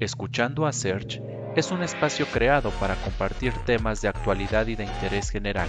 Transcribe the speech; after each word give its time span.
Escuchando 0.00 0.64
a 0.64 0.72
Search 0.72 1.20
es 1.56 1.70
un 1.70 1.82
espacio 1.82 2.24
creado 2.32 2.70
para 2.80 2.94
compartir 3.02 3.52
temas 3.66 4.00
de 4.00 4.08
actualidad 4.08 4.66
y 4.66 4.74
de 4.74 4.84
interés 4.84 5.28
general, 5.28 5.68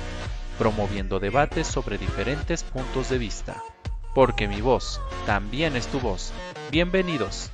promoviendo 0.58 1.20
debates 1.20 1.68
sobre 1.68 1.98
diferentes 1.98 2.64
puntos 2.64 3.10
de 3.10 3.18
vista. 3.18 3.62
Porque 4.16 4.48
mi 4.48 4.62
voz 4.62 5.02
también 5.26 5.76
es 5.76 5.86
tu 5.88 6.00
voz. 6.00 6.32
Bienvenidos. 6.72 7.52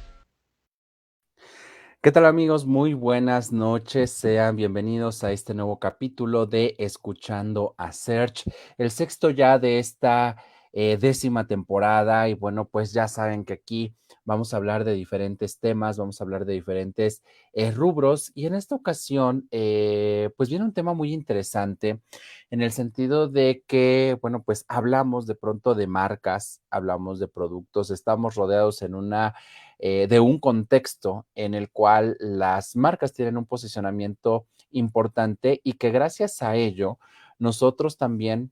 ¿Qué 2.00 2.12
tal 2.12 2.28
amigos? 2.28 2.68
Muy 2.68 2.94
buenas 2.94 3.52
noches. 3.52 4.12
Sean 4.12 4.56
bienvenidos 4.56 5.24
a 5.24 5.32
este 5.32 5.56
nuevo 5.56 5.80
capítulo 5.80 6.46
de 6.46 6.76
Escuchando 6.78 7.74
a 7.80 7.92
Search, 7.92 8.44
el 8.78 8.92
sexto 8.92 9.32
ya 9.32 9.58
de 9.58 9.80
esta 9.80 10.38
eh, 10.74 10.98
décima 11.00 11.48
temporada. 11.48 12.30
Y 12.30 12.34
bueno, 12.34 12.68
pues 12.68 12.94
ya 12.94 13.08
saben 13.08 13.46
que 13.46 13.54
aquí 13.54 13.96
vamos 14.28 14.54
a 14.54 14.58
hablar 14.58 14.84
de 14.84 14.94
diferentes 14.94 15.58
temas, 15.58 15.98
vamos 15.98 16.20
a 16.20 16.26
hablar 16.26 16.46
de 16.46 16.54
diferentes 16.54 17.24
eh, 17.54 17.72
rubros 17.72 18.32
y 18.36 18.46
en 18.46 18.56
esta 18.56 18.76
ocasión, 18.76 19.48
eh, 19.52 20.30
pues 20.36 20.50
viene 20.50 20.66
un 20.66 20.74
tema 20.74 20.94
muy 20.94 21.14
interesante 21.14 22.02
en 22.50 22.62
el 22.62 22.74
sentido 22.74 23.30
de 23.30 23.64
que, 23.66 24.18
bueno, 24.22 24.44
pues 24.44 24.66
hablamos 24.68 25.28
de 25.28 25.36
pronto 25.36 25.76
de 25.76 25.88
marcas, 25.88 26.62
hablamos 26.70 27.20
de 27.20 27.30
productos, 27.30 27.90
estamos 27.90 28.36
rodeados 28.36 28.82
en 28.82 28.96
una, 28.96 29.34
eh, 29.80 30.08
de 30.10 30.20
un 30.20 30.40
contexto 30.40 31.26
en 31.34 31.54
el 31.54 31.70
cual 31.72 32.18
las 32.20 32.76
marcas 32.76 33.14
tienen 33.14 33.38
un 33.38 33.46
posicionamiento 33.46 34.46
importante 34.72 35.62
y 35.64 35.74
que 35.74 35.92
gracias 35.92 36.42
a 36.42 36.58
ello 36.58 37.00
nosotros 37.40 37.98
también 37.98 38.52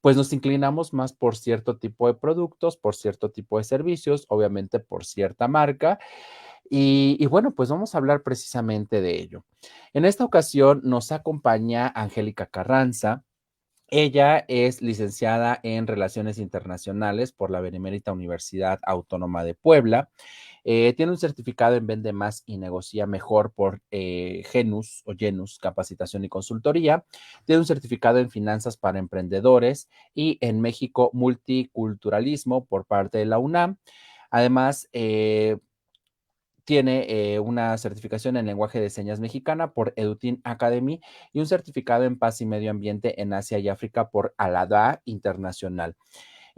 pues 0.00 0.16
nos 0.16 0.32
inclinamos 0.32 0.92
más 0.92 1.12
por 1.12 1.36
cierto 1.36 1.78
tipo 1.78 2.06
de 2.06 2.14
productos, 2.14 2.76
por 2.76 2.94
cierto 2.94 3.30
tipo 3.30 3.58
de 3.58 3.64
servicios, 3.64 4.26
obviamente 4.28 4.78
por 4.80 5.04
cierta 5.04 5.48
marca. 5.48 5.98
Y, 6.68 7.24
bueno, 7.26 7.54
pues 7.54 7.68
vamos 7.68 7.94
a 7.94 7.98
hablar 7.98 8.22
precisamente 8.22 9.00
de 9.00 9.20
ello. 9.20 9.44
En 9.92 10.04
esta 10.04 10.24
ocasión 10.24 10.80
nos 10.82 11.12
acompaña 11.12 11.92
Angélica 11.94 12.46
Carranza. 12.46 13.22
Ella 13.88 14.44
es 14.48 14.82
licenciada 14.82 15.60
en 15.62 15.86
Relaciones 15.86 16.38
Internacionales 16.38 17.30
por 17.30 17.52
la 17.52 17.60
Benemérita 17.60 18.12
Universidad 18.12 18.80
Autónoma 18.82 19.44
de 19.44 19.54
Puebla. 19.54 20.10
Eh, 20.68 20.94
tiene 20.94 21.12
un 21.12 21.18
certificado 21.18 21.76
en 21.76 21.86
Vende 21.86 22.12
Más 22.12 22.42
y 22.44 22.58
Negocia 22.58 23.06
Mejor 23.06 23.52
por 23.52 23.82
eh, 23.92 24.42
Genus 24.50 25.02
o 25.06 25.14
Genus 25.16 25.60
Capacitación 25.60 26.24
y 26.24 26.28
Consultoría. 26.28 27.04
Tiene 27.44 27.60
un 27.60 27.66
certificado 27.66 28.18
en 28.18 28.30
Finanzas 28.30 28.76
para 28.76 28.98
Emprendedores 28.98 29.88
y 30.12 30.38
en 30.40 30.60
México 30.60 31.10
Multiculturalismo 31.12 32.64
por 32.64 32.84
parte 32.84 33.18
de 33.18 33.26
la 33.26 33.38
UNAM. 33.38 33.76
Además, 34.28 34.88
eh, 34.92 35.58
tiene 36.64 37.38
una 37.38 37.78
certificación 37.78 38.36
en 38.36 38.46
lenguaje 38.46 38.80
de 38.80 38.90
señas 38.90 39.20
mexicana 39.20 39.72
por 39.72 39.92
Edutin 39.94 40.40
Academy 40.42 41.00
y 41.32 41.38
un 41.38 41.46
certificado 41.46 42.02
en 42.02 42.18
paz 42.18 42.40
y 42.40 42.46
medio 42.46 42.72
ambiente 42.72 43.22
en 43.22 43.32
Asia 43.34 43.60
y 43.60 43.68
África 43.68 44.10
por 44.10 44.34
Alada 44.36 45.00
Internacional. 45.04 45.94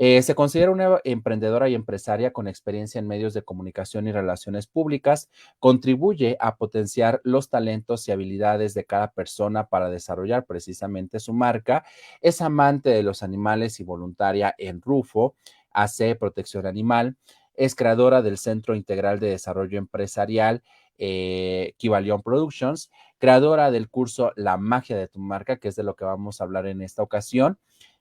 Eh, 0.00 0.22
se 0.22 0.36
considera 0.36 0.70
una 0.70 1.00
emprendedora 1.02 1.68
y 1.68 1.74
empresaria 1.74 2.32
con 2.32 2.46
experiencia 2.46 3.00
en 3.00 3.08
medios 3.08 3.34
de 3.34 3.42
comunicación 3.42 4.06
y 4.06 4.12
relaciones 4.12 4.68
públicas. 4.68 5.28
Contribuye 5.58 6.36
a 6.38 6.54
potenciar 6.56 7.20
los 7.24 7.50
talentos 7.50 8.06
y 8.06 8.12
habilidades 8.12 8.74
de 8.74 8.84
cada 8.84 9.10
persona 9.10 9.66
para 9.66 9.90
desarrollar 9.90 10.46
precisamente 10.46 11.18
su 11.18 11.32
marca. 11.34 11.84
Es 12.20 12.40
amante 12.40 12.90
de 12.90 13.02
los 13.02 13.24
animales 13.24 13.80
y 13.80 13.84
voluntaria 13.84 14.54
en 14.56 14.80
Rufo. 14.80 15.34
Hace 15.72 16.14
protección 16.14 16.64
animal. 16.66 17.16
Es 17.54 17.74
creadora 17.74 18.22
del 18.22 18.38
Centro 18.38 18.76
Integral 18.76 19.18
de 19.18 19.30
Desarrollo 19.30 19.78
Empresarial 19.78 20.62
eh, 20.96 21.74
Kivalion 21.76 22.22
Productions, 22.22 22.90
creadora 23.18 23.72
del 23.72 23.88
curso 23.88 24.32
La 24.36 24.56
magia 24.56 24.96
de 24.96 25.08
tu 25.08 25.18
marca, 25.18 25.56
que 25.56 25.68
es 25.68 25.76
de 25.76 25.82
lo 25.82 25.94
que 25.94 26.04
vamos 26.04 26.40
a 26.40 26.44
hablar 26.44 26.66
en 26.66 26.82
esta 26.82 27.02
ocasión 27.02 27.58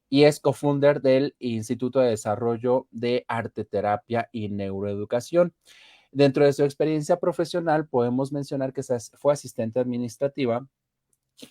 y 0.10 0.24
es 0.24 0.40
cofounder 0.40 1.02
del 1.02 1.36
Instituto 1.40 2.00
de 2.00 2.10
Desarrollo 2.10 2.88
de 2.92 3.26
Arte 3.28 3.66
Terapia 3.66 4.30
y 4.32 4.50
Neuroeducación. 4.50 5.54
Dentro 6.12 6.46
de 6.46 6.54
su 6.54 6.64
experiencia 6.64 7.20
profesional, 7.20 7.88
podemos 7.88 8.32
mencionar 8.32 8.74
que 8.74 8.84
fue 9.18 9.34
asistente 9.34 9.80
administrativa 9.80 10.68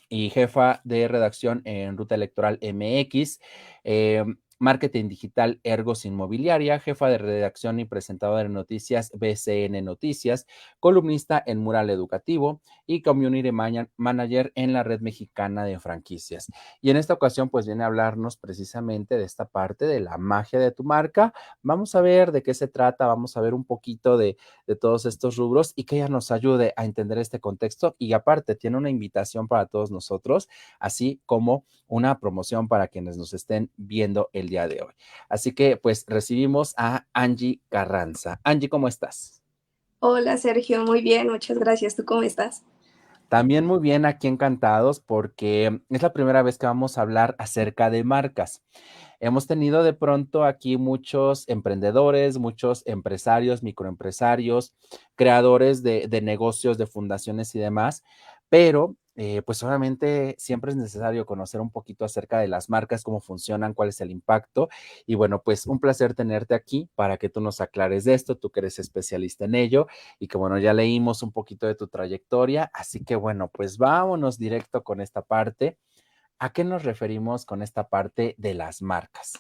y 0.09 0.31
jefa 0.31 0.81
de 0.85 1.09
redacción 1.09 1.63
en 1.65 1.97
Ruta 1.97 2.15
Electoral 2.15 2.59
MX. 2.63 3.39
Eh, 3.85 4.25
marketing 4.59 5.09
digital 5.09 5.61
Ergos 5.63 6.05
Inmobiliaria, 6.05 6.79
jefa 6.81 7.09
de 7.09 7.19
redacción 7.19 7.81
y 7.81 7.85
presentadora 7.85 8.45
de 8.45 8.49
noticias 8.49 9.11
BCN 9.15 9.85
Noticias, 9.85 10.47
columnista 10.81 11.43
en 11.45 11.59
Mural 11.59 11.91
Educativo 11.91 12.61
y 12.87 13.03
community 13.03 13.53
manager 13.53 14.53
en 14.55 14.73
la 14.73 14.83
red 14.83 15.01
mexicana 15.01 15.65
de 15.65 15.79
franquicias. 15.79 16.49
Y 16.81 16.91
en 16.91 16.97
esta 16.97 17.15
ocasión, 17.15 17.51
pues 17.51 17.67
viene 17.67 17.85
a 17.85 17.87
hablarnos 17.87 18.37
precisamente 18.37 19.17
de 19.17 19.25
esta 19.25 19.47
parte 19.47 19.87
de 19.87 20.01
la 20.01 20.19
magia 20.19 20.59
de 20.59 20.71
tu 20.71 20.85
marca. 20.85 21.33
Vamos 21.63 21.95
a 21.95 22.01
ver 22.01 22.33
de 22.33 22.43
qué 22.43 22.55
se 22.55 22.69
trata, 22.69 23.07
vamos 23.07 23.37
a 23.37 23.41
ver 23.41 23.55
un 23.55 23.65
poquito 23.65 24.17
de, 24.17 24.37
de 24.67 24.77
todos 24.77 25.07
estos 25.07 25.37
rubros 25.37 25.73
y 25.77 25.85
que 25.85 25.97
ella 25.97 26.09
nos 26.09 26.31
ayude 26.31 26.73
a 26.77 26.85
entender 26.85 27.19
este 27.19 27.41
contexto. 27.41 27.97
Y 27.99 28.13
aparte, 28.13 28.55
tiene 28.55 28.77
una 28.77 28.91
invitación 28.91 29.49
para 29.49 29.67
todos 29.67 29.91
nosotros, 29.91 30.49
así 30.79 31.21
como 31.27 31.65
una 31.89 32.19
promoción 32.19 32.69
para 32.69 32.89
quienes 32.89 33.17
nos 33.17 33.33
estén 33.33 33.71
viendo 33.77 34.31
el 34.33 34.46
día 34.49 34.69
de 34.69 34.83
hoy. 34.83 34.93
Así 35.29 35.53
que 35.53 35.77
pues 35.77 36.05
recibimos 36.07 36.75
a 36.77 37.07
Angie 37.13 37.61
Carranza. 37.69 38.41
Angie, 38.45 38.69
¿cómo 38.69 38.89
estás? 38.89 39.43
Hola 39.99 40.37
Sergio, 40.37 40.85
muy 40.85 41.03
bien, 41.03 41.29
muchas 41.29 41.59
gracias. 41.59 41.97
¿Tú 41.97 42.05
cómo 42.05 42.23
estás? 42.23 42.65
También 43.29 43.67
muy 43.67 43.81
bien, 43.81 44.05
aquí 44.05 44.29
encantados 44.29 45.01
porque 45.01 45.81
es 45.91 46.03
la 46.03 46.13
primera 46.13 46.43
vez 46.43 46.59
que 46.59 46.67
vamos 46.67 46.97
a 46.97 47.03
hablar 47.03 47.35
acerca 47.39 47.91
de 47.91 48.05
marcas. 48.05 48.63
Hemos 49.19 49.47
tenido 49.47 49.83
de 49.83 49.95
pronto 49.95 50.45
aquí 50.45 50.77
muchos 50.77 51.49
emprendedores, 51.49 52.39
muchos 52.39 52.83
empresarios, 52.87 53.63
microempresarios, 53.63 54.75
creadores 55.17 55.83
de, 55.83 56.07
de 56.07 56.21
negocios, 56.21 56.79
de 56.79 56.87
fundaciones 56.87 57.55
y 57.55 57.59
demás, 57.59 58.05
pero 58.49 58.95
eh, 59.17 59.43
pues 59.43 59.63
obviamente 59.63 60.35
siempre 60.39 60.71
es 60.71 60.77
necesario 60.77 61.25
conocer 61.25 61.61
un 61.61 61.71
poquito 61.71 62.05
acerca 62.05 62.39
de 62.39 62.49
las 62.49 62.69
marcas, 62.69 63.03
cómo 63.03 63.21
funcionan, 63.21 63.73
cuál 63.73 63.89
es 63.89 64.01
el 64.03 64.11
impacto. 64.11 64.69
Y 65.07 65.15
bueno, 65.15 65.43
pues 65.43 65.67
un 65.67 65.81
placer 65.81 66.15
tenerte 66.15 66.55
aquí 66.55 66.91
para 66.95 67.17
que 67.17 67.31
tú 67.31 67.41
nos 67.41 67.61
aclares 67.61 68.05
de 68.05 68.15
esto, 68.15 68.37
tú 68.37 68.51
que 68.51 68.61
eres 68.61 68.79
especialista 68.79 69.47
en 69.47 69.55
ello 69.55 69.87
y 70.19 70.29
que 70.29 70.37
bueno, 70.37 70.59
ya 70.59 70.75
leímos 70.75 71.23
un 71.23 71.33
poquito 71.33 71.67
de 71.67 71.75
tu 71.75 71.89
trayectoria. 71.89 72.71
Así 72.75 73.05
que 73.05 73.17
bueno, 73.17 73.49
pues 73.53 73.79
vámonos 73.79 74.39
directo 74.39 74.85
con 74.85 75.01
esta 75.01 75.23
parte. 75.23 75.79
¿A 76.39 76.53
qué 76.53 76.65
nos 76.65 76.85
referimos 76.85 77.47
con 77.47 77.63
esta 77.63 77.89
parte 77.89 78.35
de 78.37 78.53
las 78.53 78.83
marcas? 78.83 79.33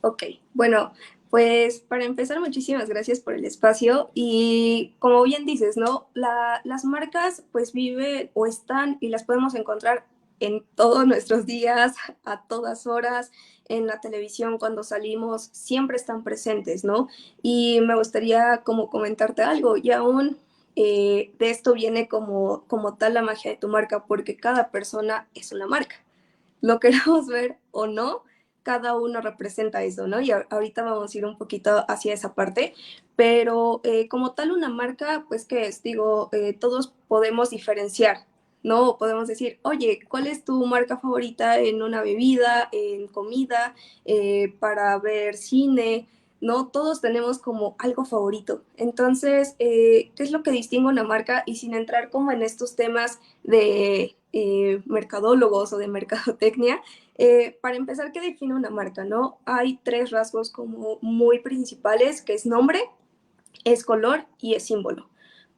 Ok, 0.00 0.24
bueno, 0.54 0.94
pues 1.32 1.80
para 1.80 2.04
empezar, 2.04 2.40
muchísimas 2.40 2.90
gracias 2.90 3.20
por 3.20 3.32
el 3.32 3.46
espacio 3.46 4.10
y 4.12 4.94
como 4.98 5.22
bien 5.22 5.46
dices, 5.46 5.78
¿no? 5.78 6.10
las 6.12 6.84
marcas 6.84 7.42
pues 7.52 7.72
viven 7.72 8.30
o 8.34 8.44
están 8.44 8.98
y 9.00 9.08
las 9.08 9.24
podemos 9.24 9.54
encontrar 9.54 10.04
en 10.40 10.62
todos 10.74 11.06
nuestros 11.06 11.46
días, 11.46 11.94
a 12.26 12.42
todas 12.48 12.86
horas, 12.86 13.32
en 13.66 13.86
la 13.86 13.98
televisión 14.02 14.58
cuando 14.58 14.82
salimos, 14.82 15.48
siempre 15.52 15.96
están 15.96 16.22
presentes, 16.22 16.84
¿no? 16.84 17.08
Y 17.40 17.80
me 17.80 17.96
gustaría 17.96 18.58
como 18.62 18.90
comentarte 18.90 19.40
algo 19.40 19.78
y 19.78 19.90
aún 19.90 20.36
eh, 20.76 21.32
de 21.38 21.48
esto 21.48 21.72
viene 21.72 22.08
como, 22.08 22.64
como 22.66 22.98
tal 22.98 23.14
la 23.14 23.22
magia 23.22 23.52
de 23.52 23.56
tu 23.56 23.68
marca, 23.68 24.04
porque 24.04 24.36
cada 24.36 24.70
persona 24.70 25.30
es 25.32 25.50
una 25.52 25.66
marca. 25.66 25.96
Lo 26.60 26.78
queremos 26.80 27.26
ver 27.26 27.56
o 27.70 27.86
no, 27.86 28.22
cada 28.62 28.96
uno 28.96 29.20
representa 29.20 29.82
eso, 29.82 30.06
¿no? 30.06 30.20
Y 30.20 30.30
ahorita 30.30 30.82
vamos 30.82 31.14
a 31.14 31.18
ir 31.18 31.26
un 31.26 31.36
poquito 31.36 31.84
hacia 31.88 32.14
esa 32.14 32.34
parte, 32.34 32.74
pero 33.16 33.80
eh, 33.84 34.08
como 34.08 34.32
tal 34.32 34.52
una 34.52 34.68
marca, 34.68 35.24
pues 35.28 35.44
que 35.44 35.66
es, 35.66 35.82
digo, 35.82 36.28
eh, 36.32 36.52
todos 36.54 36.92
podemos 37.08 37.50
diferenciar, 37.50 38.26
¿no? 38.62 38.96
Podemos 38.98 39.28
decir, 39.28 39.58
oye, 39.62 40.00
¿cuál 40.08 40.26
es 40.26 40.44
tu 40.44 40.64
marca 40.66 40.98
favorita 40.98 41.58
en 41.58 41.82
una 41.82 42.02
bebida, 42.02 42.68
en 42.72 43.08
comida, 43.08 43.74
eh, 44.04 44.54
para 44.60 44.98
ver 44.98 45.36
cine? 45.36 46.08
¿no? 46.40 46.66
Todos 46.66 47.00
tenemos 47.00 47.38
como 47.38 47.76
algo 47.78 48.04
favorito. 48.04 48.64
Entonces, 48.76 49.54
¿qué 49.60 50.10
es 50.16 50.32
lo 50.32 50.42
que 50.42 50.50
distingue 50.50 50.88
una 50.88 51.04
marca? 51.04 51.44
Y 51.46 51.54
sin 51.54 51.72
entrar 51.72 52.10
como 52.10 52.32
en 52.32 52.42
estos 52.42 52.74
temas 52.74 53.20
de 53.44 54.16
mercadólogos 54.86 55.72
o 55.72 55.78
de 55.78 55.86
mercadotecnia, 55.86 56.82
eh, 57.16 57.58
para 57.60 57.76
empezar, 57.76 58.12
¿qué 58.12 58.20
define 58.20 58.54
una 58.54 58.70
marca? 58.70 59.04
¿no? 59.04 59.38
Hay 59.44 59.78
tres 59.82 60.10
rasgos 60.10 60.50
como 60.50 60.98
muy 61.02 61.40
principales, 61.40 62.22
que 62.22 62.34
es 62.34 62.46
nombre, 62.46 62.80
es 63.64 63.84
color 63.84 64.26
y 64.38 64.54
es 64.54 64.64
símbolo. 64.64 65.08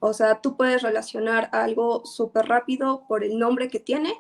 O 0.01 0.13
sea, 0.13 0.41
tú 0.41 0.57
puedes 0.57 0.83
relacionar 0.83 1.49
algo 1.53 2.05
súper 2.05 2.47
rápido 2.47 3.05
por 3.09 3.25
el 3.25 3.39
nombre 3.39 3.69
que 3.69 3.81
tiene, 3.81 4.15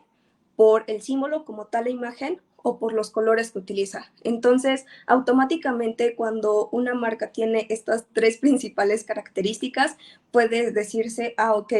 por 0.56 0.84
el 0.86 1.02
símbolo 1.02 1.44
como 1.44 1.66
tal 1.66 1.84
la 1.84 1.90
imagen 1.90 2.40
o 2.56 2.78
por 2.78 2.94
los 2.94 3.10
colores 3.10 3.50
que 3.50 3.58
utiliza. 3.58 4.10
Entonces, 4.22 4.86
automáticamente 5.06 6.16
cuando 6.16 6.70
una 6.72 6.94
marca 6.94 7.30
tiene 7.32 7.66
estas 7.68 8.06
tres 8.14 8.38
principales 8.38 9.04
características, 9.04 9.98
puede 10.30 10.70
decirse, 10.70 11.34
ah, 11.36 11.54
ok, 11.54 11.74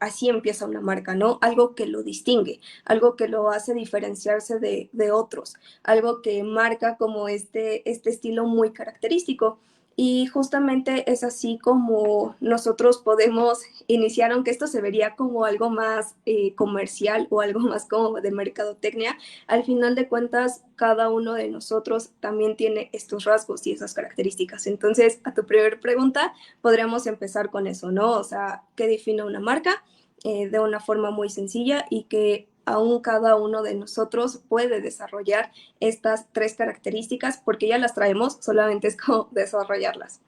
así 0.00 0.28
empieza 0.28 0.66
una 0.66 0.80
marca, 0.80 1.14
¿no? 1.14 1.38
Algo 1.42 1.74
que 1.74 1.86
lo 1.86 2.02
distingue, 2.02 2.60
algo 2.84 3.16
que 3.16 3.28
lo 3.28 3.50
hace 3.50 3.74
diferenciarse 3.74 4.58
de, 4.58 4.90
de 4.92 5.12
otros, 5.12 5.54
algo 5.82 6.22
que 6.22 6.42
marca 6.42 6.96
como 6.96 7.28
este, 7.28 7.88
este 7.90 8.10
estilo 8.10 8.46
muy 8.46 8.72
característico. 8.72 9.58
Y 10.00 10.26
justamente 10.26 11.10
es 11.10 11.24
así 11.24 11.58
como 11.58 12.36
nosotros 12.38 12.98
podemos 12.98 13.58
iniciar, 13.88 14.30
aunque 14.30 14.52
esto 14.52 14.68
se 14.68 14.80
vería 14.80 15.16
como 15.16 15.44
algo 15.44 15.70
más 15.70 16.14
eh, 16.24 16.54
comercial 16.54 17.26
o 17.30 17.40
algo 17.40 17.58
más 17.58 17.88
como 17.88 18.20
de 18.20 18.30
mercadotecnia, 18.30 19.18
al 19.48 19.64
final 19.64 19.96
de 19.96 20.06
cuentas 20.06 20.62
cada 20.76 21.10
uno 21.10 21.34
de 21.34 21.48
nosotros 21.48 22.12
también 22.20 22.54
tiene 22.56 22.90
estos 22.92 23.24
rasgos 23.24 23.66
y 23.66 23.72
esas 23.72 23.92
características. 23.92 24.68
Entonces, 24.68 25.20
a 25.24 25.34
tu 25.34 25.44
primera 25.44 25.80
pregunta, 25.80 26.32
podríamos 26.60 27.08
empezar 27.08 27.50
con 27.50 27.66
eso, 27.66 27.90
¿no? 27.90 28.12
O 28.12 28.22
sea, 28.22 28.62
¿qué 28.76 28.86
define 28.86 29.24
una 29.24 29.40
marca? 29.40 29.82
Eh, 30.22 30.48
de 30.48 30.60
una 30.60 30.78
forma 30.78 31.10
muy 31.10 31.28
sencilla 31.28 31.86
y 31.90 32.04
que 32.04 32.48
aún 32.68 33.00
cada 33.00 33.36
uno 33.36 33.62
de 33.62 33.74
nosotros 33.74 34.42
puede 34.48 34.80
desarrollar 34.80 35.50
estas 35.80 36.26
tres 36.32 36.54
características 36.54 37.40
porque 37.44 37.68
ya 37.68 37.78
las 37.78 37.94
traemos, 37.94 38.38
solamente 38.40 38.88
es 38.88 38.96
como 38.96 39.28
desarrollarlas. 39.32 40.20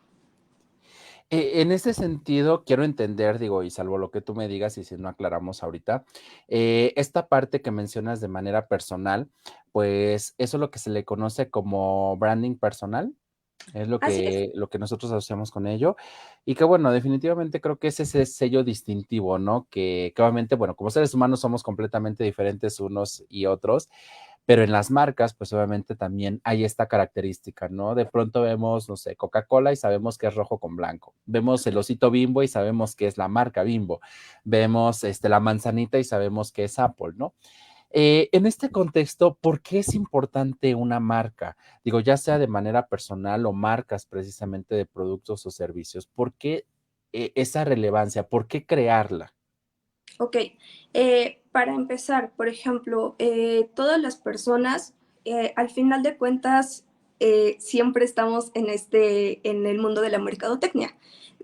Eh, 1.33 1.61
en 1.61 1.71
ese 1.71 1.95
sentido, 1.95 2.65
quiero 2.65 2.83
entender, 2.83 3.39
digo, 3.39 3.63
y 3.63 3.71
salvo 3.71 3.99
lo 3.99 4.11
que 4.11 4.21
tú 4.21 4.35
me 4.35 4.49
digas 4.49 4.77
y 4.79 4.85
si 4.85 4.97
no 4.97 5.09
aclaramos 5.09 5.63
ahorita, 5.63 6.05
eh, 6.49 6.93
esta 6.97 7.29
parte 7.29 7.63
que 7.63 7.71
mencionas 7.71 8.21
de 8.21 8.27
manera 8.27 8.67
personal, 8.67 9.31
pues 9.71 10.35
eso 10.39 10.57
es 10.57 10.61
lo 10.61 10.73
que 10.73 10.81
se 10.81 10.91
le 10.91 11.05
conoce 11.05 11.49
como 11.49 12.17
branding 12.17 12.57
personal. 12.57 13.15
Es 13.75 13.89
lo 13.89 13.99
que, 14.01 14.51
lo 14.55 14.69
que 14.69 14.79
nosotros 14.79 15.13
asociamos 15.13 15.51
con 15.51 15.67
ello. 15.67 15.97
Y 16.45 16.55
que 16.55 16.65
bueno, 16.65 16.91
definitivamente 16.93 17.61
creo 17.61 17.79
que 17.79 17.89
es 17.89 18.01
ese 18.01 18.27
sello 18.27 18.65
distintivo, 18.65 19.39
¿no? 19.39 19.67
Que, 19.71 20.13
que, 20.15 20.23
obviamente, 20.23 20.55
bueno, 20.57 20.75
como 20.75 20.91
seres 20.91 21.15
humanos 21.15 21.41
somos 21.41 21.63
completamente 21.63 22.25
diferentes 22.25 22.81
unos 22.81 23.25
y 23.29 23.47
otros, 23.47 23.89
pero 24.47 24.65
en 24.65 24.73
las 24.73 24.91
marcas, 24.91 25.35
pues 25.35 25.53
obviamente 25.53 25.95
también 25.95 26.41
hay 26.43 26.65
esta 26.65 26.89
característica, 26.89 27.69
¿no? 27.69 27.95
De 27.95 28.07
pronto 28.07 28.43
vemos, 28.43 28.89
no 28.89 28.97
sé, 28.97 29.15
Coca-Cola 29.15 29.71
y 29.71 29.77
sabemos 29.77 30.19
que 30.19 30.27
es 30.27 30.35
rojo 30.35 30.59
con 30.59 30.75
blanco. 30.75 31.15
Vemos 31.25 31.65
el 31.69 31.79
osito 31.79 32.11
bimbo 32.11 32.43
y 32.43 32.49
sabemos 32.49 32.97
que 32.97 33.07
es 33.07 33.17
la 33.17 33.29
marca 33.29 33.63
bimbo. 33.63 34.01
Vemos 34.43 35.05
este, 35.05 35.29
la 35.29 35.39
manzanita 35.39 35.99
y 35.99 36.05
sabemos 36.05 36.51
que 36.51 36.65
es 36.65 36.79
Apple, 36.81 37.13
¿no? 37.15 37.35
Eh, 37.93 38.29
en 38.33 38.47
este 38.47 38.71
contexto, 38.71 39.35
¿por 39.41 39.61
qué 39.61 39.81
es 39.81 39.95
importante 39.95 40.75
una 40.75 41.01
marca? 41.01 41.57
Digo, 41.85 42.01
ya 42.01 42.17
sea 42.17 42.39
de 42.39 42.47
manera 42.47 42.87
personal 42.87 43.47
o 43.47 43.53
marcas 43.53 44.07
precisamente 44.07 44.75
de 44.75 44.87
productos 44.87 45.45
o 45.47 45.51
servicios. 45.51 46.07
¿Por 46.07 46.33
qué 46.35 46.67
eh, 47.13 47.33
esa 47.35 47.65
relevancia? 47.65 48.29
¿Por 48.29 48.47
qué 48.47 48.65
crearla? 48.65 49.35
Ok, 50.19 50.37
eh, 50.95 51.43
para 51.51 51.75
empezar, 51.75 52.33
por 52.37 52.49
ejemplo, 52.49 53.17
todas 53.75 54.01
las 54.01 54.17
personas, 54.17 54.95
al 55.57 55.71
final 55.71 56.03
de 56.03 56.17
cuentas, 56.17 56.85
siempre 57.59 58.05
estamos 58.05 58.51
en, 58.55 58.69
este, 58.69 59.49
en 59.49 59.67
el 59.67 59.79
mundo 59.79 60.01
de 60.01 60.11
la 60.11 60.19
mercadotecnia 60.19 60.95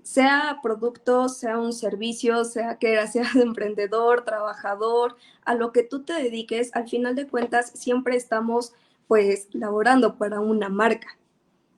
sea 0.07 0.59
producto, 0.63 1.27
sea 1.27 1.59
un 1.59 1.73
servicio, 1.73 2.45
sea 2.45 2.77
que 2.77 3.05
seas 3.11 3.35
emprendedor, 3.35 4.23
trabajador, 4.23 5.17
a 5.43 5.53
lo 5.53 5.73
que 5.73 5.83
tú 5.83 6.03
te 6.03 6.13
dediques, 6.13 6.73
al 6.73 6.87
final 6.87 7.13
de 7.15 7.27
cuentas 7.27 7.71
siempre 7.75 8.15
estamos 8.15 8.71
pues 9.07 9.49
laborando 9.51 10.15
para 10.15 10.39
una 10.39 10.69
marca 10.69 11.17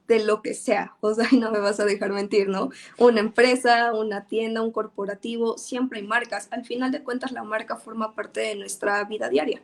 de 0.07 0.23
lo 0.23 0.43
que 0.43 0.53
sea, 0.53 0.95
o 1.01 1.13
sea, 1.13 1.27
no 1.39 1.51
me 1.51 1.59
vas 1.59 1.79
a 1.79 1.85
dejar 1.85 2.11
mentir, 2.11 2.49
¿no? 2.49 2.69
Una 2.99 3.19
empresa, 3.19 3.93
una 3.93 4.25
tienda, 4.25 4.61
un 4.61 4.71
corporativo, 4.71 5.57
siempre 5.57 5.99
hay 5.99 6.07
marcas. 6.07 6.47
Al 6.51 6.65
final 6.65 6.91
de 6.91 7.03
cuentas, 7.03 7.31
la 7.31 7.43
marca 7.43 7.77
forma 7.77 8.13
parte 8.13 8.41
de 8.41 8.55
nuestra 8.55 9.03
vida 9.05 9.29
diaria. 9.29 9.61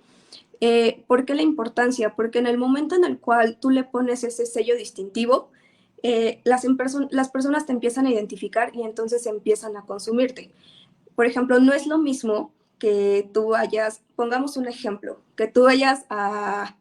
Eh, 0.59 1.03
¿Por 1.07 1.25
qué 1.25 1.35
la 1.35 1.41
importancia? 1.41 2.15
Porque 2.15 2.39
en 2.39 2.47
el 2.47 2.57
momento 2.57 2.95
en 2.95 3.05
el 3.05 3.19
cual 3.19 3.57
tú 3.59 3.69
le 3.69 3.83
pones 3.83 4.23
ese 4.23 4.45
sello 4.45 4.75
distintivo, 4.75 5.49
eh, 6.03 6.41
las, 6.43 6.65
las 7.09 7.29
personas 7.29 7.65
te 7.65 7.73
empiezan 7.73 8.05
a 8.05 8.11
identificar 8.11 8.75
y 8.75 8.83
entonces 8.83 9.25
empiezan 9.25 9.77
a 9.77 9.85
consumirte. 9.85 10.51
Por 11.15 11.25
ejemplo, 11.25 11.59
no 11.59 11.73
es 11.73 11.87
lo 11.87 11.97
mismo 11.97 12.51
que 12.79 13.29
tú 13.33 13.49
vayas, 13.49 14.01
pongamos 14.15 14.57
un 14.57 14.67
ejemplo, 14.67 15.21
que 15.35 15.47
tú 15.47 15.63
vayas 15.63 16.05
a, 16.09 16.75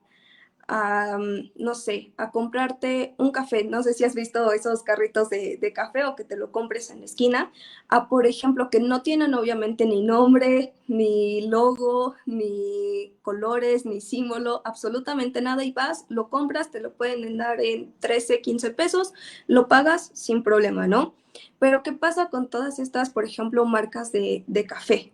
a, 0.69 1.19
mm, 1.19 1.51
no 1.57 1.75
sé, 1.75 2.13
a 2.17 2.31
comprarte 2.31 3.15
un 3.19 3.31
café. 3.31 3.65
No 3.65 3.83
sé 3.83 3.95
si 3.95 4.05
has 4.05 4.15
visto 4.15 4.53
esos 4.53 4.83
carritos 4.83 5.31
de, 5.31 5.73
café 5.75 6.05
o 6.05 6.15
que 6.15 6.25
te 6.25 6.37
lo 6.37 6.53
compres 6.53 6.91
en 6.91 7.01
la 7.01 7.07
esquina. 7.07 7.53
A, 7.89 8.09
por 8.09 8.27
ejemplo, 8.27 8.71
que 8.71 8.81
no 8.81 9.03
tienen 9.03 9.35
obviamente 9.35 9.87
ni 9.87 10.03
nombre, 10.03 10.73
ni 10.87 11.47
logo, 11.49 12.15
ni 12.27 13.13
colores, 13.23 13.87
ni 13.87 14.01
símbolo, 14.01 14.63
absolutamente 14.65 15.43
nada. 15.43 15.65
Y 15.65 15.73
vas, 15.73 16.07
lo 16.09 16.29
compras, 16.29 16.71
te 16.71 16.81
lo 16.81 16.93
pueden 16.93 17.37
dar 17.37 17.61
en 17.61 17.93
13, 18.01 18.41
15 18.41 18.71
pesos, 18.71 19.13
lo 19.47 19.69
pagas 19.69 20.11
sin 20.15 20.43
problema, 20.43 20.87
¿no? 20.87 21.15
Pero 21.59 21.83
¿qué 21.83 21.93
pasa 21.93 22.29
con 22.31 22.49
todas 22.49 22.79
estas, 22.79 23.11
por 23.11 23.25
ejemplo, 23.25 23.65
marcas 23.65 24.13
de, 24.13 24.45
de 24.47 24.67
café? 24.67 25.13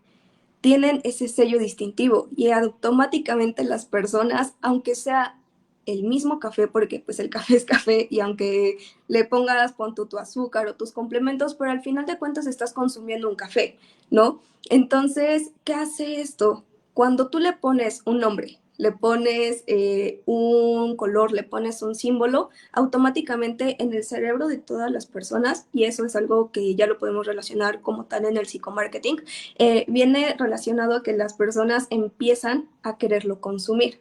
tienen 0.61 1.01
ese 1.05 1.29
sello 1.29 1.59
distintivo 1.59 2.29
y 2.37 2.51
automáticamente 2.51 3.65
las 3.65 3.87
personas, 3.87 4.55
aunque 4.61 4.95
sea 4.95 5.40
el 5.87 6.05
mismo 6.05 6.39
café, 6.39 6.69
porque 6.69 7.01
pues 7.01 7.19
el 7.21 7.31
café 7.31 7.57
es 7.57 7.65
café 7.65 8.07
y 8.11 8.21
aunque 8.21 8.79
le 9.09 9.25
pongas 9.25 9.73
pon 9.73 9.95
tu, 9.95 10.07
azúcar 10.19 10.67
o 10.69 10.75
tus 10.75 10.93
complementos, 10.93 11.55
pero 11.55 11.71
al 11.71 11.83
final 11.83 12.07
de 12.07 12.19
cuentas 12.19 12.47
estás 12.47 12.73
consumiendo 12.73 13.29
un 13.29 13.37
café, 13.37 13.79
¿no? 14.11 14.43
Entonces, 14.69 15.53
¿qué 15.65 15.75
hace 15.75 16.21
esto? 16.21 16.65
Cuando 16.95 17.29
tú 17.29 17.39
le 17.39 17.55
pones 17.55 18.03
un 18.05 18.19
nombre, 18.19 18.59
le 18.77 18.93
pones 18.93 19.63
eh, 19.67 20.23
un 20.27 20.97
color, 20.97 21.33
le 21.33 21.43
pones 21.43 21.83
un 21.83 21.95
símbolo, 21.95 22.51
automáticamente 22.73 23.83
en 23.83 23.93
el 23.93 24.05
cerebro 24.05 24.49
de 24.49 24.59
todas 24.59 24.91
las 24.91 25.07
personas, 25.07 25.67
y 25.73 25.85
eso 25.85 26.05
es 26.05 26.17
algo 26.17 26.51
que 26.51 26.75
ya 26.75 26.87
lo 26.87 26.99
podemos 26.99 27.27
relacionar 27.27 27.83
como 27.83 28.05
tal 28.05 28.25
en 28.25 28.37
el 28.37 28.47
psicomarketing, 28.47 29.23
eh, 29.59 29.85
viene 29.89 30.35
relacionado 30.39 30.97
a 30.97 31.03
que 31.03 31.13
las 31.13 31.35
personas 31.35 31.87
empiezan 31.91 32.69
a 32.83 32.97
quererlo 32.97 33.41
consumir. 33.41 34.01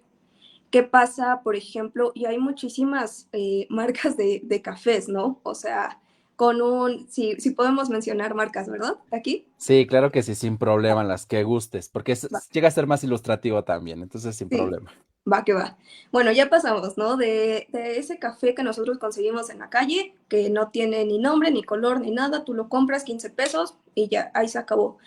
¿Qué 0.71 0.83
pasa, 0.83 1.42
por 1.44 1.56
ejemplo? 1.56 2.12
Y 2.13 2.25
hay 2.25 2.38
muchísimas 2.38 3.28
eh, 3.31 3.66
marcas 3.69 4.16
de, 4.18 4.42
de, 4.44 4.61
cafés, 4.61 5.07
¿no? 5.07 5.40
O 5.44 5.56
sea, 5.56 5.99
con 6.35 6.61
un, 6.61 7.07
si, 7.09 7.35
si 7.35 7.52
podemos 7.52 7.90
mencionar 7.90 8.35
marcas, 8.35 8.69
¿verdad? 8.69 8.97
Aquí. 9.11 9.47
Sí, 9.57 9.88
claro 9.88 10.11
que 10.11 10.21
sí, 10.21 10.35
sin 10.35 10.57
problema, 10.57 11.04
las 11.04 11.26
que 11.26 11.44
gustes, 11.44 11.90
porque 11.90 12.16
llega 12.52 12.68
a 12.68 12.71
ser 12.71 12.88
más 12.88 13.04
ilustrativo 13.04 13.64
también, 13.64 14.02
entonces 14.02 14.35
sin 14.35 14.47
problema. 14.47 14.92
Va 15.31 15.44
que 15.44 15.54
va. 15.54 15.78
Bueno, 16.11 16.31
ya 16.31 16.49
pasamos, 16.49 16.97
¿no? 16.97 17.18
De, 17.18 17.68
de, 17.71 17.97
ese 17.97 18.19
café 18.19 18.54
que 18.54 18.64
nosotros 18.64 18.99
conseguimos 18.99 19.49
en 19.49 19.59
la 19.59 19.69
calle, 19.69 20.16
que 20.28 20.49
no 20.49 20.69
tiene 20.69 21.04
ni 21.04 21.18
nombre, 21.18 21.52
ni 21.52 21.64
color, 21.64 21.99
ni 21.99 22.11
nada, 22.11 22.45
tú 22.45 22.54
lo 22.54 22.69
compras 22.69 23.04
15 23.04 23.31
pesos 23.31 23.76
y 23.95 24.07
ya, 24.07 24.31
ahí 24.33 24.47
se 24.47 24.59
acabó. 24.59 24.97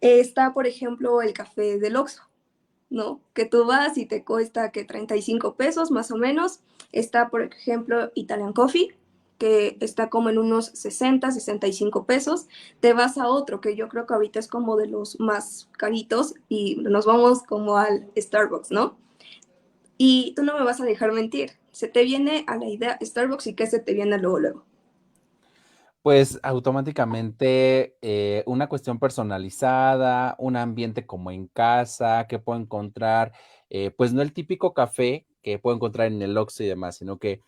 está, 0.00 0.52
por 0.52 0.66
ejemplo, 0.66 1.22
el 1.22 1.32
café 1.32 1.78
del 1.78 1.96
Oxxo 1.96 2.22
¿no? 2.90 3.20
Que 3.34 3.44
tú 3.44 3.64
vas 3.64 3.98
y 3.98 4.06
te 4.06 4.24
cuesta 4.24 4.70
que 4.70 4.84
35 4.84 5.54
pesos 5.56 5.90
más 5.90 6.10
o 6.10 6.16
menos. 6.16 6.60
Está, 6.92 7.28
por 7.28 7.42
ejemplo, 7.42 8.10
Italian 8.14 8.52
Coffee, 8.52 8.96
que 9.38 9.76
está 9.80 10.08
como 10.08 10.30
en 10.30 10.38
unos 10.38 10.66
60, 10.66 11.30
65 11.30 12.06
pesos. 12.06 12.46
Te 12.80 12.92
vas 12.92 13.18
a 13.18 13.28
otro 13.28 13.60
que 13.60 13.76
yo 13.76 13.88
creo 13.88 14.06
que 14.06 14.14
ahorita 14.14 14.38
es 14.38 14.48
como 14.48 14.76
de 14.76 14.86
los 14.86 15.18
más 15.20 15.68
caritos 15.72 16.34
y 16.48 16.76
nos 16.76 17.06
vamos 17.06 17.42
como 17.42 17.76
al 17.76 18.10
Starbucks, 18.16 18.70
¿no? 18.70 18.98
Y 19.98 20.34
tú 20.36 20.42
no 20.42 20.58
me 20.58 20.64
vas 20.64 20.80
a 20.80 20.84
dejar 20.84 21.12
mentir. 21.12 21.52
Se 21.72 21.88
te 21.88 22.04
viene 22.04 22.44
a 22.46 22.56
la 22.56 22.66
idea 22.66 22.98
Starbucks 23.02 23.46
y 23.48 23.54
qué 23.54 23.66
se 23.66 23.78
te 23.78 23.94
viene 23.94 24.18
luego, 24.18 24.38
luego 24.38 24.75
pues 26.06 26.38
automáticamente 26.44 27.96
eh, 28.00 28.44
una 28.46 28.68
cuestión 28.68 29.00
personalizada, 29.00 30.36
un 30.38 30.54
ambiente 30.54 31.04
como 31.04 31.32
en 31.32 31.48
casa, 31.48 32.28
que 32.28 32.38
puedo 32.38 32.60
encontrar, 32.60 33.32
eh, 33.70 33.90
pues 33.90 34.12
no 34.12 34.22
el 34.22 34.32
típico 34.32 34.72
café 34.72 35.26
que 35.42 35.58
puedo 35.58 35.74
encontrar 35.74 36.06
en 36.06 36.22
el 36.22 36.38
Oxxo 36.38 36.62
y 36.62 36.68
demás, 36.68 36.94
sino 36.98 37.18
que, 37.18 37.40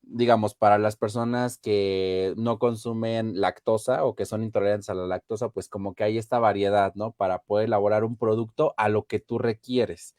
digamos, 0.00 0.54
para 0.54 0.78
las 0.78 0.96
personas 0.96 1.58
que 1.58 2.32
no 2.38 2.58
consumen 2.58 3.38
lactosa 3.38 4.04
o 4.06 4.14
que 4.16 4.24
son 4.24 4.44
intolerantes 4.44 4.88
a 4.88 4.94
la 4.94 5.06
lactosa, 5.06 5.50
pues 5.50 5.68
como 5.68 5.94
que 5.94 6.04
hay 6.04 6.16
esta 6.16 6.38
variedad, 6.38 6.94
¿no? 6.94 7.12
Para 7.12 7.40
poder 7.40 7.66
elaborar 7.66 8.04
un 8.04 8.16
producto 8.16 8.72
a 8.78 8.88
lo 8.88 9.04
que 9.04 9.20
tú 9.20 9.38
requieres 9.38 10.16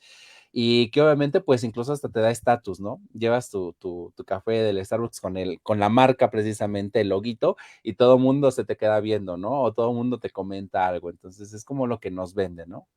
y 0.51 0.91
que 0.91 1.01
obviamente 1.01 1.41
pues 1.41 1.63
incluso 1.63 1.93
hasta 1.93 2.09
te 2.09 2.19
da 2.19 2.31
estatus, 2.31 2.79
¿no? 2.79 3.01
Llevas 3.13 3.49
tu, 3.49 3.73
tu, 3.79 4.13
café 4.25 4.51
del 4.63 4.83
Starbucks 4.85 5.21
con, 5.21 5.37
el, 5.37 5.61
con 5.61 5.79
la 5.79 5.89
marca 5.89 6.29
precisamente, 6.29 7.01
el 7.01 7.09
loguito, 7.09 7.57
y 7.83 7.93
todo 7.93 8.15
el 8.15 8.21
mundo 8.21 8.51
se 8.51 8.65
te 8.65 8.77
queda 8.77 8.99
viendo, 8.99 9.37
¿no? 9.37 9.61
O 9.61 9.73
todo 9.73 9.89
el 9.91 9.95
mundo 9.95 10.19
te 10.19 10.29
comenta 10.29 10.87
algo, 10.87 11.09
entonces 11.09 11.53
es 11.53 11.63
como 11.63 11.87
lo 11.87 11.99
que 11.99 12.11
nos 12.11 12.33
vende, 12.33 12.65
¿no? 12.67 12.87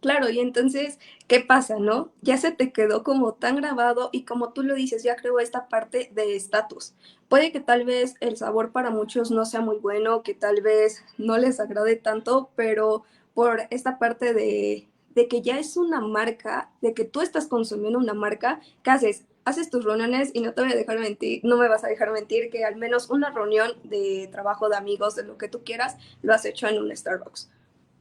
Claro, 0.00 0.30
y 0.30 0.38
entonces, 0.38 1.00
¿qué 1.26 1.40
pasa, 1.40 1.78
no? 1.80 2.12
Ya 2.22 2.36
se 2.36 2.52
te 2.52 2.72
quedó 2.72 3.02
como 3.02 3.34
tan 3.34 3.56
grabado 3.56 4.10
y 4.12 4.24
como 4.24 4.52
tú 4.52 4.62
lo 4.62 4.76
dices, 4.76 5.02
ya 5.02 5.16
creo 5.16 5.40
esta 5.40 5.68
parte 5.68 6.10
de 6.14 6.36
estatus. 6.36 6.94
Puede 7.28 7.50
que 7.50 7.58
tal 7.58 7.84
vez 7.84 8.14
el 8.20 8.36
sabor 8.36 8.70
para 8.70 8.90
muchos 8.90 9.32
no 9.32 9.44
sea 9.44 9.60
muy 9.60 9.78
bueno, 9.78 10.22
que 10.22 10.34
tal 10.34 10.62
vez 10.62 11.04
no 11.18 11.36
les 11.36 11.58
agrade 11.58 11.96
tanto, 11.96 12.50
pero 12.54 13.02
por 13.34 13.62
esta 13.70 13.98
parte 13.98 14.34
de, 14.34 14.88
de 15.18 15.26
que 15.26 15.42
ya 15.42 15.58
es 15.58 15.76
una 15.76 16.00
marca, 16.00 16.70
de 16.80 16.94
que 16.94 17.02
tú 17.02 17.22
estás 17.22 17.48
consumiendo 17.48 17.98
una 17.98 18.14
marca, 18.14 18.60
¿qué 18.84 18.90
haces? 18.90 19.24
Haces 19.44 19.68
tus 19.68 19.84
reuniones 19.84 20.30
y 20.32 20.40
no 20.40 20.52
te 20.52 20.62
voy 20.62 20.70
a 20.70 20.76
dejar 20.76 21.00
mentir, 21.00 21.40
no 21.42 21.56
me 21.56 21.66
vas 21.66 21.82
a 21.82 21.88
dejar 21.88 22.12
mentir 22.12 22.50
que 22.50 22.64
al 22.64 22.76
menos 22.76 23.10
una 23.10 23.30
reunión 23.30 23.72
de 23.82 24.28
trabajo 24.30 24.68
de 24.68 24.76
amigos, 24.76 25.16
de 25.16 25.24
lo 25.24 25.36
que 25.36 25.48
tú 25.48 25.64
quieras, 25.64 25.96
lo 26.22 26.32
has 26.32 26.44
hecho 26.44 26.68
en 26.68 26.78
un 26.80 26.96
Starbucks, 26.96 27.50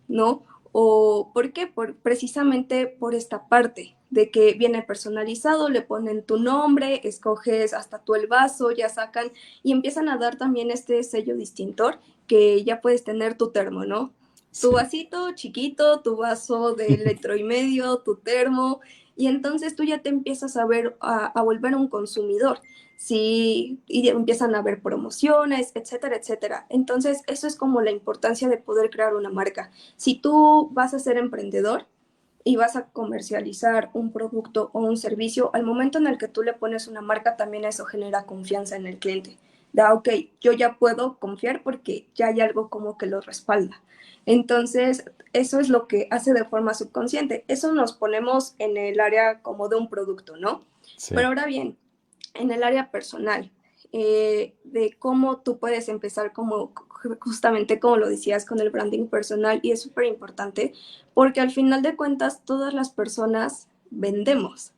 ¿no? 0.07 0.43
¿O 0.73 1.31
por 1.33 1.53
qué? 1.53 1.65
Por, 1.65 1.95
precisamente 1.95 2.85
por 2.85 3.15
esta 3.15 3.47
parte 3.47 3.95
de 4.11 4.29
que 4.29 4.53
viene 4.53 4.83
personalizado, 4.83 5.69
le 5.69 5.81
ponen 5.81 6.21
tu 6.21 6.37
nombre, 6.37 7.01
escoges 7.03 7.73
hasta 7.73 7.97
tú 7.97 8.13
el 8.13 8.27
vaso, 8.27 8.69
ya 8.69 8.89
sacan 8.89 9.31
y 9.63 9.71
empiezan 9.71 10.07
a 10.07 10.17
dar 10.17 10.35
también 10.37 10.69
este 10.69 11.01
sello 11.01 11.35
distintor 11.35 11.97
que 12.27 12.63
ya 12.63 12.79
puedes 12.79 13.03
tener 13.03 13.39
tu 13.39 13.49
termo, 13.49 13.85
¿no? 13.85 14.13
Tu 14.59 14.71
vasito 14.71 15.31
chiquito, 15.33 16.01
tu 16.01 16.17
vaso 16.17 16.75
de 16.75 16.89
litro 17.05 17.35
y 17.35 17.43
medio, 17.43 17.99
tu 17.99 18.15
termo, 18.17 18.81
y 19.15 19.27
entonces 19.27 19.75
tú 19.75 19.83
ya 19.83 20.01
te 20.01 20.09
empiezas 20.09 20.57
a 20.57 20.65
ver, 20.65 20.97
a, 20.99 21.27
a 21.27 21.41
volver 21.43 21.75
un 21.75 21.87
consumidor 21.87 22.61
sí, 22.97 23.79
y 23.87 24.09
empiezan 24.09 24.55
a 24.55 24.59
haber 24.59 24.81
promociones, 24.81 25.71
etcétera, 25.75 26.17
etcétera. 26.17 26.65
Entonces, 26.69 27.21
eso 27.27 27.47
es 27.47 27.55
como 27.55 27.81
la 27.81 27.91
importancia 27.91 28.49
de 28.49 28.57
poder 28.57 28.89
crear 28.89 29.15
una 29.15 29.29
marca. 29.29 29.71
Si 29.95 30.15
tú 30.15 30.69
vas 30.73 30.93
a 30.93 30.99
ser 30.99 31.17
emprendedor 31.17 31.85
y 32.43 32.55
vas 32.55 32.75
a 32.75 32.87
comercializar 32.87 33.89
un 33.93 34.11
producto 34.11 34.69
o 34.73 34.79
un 34.81 34.97
servicio, 34.97 35.51
al 35.53 35.63
momento 35.63 35.97
en 35.99 36.07
el 36.07 36.17
que 36.17 36.27
tú 36.27 36.43
le 36.43 36.53
pones 36.53 36.87
una 36.87 37.01
marca, 37.01 37.37
también 37.37 37.65
eso 37.65 37.85
genera 37.85 38.25
confianza 38.25 38.75
en 38.75 38.87
el 38.87 38.97
cliente. 38.99 39.37
Da, 39.73 39.93
ok, 39.93 40.09
yo 40.41 40.53
ya 40.53 40.77
puedo 40.79 41.19
confiar 41.19 41.61
porque 41.63 42.07
ya 42.15 42.27
hay 42.27 42.41
algo 42.41 42.69
como 42.69 42.97
que 42.97 43.05
lo 43.05 43.21
respalda. 43.21 43.81
Entonces, 44.27 45.05
eso 45.31 45.59
es 45.59 45.69
lo 45.69 45.87
que 45.87 46.07
hace 46.11 46.33
de 46.33 46.43
forma 46.43 46.73
subconsciente. 46.73 47.45
Eso 47.47 47.73
nos 47.73 47.93
ponemos 47.93 48.55
en 48.59 48.75
el 48.75 48.99
área 48.99 49.41
como 49.41 49.69
de 49.69 49.77
un 49.77 49.89
producto, 49.89 50.35
¿no? 50.35 50.65
Pero 51.09 51.29
ahora 51.29 51.45
bien, 51.45 51.77
en 52.33 52.51
el 52.51 52.61
área 52.61 52.91
personal, 52.91 53.51
eh, 53.93 54.53
de 54.65 54.93
cómo 54.99 55.39
tú 55.39 55.59
puedes 55.59 55.87
empezar 55.87 56.33
como 56.33 56.73
justamente 57.21 57.79
como 57.79 57.95
lo 57.95 58.09
decías 58.09 58.45
con 58.45 58.59
el 58.59 58.69
branding 58.69 59.07
personal 59.07 59.61
y 59.63 59.71
es 59.71 59.81
súper 59.81 60.05
importante 60.05 60.73
porque 61.13 61.39
al 61.39 61.51
final 61.51 61.81
de 61.81 61.95
cuentas 61.95 62.43
todas 62.43 62.73
las 62.73 62.89
personas 62.89 63.69
vendemos, 63.89 64.73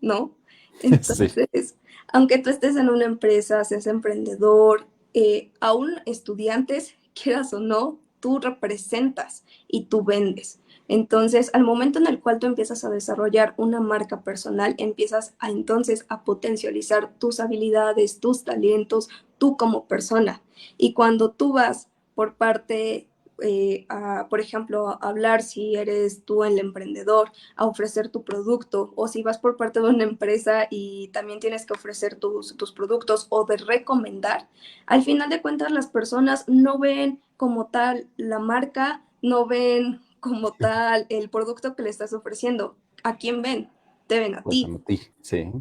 ¿no? 0.00 0.36
Entonces, 0.82 1.74
aunque 2.12 2.38
tú 2.38 2.50
estés 2.50 2.76
en 2.76 2.90
una 2.90 3.06
empresa, 3.06 3.64
seas 3.64 3.88
emprendedor, 3.88 4.86
eh, 5.14 5.50
aún 5.58 5.94
estudiantes, 6.06 6.94
quieras 7.20 7.52
o 7.54 7.58
no, 7.58 7.98
tú 8.24 8.38
representas 8.38 9.44
y 9.68 9.84
tú 9.84 10.02
vendes. 10.02 10.58
Entonces, 10.88 11.50
al 11.52 11.62
momento 11.62 11.98
en 11.98 12.06
el 12.06 12.20
cual 12.20 12.38
tú 12.38 12.46
empiezas 12.46 12.82
a 12.82 12.88
desarrollar 12.88 13.52
una 13.58 13.80
marca 13.80 14.22
personal, 14.22 14.74
empiezas 14.78 15.34
a 15.38 15.50
entonces 15.50 16.06
a 16.08 16.24
potencializar 16.24 17.12
tus 17.18 17.38
habilidades, 17.38 18.20
tus 18.20 18.42
talentos, 18.42 19.10
tú 19.36 19.58
como 19.58 19.84
persona. 19.88 20.42
Y 20.78 20.94
cuando 20.94 21.32
tú 21.32 21.52
vas 21.52 21.90
por 22.14 22.36
parte, 22.36 23.10
eh, 23.44 23.84
a, 23.90 24.28
por 24.28 24.40
ejemplo, 24.40 24.88
a 24.88 24.94
hablar 24.94 25.42
si 25.42 25.76
eres 25.76 26.24
tú 26.24 26.44
el 26.44 26.58
emprendedor, 26.58 27.30
a 27.56 27.66
ofrecer 27.66 28.08
tu 28.08 28.24
producto, 28.24 28.92
o 28.96 29.06
si 29.06 29.22
vas 29.22 29.38
por 29.38 29.56
parte 29.56 29.80
de 29.80 29.88
una 29.90 30.04
empresa 30.04 30.66
y 30.70 31.08
también 31.08 31.40
tienes 31.40 31.66
que 31.66 31.74
ofrecer 31.74 32.16
tus, 32.16 32.56
tus 32.56 32.72
productos 32.72 33.26
o 33.28 33.44
de 33.44 33.58
recomendar, 33.58 34.48
al 34.86 35.02
final 35.02 35.28
de 35.28 35.42
cuentas 35.42 35.70
las 35.70 35.88
personas 35.88 36.48
no 36.48 36.78
ven 36.78 37.20
como 37.36 37.66
tal 37.66 38.08
la 38.16 38.38
marca, 38.38 39.04
no 39.20 39.46
ven 39.46 40.00
como 40.20 40.52
tal 40.52 41.06
el 41.10 41.28
producto 41.28 41.76
que 41.76 41.82
le 41.82 41.90
estás 41.90 42.14
ofreciendo. 42.14 42.76
¿A 43.02 43.18
quién 43.18 43.42
ven? 43.42 43.70
Te 44.06 44.20
ven 44.20 44.36
a 44.36 44.42
pues 44.42 44.56
ti. 44.56 44.78
ti. 44.86 45.00
Sí. 45.20 45.52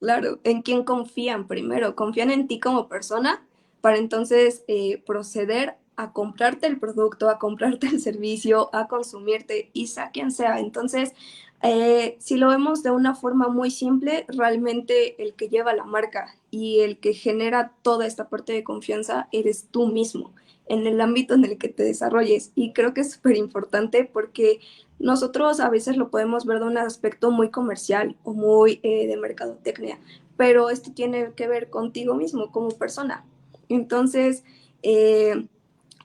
Claro, 0.00 0.40
¿en 0.44 0.62
quién 0.62 0.84
confían 0.84 1.46
primero? 1.46 1.94
Confían 1.94 2.30
en 2.30 2.48
ti 2.48 2.60
como 2.60 2.88
persona 2.88 3.46
para 3.82 3.98
entonces 3.98 4.64
eh, 4.68 5.02
proceder 5.06 5.76
a 5.96 6.12
comprarte 6.12 6.66
el 6.66 6.78
producto, 6.78 7.28
a 7.28 7.38
comprarte 7.38 7.86
el 7.88 8.00
servicio, 8.00 8.74
a 8.74 8.86
consumirte 8.88 9.70
y 9.72 9.88
sea 9.88 10.10
quien 10.10 10.30
sea. 10.30 10.60
Entonces, 10.60 11.14
eh, 11.62 12.16
si 12.20 12.36
lo 12.36 12.48
vemos 12.48 12.82
de 12.82 12.90
una 12.90 13.14
forma 13.14 13.48
muy 13.48 13.70
simple, 13.70 14.26
realmente 14.28 15.22
el 15.22 15.34
que 15.34 15.48
lleva 15.48 15.74
la 15.74 15.84
marca 15.84 16.36
y 16.50 16.80
el 16.80 16.98
que 16.98 17.14
genera 17.14 17.72
toda 17.82 18.06
esta 18.06 18.28
parte 18.28 18.52
de 18.52 18.64
confianza 18.64 19.28
eres 19.32 19.68
tú 19.70 19.86
mismo 19.86 20.32
en 20.68 20.86
el 20.86 21.00
ámbito 21.00 21.34
en 21.34 21.44
el 21.44 21.58
que 21.58 21.68
te 21.68 21.82
desarrolles. 21.82 22.52
Y 22.54 22.72
creo 22.72 22.92
que 22.92 23.00
es 23.00 23.12
súper 23.12 23.36
importante 23.36 24.04
porque 24.04 24.60
nosotros 24.98 25.60
a 25.60 25.70
veces 25.70 25.96
lo 25.96 26.10
podemos 26.10 26.44
ver 26.44 26.58
de 26.60 26.66
un 26.66 26.78
aspecto 26.78 27.30
muy 27.30 27.50
comercial 27.50 28.16
o 28.24 28.32
muy 28.32 28.80
eh, 28.82 29.06
de 29.06 29.16
mercadotecnia, 29.16 29.98
pero 30.36 30.70
esto 30.70 30.92
tiene 30.92 31.32
que 31.34 31.48
ver 31.48 31.70
contigo 31.70 32.14
mismo 32.14 32.50
como 32.50 32.70
persona. 32.70 33.24
Entonces, 33.68 34.44
eh, 34.82 35.46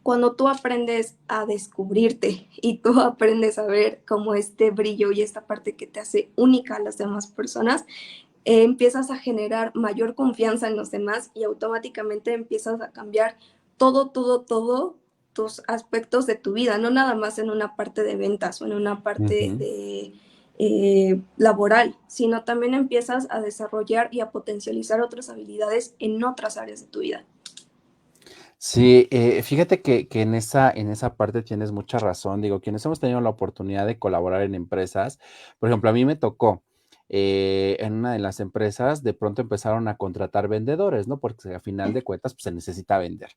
cuando 0.04 0.34
tú 0.34 0.48
aprendes 0.48 1.18
a 1.28 1.46
descubrirte 1.46 2.48
y 2.62 2.78
tú 2.78 3.00
aprendes 3.00 3.58
a 3.58 3.66
ver 3.66 4.02
como 4.08 4.34
este 4.34 4.72
brillo 4.72 5.12
y 5.12 5.22
esta 5.22 5.46
parte 5.46 5.76
que 5.76 5.88
te 5.88 6.00
hace 6.00 6.32
única 6.36 6.76
a 6.76 6.80
las 6.80 6.98
demás 6.98 7.28
personas, 7.28 7.86
eh, 8.46 8.64
empiezas 8.64 9.12
a 9.12 9.18
generar 9.18 9.72
mayor 9.76 10.16
confianza 10.16 10.68
en 10.68 10.76
los 10.76 10.92
demás 10.92 11.32
y 11.34 11.44
automáticamente 11.44 12.34
empiezas 12.34 12.82
a 12.82 12.92
cambiar 12.92 13.38
todo, 13.78 14.10
todo, 14.10 14.42
todo 14.42 14.96
tus 15.34 15.62
aspectos 15.68 16.26
de 16.26 16.36
tu 16.36 16.54
vida, 16.54 16.78
no 16.78 16.90
nada 16.90 17.16
más 17.16 17.40
en 17.40 17.50
una 17.50 17.76
parte 17.76 18.04
de 18.04 18.16
ventas 18.16 18.62
o 18.62 18.66
en 18.66 18.74
una 18.74 19.02
parte 19.04 19.52
de 19.54 20.14
eh, 20.60 21.22
laboral, 21.38 21.96
sino 22.08 22.44
también 22.44 22.74
empiezas 22.74 23.28
a 23.30 23.42
desarrollar 23.42 24.10
y 24.12 24.20
a 24.20 24.32
potencializar 24.32 25.02
otras 25.02 25.30
habilidades 25.30 25.96
en 26.00 26.24
otras 26.24 26.58
áreas 26.58 26.82
de 26.82 26.88
tu 26.88 27.00
vida. 27.00 27.26
Sí, 28.64 29.08
eh, 29.10 29.42
fíjate 29.42 29.82
que, 29.82 30.08
en, 30.12 30.36
esa, 30.36 30.70
en 30.70 30.92
esa 30.92 31.16
parte 31.16 31.42
tienes 31.42 31.72
mucha 31.72 31.98
razón. 31.98 32.42
Digo, 32.42 32.62
quienes 32.62 32.86
hemos 32.86 33.00
tenido 33.00 33.20
la 33.20 33.32
oportunidad 33.32 33.88
de 33.88 33.98
colaborar 33.98 34.44
en 34.44 34.54
empresas, 34.54 35.18
por 35.58 35.70
ejemplo, 35.70 35.90
a 35.90 35.94
mí 35.94 36.06
me 36.06 36.16
tocó 36.16 36.62
eh, 37.10 37.76
en 37.80 37.94
una 37.94 38.14
de 38.14 38.20
las 38.20 38.40
empresas, 38.40 39.02
de 39.02 39.16
pronto 39.16 39.42
empezaron 39.42 39.88
a 39.88 39.98
contratar 39.98 40.48
vendedores, 40.48 41.08
¿no? 41.08 41.18
Porque 41.20 41.56
a 41.56 41.60
final 41.60 41.92
de 41.92 42.04
cuentas, 42.04 42.36
pues 42.36 42.44
se 42.44 42.52
necesita 42.52 43.00
vender. 43.00 43.32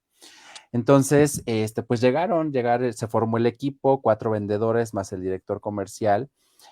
Entonces, 0.72 1.42
este, 1.46 1.82
pues 1.82 2.02
llegaron, 2.02 2.52
llegar, 2.52 2.92
se 2.92 3.08
formó 3.08 3.38
el 3.38 3.46
equipo, 3.46 4.02
cuatro 4.02 4.30
vendedores 4.30 4.92
más 4.92 5.10
el 5.14 5.22
director 5.22 5.58
comercial. 5.62 6.28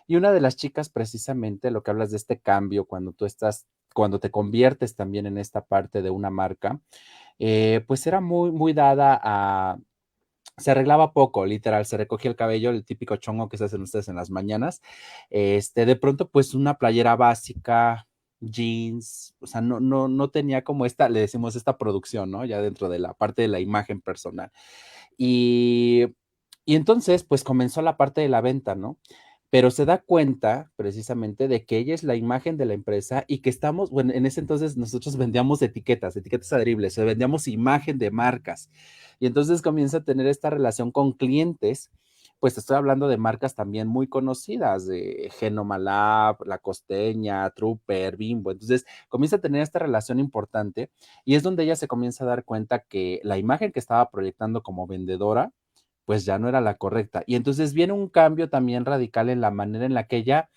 Y 0.06 0.16
una 0.16 0.30
de 0.30 0.42
las 0.42 0.56
chicas, 0.56 0.90
precisamente, 0.90 1.70
lo 1.70 1.82
que 1.82 1.90
hablas 1.90 2.10
de 2.10 2.18
este 2.18 2.38
cambio, 2.38 2.84
cuando 2.84 3.12
tú 3.12 3.24
estás, 3.24 3.64
cuando 3.94 4.20
te 4.20 4.30
conviertes 4.30 4.94
también 4.94 5.24
en 5.24 5.38
esta 5.38 5.62
parte 5.64 6.02
de 6.02 6.10
una 6.10 6.28
marca, 6.28 6.80
eh, 7.38 7.84
pues 7.86 8.06
era 8.06 8.20
muy, 8.20 8.52
muy 8.52 8.72
dada 8.72 9.20
a, 9.22 9.78
se 10.58 10.70
arreglaba 10.70 11.12
poco, 11.12 11.46
literal, 11.46 11.86
se 11.86 11.96
recogía 11.96 12.30
el 12.30 12.36
cabello, 12.36 12.70
el 12.70 12.84
típico 12.84 13.16
chongo 13.16 13.48
que 13.48 13.58
se 13.58 13.64
hacen 13.64 13.82
ustedes 13.82 14.08
en 14.08 14.16
las 14.16 14.30
mañanas. 14.30 14.82
Este, 15.30 15.86
de 15.86 15.96
pronto, 15.96 16.28
pues 16.28 16.54
una 16.54 16.74
playera 16.78 17.16
básica, 17.16 18.06
jeans, 18.40 19.34
o 19.40 19.46
sea, 19.46 19.60
no, 19.60 19.80
no, 19.80 20.08
no 20.08 20.30
tenía 20.30 20.62
como 20.64 20.86
esta, 20.86 21.08
le 21.08 21.20
decimos 21.20 21.56
esta 21.56 21.78
producción, 21.78 22.30
¿no? 22.30 22.44
Ya 22.44 22.60
dentro 22.60 22.88
de 22.88 22.98
la 22.98 23.14
parte 23.14 23.42
de 23.42 23.48
la 23.48 23.60
imagen 23.60 24.00
personal. 24.00 24.50
Y, 25.16 26.06
y 26.64 26.76
entonces, 26.76 27.24
pues 27.24 27.44
comenzó 27.44 27.82
la 27.82 27.96
parte 27.96 28.20
de 28.20 28.28
la 28.28 28.40
venta, 28.40 28.74
¿no? 28.74 28.98
Pero 29.52 29.70
se 29.70 29.84
da 29.84 29.98
cuenta 29.98 30.72
precisamente 30.76 31.46
de 31.46 31.66
que 31.66 31.76
ella 31.76 31.94
es 31.94 32.04
la 32.04 32.16
imagen 32.16 32.56
de 32.56 32.64
la 32.64 32.72
empresa 32.72 33.26
y 33.28 33.40
que 33.40 33.50
estamos, 33.50 33.90
bueno, 33.90 34.10
en 34.14 34.24
ese 34.24 34.40
entonces 34.40 34.78
nosotros 34.78 35.18
vendíamos 35.18 35.60
etiquetas, 35.60 36.16
etiquetas 36.16 36.54
adheribles, 36.54 36.96
vendíamos 36.96 37.46
imagen 37.48 37.98
de 37.98 38.10
marcas. 38.10 38.70
Y 39.20 39.26
entonces 39.26 39.60
comienza 39.60 39.98
a 39.98 40.04
tener 40.04 40.26
esta 40.26 40.48
relación 40.48 40.90
con 40.90 41.12
clientes, 41.12 41.90
pues 42.40 42.56
estoy 42.56 42.78
hablando 42.78 43.08
de 43.08 43.18
marcas 43.18 43.54
también 43.54 43.88
muy 43.88 44.06
conocidas, 44.08 44.86
de 44.86 45.30
Genomalab, 45.38 46.46
La 46.46 46.56
Costeña, 46.56 47.50
Trooper, 47.50 48.16
Bimbo. 48.16 48.52
Entonces 48.52 48.86
comienza 49.10 49.36
a 49.36 49.40
tener 49.42 49.60
esta 49.60 49.80
relación 49.80 50.18
importante 50.18 50.90
y 51.26 51.34
es 51.34 51.42
donde 51.42 51.64
ella 51.64 51.76
se 51.76 51.88
comienza 51.88 52.24
a 52.24 52.28
dar 52.28 52.46
cuenta 52.46 52.84
que 52.84 53.20
la 53.22 53.36
imagen 53.36 53.70
que 53.70 53.80
estaba 53.80 54.08
proyectando 54.10 54.62
como 54.62 54.86
vendedora, 54.86 55.52
pues 56.04 56.24
ya 56.24 56.38
no 56.38 56.48
era 56.48 56.60
la 56.60 56.76
correcta. 56.76 57.22
Y 57.26 57.36
entonces 57.36 57.74
viene 57.74 57.92
un 57.92 58.08
cambio 58.08 58.48
también 58.48 58.84
radical 58.84 59.28
en 59.28 59.40
la 59.40 59.50
manera 59.50 59.86
en 59.86 59.94
la 59.94 60.06
que 60.06 60.16
ella 60.16 60.50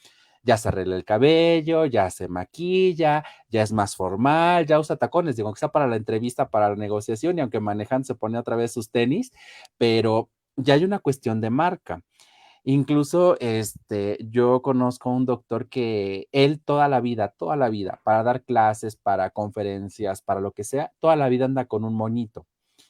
ya 0.46 0.58
se 0.58 0.68
arregla 0.70 0.96
el 0.96 1.04
cabello, 1.04 1.86
ya 1.86 2.10
se 2.12 2.28
maquilla, 2.28 3.24
ya 3.50 3.64
es 3.64 3.72
más 3.74 3.96
formal, 3.96 4.66
ya 4.68 4.80
usa 4.80 4.96
tacones, 4.96 5.36
digo, 5.36 5.56
sea 5.56 5.70
para 5.70 5.88
la 5.88 5.96
entrevista, 5.96 6.50
para 6.50 6.70
la 6.70 6.75
negociación, 6.75 7.38
y 7.38 7.42
aunque 7.42 7.60
manejan 7.60 8.06
se 8.06 8.14
pone 8.16 8.38
otra 8.38 8.56
vez 8.56 8.72
sus 8.72 8.92
tenis, 8.92 9.32
pero 9.78 10.30
ya 10.56 10.75
hay 10.75 10.86
una 10.86 11.00
cuestión 11.00 11.42
de 11.42 11.50
marca. 11.50 12.02
Incluso 12.64 13.38
este, 13.40 14.18
yo 14.22 14.62
conozco 14.62 15.10
a 15.10 15.14
un 15.14 15.25
doctor 15.25 15.68
que 15.68 16.28
él 16.32 16.62
toda 16.64 16.88
la 16.88 17.00
vida, 17.00 17.30
toda 17.38 17.56
la 17.56 17.70
vida, 17.70 18.02
para 18.04 18.24
dar 18.24 18.44
clases, 18.44 18.96
para 18.96 19.30
conferencias, 19.32 20.22
para 20.22 20.42
lo 20.42 20.52
que 20.52 20.64
sea, 20.64 20.92
toda 21.00 21.16
la 21.16 21.30
vida 21.30 21.46
anda 21.46 21.66
con 21.66 21.84
un 21.84 21.96
moñito. 21.96 22.48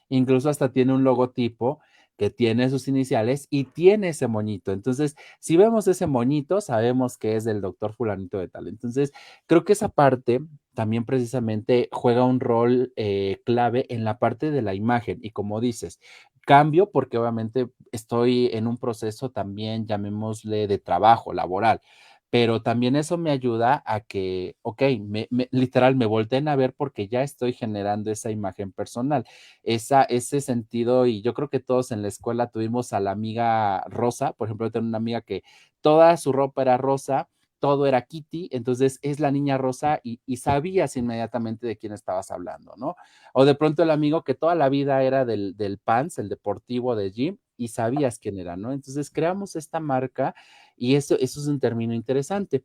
Incluso 0.09 0.50
hasta 0.50 0.71
tiene 0.71 0.93
un 0.93 1.03
logotipo 1.03 1.79
que 2.17 2.29
tiene 2.29 2.69
sus 2.69 2.88
iniciales 2.88 3.48
y 3.50 3.65
tiene 3.65 4.10
ese 4.10 4.27
moñito. 4.27 4.72
Entonces, 4.72 5.15
si 5.39 5.57
vemos 5.57 5.88
ese 5.88 6.07
moñito, 6.07 6.62
sabemos 6.62 7.17
que 7.17 7.36
es 7.36 7.43
del 7.43 7.62
doctor 7.62 7.93
fulanito 7.93 8.39
de 8.39 8.48
tal. 8.48 8.67
Entonces, 8.67 9.12
creo 9.48 9.65
que 9.65 9.74
esa 9.74 9.89
parte 9.89 10.41
también 10.74 11.05
precisamente 11.05 11.89
juega 11.91 12.24
un 12.25 12.39
rol 12.39 12.93
eh, 12.95 13.41
clave 13.45 13.86
en 13.89 14.03
la 14.03 14.19
parte 14.19 14.51
de 14.51 14.62
la 14.62 14.74
imagen. 14.74 15.19
Y 15.22 15.31
como 15.31 15.62
dices, 15.62 16.00
cambio 16.45 16.91
porque 16.91 17.17
obviamente 17.17 17.69
estoy 17.91 18.50
en 18.53 18.67
un 18.67 18.77
proceso 18.77 19.31
también, 19.31 19.88
llamémosle, 19.88 20.67
de 20.67 20.77
trabajo 20.77 21.34
laboral 21.34 21.81
pero 22.29 22.62
también 22.62 22.96
eso 22.96 23.17
me 23.17 23.32
ayuda 23.32 23.84
a 23.86 24.01
que, 24.01 24.55
ok, 24.62 24.82
me, 25.00 25.27
literal, 25.51 25.96
me 25.96 26.05
volteen 26.05 26.48
a 26.48 26.55
ver 26.55 26.74
porque 26.74 27.08
ya 27.08 27.24
estoy 27.24 27.53
generando 27.53 28.12
esa 28.12 28.32
imagen 28.32 28.72
personal, 28.72 29.25
esa, 29.63 30.03
ese 30.03 30.41
sentido, 30.41 31.05
y 31.05 31.22
yo 31.22 31.34
creo 31.34 31.50
que 31.50 31.60
todos 31.60 31.91
en 31.91 32.01
la 32.01 32.08
escuela 32.08 32.48
tuvimos 32.48 32.94
a 32.94 33.00
la 33.00 33.12
amiga 33.12 33.84
rosa, 33.88 34.34
por 34.34 34.48
ejemplo, 34.48 34.67
yo 34.67 34.72
tengo 34.72 34.88
una 34.88 34.98
amiga 34.98 35.22
que 35.22 35.44
toda 35.82 36.17
su 36.17 36.32
ropa 36.34 36.63
era 36.63 36.77
rosa, 36.77 37.29
todo 37.60 37.88
era 37.88 38.01
Kitty, 38.01 38.50
entonces 38.51 39.00
es 39.01 39.20
la 39.20 39.32
niña 39.32 39.58
rosa 39.58 40.00
y, 40.03 40.20
sabías 40.38 40.98
inmediatamente 40.98 41.65
de 41.65 41.77
quién 41.77 41.94
estabas 41.94 42.32
hablando, 42.32 42.74
¿no? 42.77 42.96
O 43.34 43.46
de 43.46 43.55
pronto 43.55 43.82
el 43.82 43.91
amigo 43.91 44.24
que 44.24 44.36
toda 44.36 44.55
la 44.55 44.70
vida 44.70 45.01
era 45.03 45.25
del, 45.25 45.55
del 45.58 45.79
Pants, 45.79 46.20
el 46.20 46.29
deportivo 46.29 46.96
de 46.96 47.12
Jim, 47.12 47.38
y 47.58 47.70
sabías 47.70 48.20
quién 48.20 48.38
era, 48.38 48.55
¿no? 48.58 48.72
Entonces 48.72 49.10
creamos 49.10 49.55
esta 49.55 49.79
marca 49.79 50.36
y 50.75 50.96
eso, 50.96 51.17
es 51.20 51.36
un 51.38 51.60
término 51.60 51.94
interesante. 51.94 52.63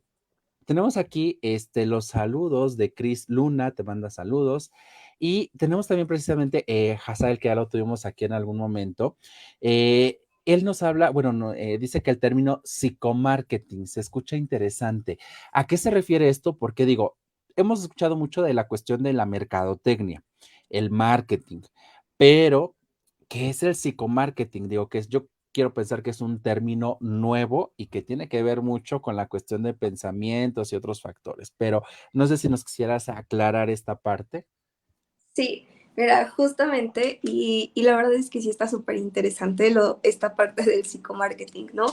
Tenemos 0.65 0.97
aquí 0.97 1.39
este, 1.41 1.85
los 1.85 2.07
saludos 2.07 2.77
de 2.77 2.93
Chris 2.93 3.25
Luna, 3.27 3.71
te 3.71 3.83
manda 3.83 4.09
saludos. 4.09 4.71
Y 5.19 5.49
tenemos 5.57 5.87
también 5.87 6.07
precisamente 6.07 6.63
eh, 6.67 6.97
que 7.39 7.47
ya 7.47 7.55
lo 7.55 7.67
tuvimos 7.67 8.05
aquí 8.05 8.25
en 8.25 8.33
algún 8.33 8.57
momento. 8.57 9.17
Eh, 9.59 10.21
él 10.45 10.63
nos 10.63 10.81
habla, 10.81 11.11
bueno, 11.11 11.33
no, 11.33 11.53
eh, 11.53 11.77
dice 11.77 12.01
que 12.01 12.09
el 12.11 12.19
término 12.19 12.61
psicomarketing 12.63 13.85
se 13.87 13.99
escucha 13.99 14.35
interesante. 14.35 15.19
¿A 15.53 15.67
qué 15.67 15.77
se 15.77 15.91
refiere 15.91 16.29
esto? 16.29 16.57
Porque 16.57 16.85
digo, 16.85 17.17
hemos 17.55 17.81
escuchado 17.81 18.15
mucho 18.15 18.41
de 18.41 18.53
la 18.53 18.67
cuestión 18.67 19.03
de 19.03 19.13
la 19.13 19.25
mercadotecnia, 19.27 20.23
el 20.69 20.89
marketing, 20.89 21.61
pero 22.17 22.75
¿qué 23.27 23.49
es 23.49 23.61
el 23.63 23.75
psicomarketing? 23.75 24.67
Digo 24.67 24.89
que 24.89 24.97
es, 24.97 25.07
yo 25.07 25.27
quiero 25.51 25.73
pensar 25.73 26.03
que 26.03 26.09
es 26.11 26.21
un 26.21 26.41
término 26.41 26.97
nuevo 26.99 27.73
y 27.77 27.87
que 27.87 28.01
tiene 28.01 28.29
que 28.29 28.43
ver 28.43 28.61
mucho 28.61 29.01
con 29.01 29.15
la 29.15 29.27
cuestión 29.27 29.63
de 29.63 29.73
pensamientos 29.73 30.71
y 30.71 30.75
otros 30.75 31.01
factores, 31.01 31.53
pero 31.57 31.83
no 32.13 32.27
sé 32.27 32.37
si 32.37 32.49
nos 32.49 32.63
quisieras 32.63 33.09
aclarar 33.09 33.69
esta 33.69 33.95
parte. 33.95 34.45
Sí, 35.33 35.67
Mira, 35.97 36.29
justamente, 36.29 37.19
y, 37.21 37.71
la 37.75 37.95
verdad 37.97 38.13
es 38.13 38.29
que 38.29 38.41
sí 38.41 38.49
está 38.49 38.67
súper 38.67 38.95
interesante 38.95 39.73
esta 40.03 40.35
parte 40.35 40.63
del 40.69 40.85
psicomarketing, 40.85 41.71
¿no? 41.73 41.85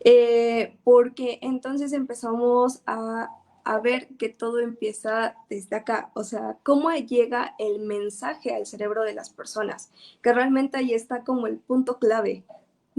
Eh, 0.00 0.76
porque 0.84 1.38
entonces 1.40 1.92
empezamos 1.92 2.82
a, 2.86 3.30
a 3.64 3.80
ver 3.80 4.08
que 4.18 4.28
todo 4.28 4.60
empieza 4.60 5.34
desde 5.48 5.76
acá, 5.76 6.10
o 6.14 6.24
sea, 6.24 6.58
cómo 6.62 6.90
llega 6.92 7.54
el 7.58 7.80
mensaje 7.80 8.54
al 8.54 8.66
cerebro 8.66 9.02
de 9.02 9.14
las 9.14 9.30
personas, 9.30 9.90
que 10.22 10.32
realmente 10.32 10.78
ahí 10.78 10.92
está 10.92 11.24
como 11.24 11.46
el 11.46 11.58
punto 11.58 11.98
clave, 11.98 12.44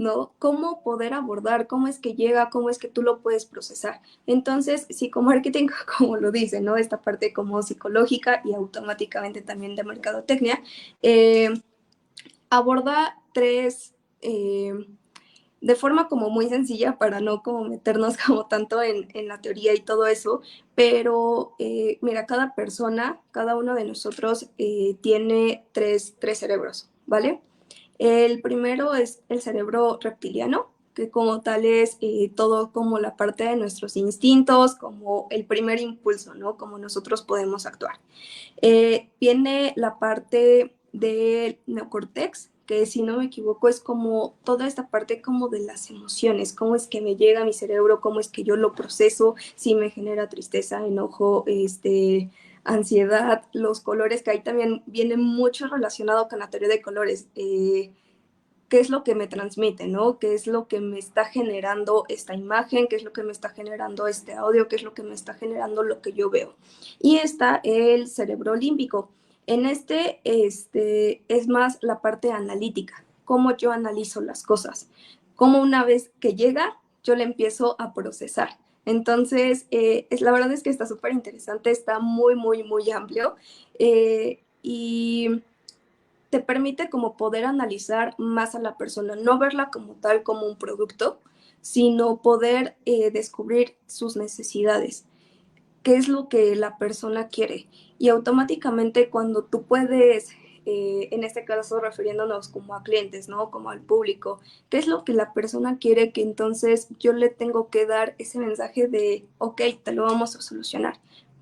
¿no? 0.00 0.32
Cómo 0.38 0.82
poder 0.82 1.12
abordar, 1.12 1.66
cómo 1.66 1.86
es 1.86 1.98
que 1.98 2.14
llega, 2.14 2.48
cómo 2.48 2.70
es 2.70 2.78
que 2.78 2.88
tú 2.88 3.02
lo 3.02 3.20
puedes 3.20 3.44
procesar. 3.44 4.00
Entonces, 4.26 4.86
psicomarketing, 4.88 5.68
como 5.98 6.16
lo 6.16 6.32
dice, 6.32 6.62
¿no? 6.62 6.78
Esta 6.78 7.02
parte 7.02 7.34
como 7.34 7.62
psicológica 7.62 8.40
y 8.44 8.54
automáticamente 8.54 9.42
también 9.42 9.76
de 9.76 9.84
mercadotecnia, 9.84 10.62
eh, 11.02 11.50
aborda 12.48 13.18
tres, 13.34 13.94
eh, 14.22 14.72
de 15.60 15.74
forma 15.74 16.08
como 16.08 16.30
muy 16.30 16.48
sencilla 16.48 16.96
para 16.96 17.20
no 17.20 17.42
como 17.42 17.64
meternos 17.64 18.16
como 18.26 18.46
tanto 18.46 18.82
en, 18.82 19.06
la 19.28 19.42
teoría 19.42 19.74
y 19.74 19.80
todo 19.80 20.06
eso, 20.06 20.40
pero 20.74 21.56
eh, 21.58 21.98
mira, 22.00 22.24
cada 22.24 22.54
persona, 22.54 23.20
cada 23.32 23.54
uno 23.54 23.74
de 23.74 23.84
nosotros 23.84 24.48
tiene 25.02 25.66
tres, 25.72 26.16
tres 26.18 26.38
cerebros, 26.38 26.88
¿vale? 27.04 27.42
El 28.00 28.40
primero 28.40 28.94
es 28.94 29.20
el 29.28 29.42
cerebro 29.42 29.98
reptiliano, 30.00 30.70
que 30.94 31.10
como 31.10 31.42
tal 31.42 31.66
es 31.66 31.98
eh, 32.00 32.32
todo 32.34 32.72
como 32.72 32.98
la 32.98 33.14
parte 33.14 33.44
de 33.44 33.56
nuestros 33.56 33.94
instintos, 33.94 34.74
como 34.74 35.26
el 35.28 35.44
primer 35.44 35.80
impulso, 35.80 36.34
¿no? 36.34 36.56
Como 36.56 36.78
nosotros 36.78 37.20
podemos 37.20 37.66
actuar. 37.66 38.00
Eh, 38.62 39.10
viene 39.20 39.74
la 39.76 39.98
parte 39.98 40.74
del 40.94 41.58
neocortex, 41.66 42.48
que 42.64 42.86
si 42.86 43.02
no 43.02 43.18
me 43.18 43.26
equivoco 43.26 43.68
es 43.68 43.80
como 43.80 44.34
toda 44.44 44.66
esta 44.66 44.88
parte 44.88 45.20
como 45.20 45.48
de 45.48 45.60
las 45.60 45.90
emociones, 45.90 46.54
cómo 46.54 46.76
es 46.76 46.86
que 46.86 47.02
me 47.02 47.16
llega 47.16 47.42
a 47.42 47.44
mi 47.44 47.52
cerebro, 47.52 48.00
cómo 48.00 48.18
es 48.18 48.28
que 48.28 48.44
yo 48.44 48.56
lo 48.56 48.72
proceso, 48.72 49.34
si 49.56 49.74
me 49.74 49.90
genera 49.90 50.30
tristeza, 50.30 50.86
enojo, 50.86 51.44
este, 51.46 52.30
ansiedad, 52.64 53.44
los 53.52 53.80
colores, 53.80 54.22
que 54.22 54.30
ahí 54.30 54.42
también 54.42 54.82
viene 54.86 55.16
mucho 55.16 55.66
relacionado 55.68 56.28
con 56.28 56.38
la 56.38 56.50
teoría 56.50 56.68
de 56.68 56.82
colores. 56.82 57.28
Eh, 57.34 57.92
¿Qué 58.68 58.78
es 58.78 58.88
lo 58.88 59.02
que 59.02 59.16
me 59.16 59.26
transmite, 59.26 59.88
no? 59.88 60.20
¿Qué 60.20 60.34
es 60.34 60.46
lo 60.46 60.68
que 60.68 60.80
me 60.80 60.98
está 60.98 61.24
generando 61.24 62.04
esta 62.08 62.34
imagen? 62.34 62.86
¿Qué 62.86 62.94
es 62.94 63.02
lo 63.02 63.12
que 63.12 63.24
me 63.24 63.32
está 63.32 63.48
generando 63.48 64.06
este 64.06 64.34
audio? 64.34 64.68
¿Qué 64.68 64.76
es 64.76 64.84
lo 64.84 64.94
que 64.94 65.02
me 65.02 65.14
está 65.14 65.34
generando 65.34 65.82
lo 65.82 66.00
que 66.00 66.12
yo 66.12 66.30
veo? 66.30 66.54
Y 67.00 67.16
está 67.16 67.60
el 67.64 68.06
cerebro 68.06 68.54
límbico. 68.54 69.10
En 69.48 69.66
este, 69.66 70.20
este 70.22 71.24
es 71.26 71.48
más 71.48 71.78
la 71.80 72.00
parte 72.00 72.30
analítica, 72.30 73.04
cómo 73.24 73.56
yo 73.56 73.72
analizo 73.72 74.20
las 74.20 74.44
cosas, 74.44 74.88
cómo 75.34 75.60
una 75.60 75.84
vez 75.84 76.12
que 76.20 76.36
llega, 76.36 76.78
yo 77.02 77.16
le 77.16 77.24
empiezo 77.24 77.74
a 77.80 77.92
procesar. 77.92 78.50
Entonces, 78.90 79.66
eh, 79.70 80.08
es, 80.10 80.20
la 80.20 80.32
verdad 80.32 80.50
es 80.52 80.64
que 80.64 80.70
está 80.70 80.84
súper 80.84 81.12
interesante, 81.12 81.70
está 81.70 82.00
muy, 82.00 82.34
muy, 82.34 82.64
muy 82.64 82.90
amplio 82.90 83.36
eh, 83.78 84.42
y 84.64 85.42
te 86.28 86.40
permite 86.40 86.90
como 86.90 87.16
poder 87.16 87.44
analizar 87.44 88.16
más 88.18 88.56
a 88.56 88.58
la 88.58 88.76
persona, 88.76 89.14
no 89.14 89.38
verla 89.38 89.70
como 89.70 89.94
tal, 89.94 90.24
como 90.24 90.44
un 90.44 90.56
producto, 90.56 91.20
sino 91.60 92.16
poder 92.16 92.74
eh, 92.84 93.12
descubrir 93.12 93.76
sus 93.86 94.16
necesidades, 94.16 95.04
qué 95.84 95.94
es 95.94 96.08
lo 96.08 96.28
que 96.28 96.56
la 96.56 96.76
persona 96.76 97.28
quiere. 97.28 97.68
Y 97.96 98.08
automáticamente 98.08 99.08
cuando 99.08 99.44
tú 99.44 99.62
puedes 99.62 100.30
eh, 100.66 101.08
en 101.12 101.24
este 101.24 101.44
caso 101.44 101.80
refiriéndonos 101.80 102.48
como 102.48 102.74
a 102.74 102.82
clientes, 102.82 103.28
¿no? 103.28 103.50
Como 103.50 103.70
al 103.70 103.80
público, 103.80 104.40
¿qué 104.68 104.78
es 104.78 104.86
lo 104.86 105.04
que 105.04 105.14
la 105.14 105.32
persona 105.32 105.78
quiere 105.78 106.12
que 106.12 106.22
entonces 106.22 106.88
yo 106.98 107.12
le 107.12 107.30
tengo 107.30 107.70
que 107.70 107.86
dar 107.86 108.14
ese 108.18 108.38
mensaje 108.38 108.86
de, 108.88 109.26
ok, 109.38 109.62
te 109.82 109.92
lo 109.92 110.04
vamos 110.04 110.36
a 110.36 110.42
solucionar? 110.42 111.00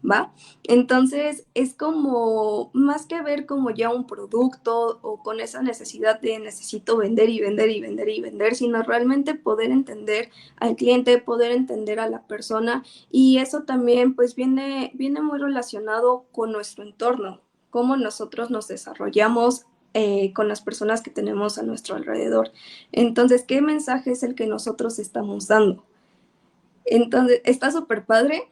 ¿Va? 0.08 0.32
Entonces 0.62 1.46
es 1.54 1.74
como 1.74 2.70
más 2.72 3.06
que 3.06 3.20
ver 3.20 3.46
como 3.46 3.70
ya 3.70 3.90
un 3.90 4.06
producto 4.06 5.00
o 5.02 5.22
con 5.24 5.40
esa 5.40 5.60
necesidad 5.60 6.20
de 6.20 6.38
necesito 6.38 6.96
vender 6.96 7.28
y 7.28 7.40
vender 7.40 7.70
y 7.70 7.80
vender 7.80 8.08
y 8.08 8.20
vender, 8.20 8.54
sino 8.54 8.80
realmente 8.84 9.34
poder 9.34 9.72
entender 9.72 10.30
al 10.56 10.76
cliente, 10.76 11.18
poder 11.18 11.50
entender 11.50 11.98
a 11.98 12.08
la 12.08 12.26
persona 12.28 12.84
y 13.10 13.38
eso 13.38 13.64
también 13.64 14.14
pues 14.14 14.36
viene, 14.36 14.92
viene 14.94 15.20
muy 15.20 15.40
relacionado 15.40 16.26
con 16.30 16.52
nuestro 16.52 16.84
entorno, 16.84 17.42
cómo 17.70 17.96
nosotros 17.96 18.50
nos 18.50 18.68
desarrollamos 18.68 19.66
eh, 19.94 20.32
con 20.34 20.48
las 20.48 20.60
personas 20.60 21.00
que 21.02 21.10
tenemos 21.10 21.58
a 21.58 21.62
nuestro 21.62 21.96
alrededor. 21.96 22.52
Entonces, 22.92 23.44
¿qué 23.44 23.62
mensaje 23.62 24.12
es 24.12 24.22
el 24.22 24.34
que 24.34 24.46
nosotros 24.46 24.98
estamos 24.98 25.48
dando? 25.48 25.82
Entonces, 26.84 27.40
está 27.44 27.70
súper 27.72 28.04
padre. 28.04 28.48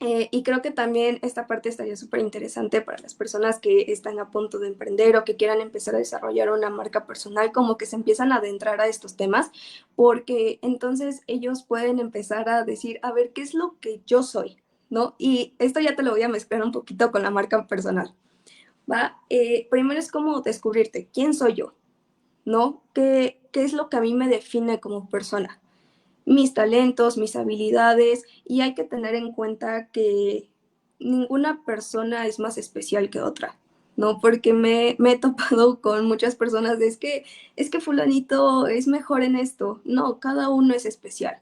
Eh, 0.00 0.28
y 0.30 0.42
creo 0.42 0.62
que 0.62 0.70
también 0.70 1.18
esta 1.20 1.46
parte 1.46 1.68
estaría 1.68 1.94
súper 1.96 2.20
interesante 2.20 2.80
para 2.80 2.98
las 2.98 3.14
personas 3.14 3.58
que 3.58 3.92
están 3.92 4.18
a 4.18 4.30
punto 4.30 4.58
de 4.58 4.68
emprender 4.68 5.14
o 5.16 5.24
que 5.24 5.36
quieran 5.36 5.60
empezar 5.60 5.94
a 5.94 5.98
desarrollar 5.98 6.50
una 6.50 6.70
marca 6.70 7.06
personal, 7.06 7.52
como 7.52 7.76
que 7.76 7.84
se 7.84 7.96
empiezan 7.96 8.32
a 8.32 8.36
adentrar 8.36 8.80
a 8.80 8.86
estos 8.86 9.16
temas, 9.16 9.50
porque 9.96 10.58
entonces 10.62 11.20
ellos 11.26 11.64
pueden 11.64 11.98
empezar 11.98 12.48
a 12.48 12.64
decir, 12.64 12.98
a 13.02 13.12
ver, 13.12 13.32
¿qué 13.32 13.42
es 13.42 13.52
lo 13.52 13.78
que 13.80 14.00
yo 14.06 14.22
soy? 14.22 14.56
¿No? 14.88 15.14
Y 15.18 15.54
esto 15.58 15.80
ya 15.80 15.94
te 15.94 16.02
lo 16.02 16.12
voy 16.12 16.22
a 16.22 16.28
mezclar 16.28 16.62
un 16.62 16.72
poquito 16.72 17.10
con 17.12 17.22
la 17.22 17.30
marca 17.30 17.66
personal. 17.66 18.14
Eh, 19.28 19.68
primero 19.70 20.00
es 20.00 20.10
como 20.10 20.40
descubrirte, 20.40 21.08
¿quién 21.12 21.34
soy 21.34 21.54
yo? 21.54 21.74
¿No? 22.44 22.82
¿Qué, 22.94 23.40
¿Qué 23.52 23.62
es 23.62 23.72
lo 23.72 23.88
que 23.88 23.96
a 23.96 24.00
mí 24.00 24.14
me 24.14 24.28
define 24.28 24.80
como 24.80 25.08
persona? 25.08 25.60
Mis 26.24 26.54
talentos, 26.54 27.16
mis 27.16 27.36
habilidades, 27.36 28.24
y 28.44 28.60
hay 28.60 28.74
que 28.74 28.84
tener 28.84 29.14
en 29.14 29.32
cuenta 29.32 29.88
que 29.88 30.50
ninguna 30.98 31.64
persona 31.64 32.26
es 32.26 32.38
más 32.38 32.58
especial 32.58 33.10
que 33.10 33.20
otra, 33.20 33.58
¿no? 33.96 34.20
Porque 34.20 34.52
me, 34.52 34.96
me, 34.98 35.12
he 35.12 35.18
topado 35.18 35.80
con 35.80 36.06
muchas 36.06 36.36
personas 36.36 36.78
de 36.78 36.86
es 36.86 36.96
que, 36.98 37.24
es 37.56 37.70
que 37.70 37.80
fulanito 37.80 38.66
es 38.66 38.86
mejor 38.86 39.22
en 39.22 39.36
esto. 39.36 39.80
No, 39.84 40.20
cada 40.20 40.50
uno 40.50 40.74
es 40.74 40.86
especial. 40.86 41.38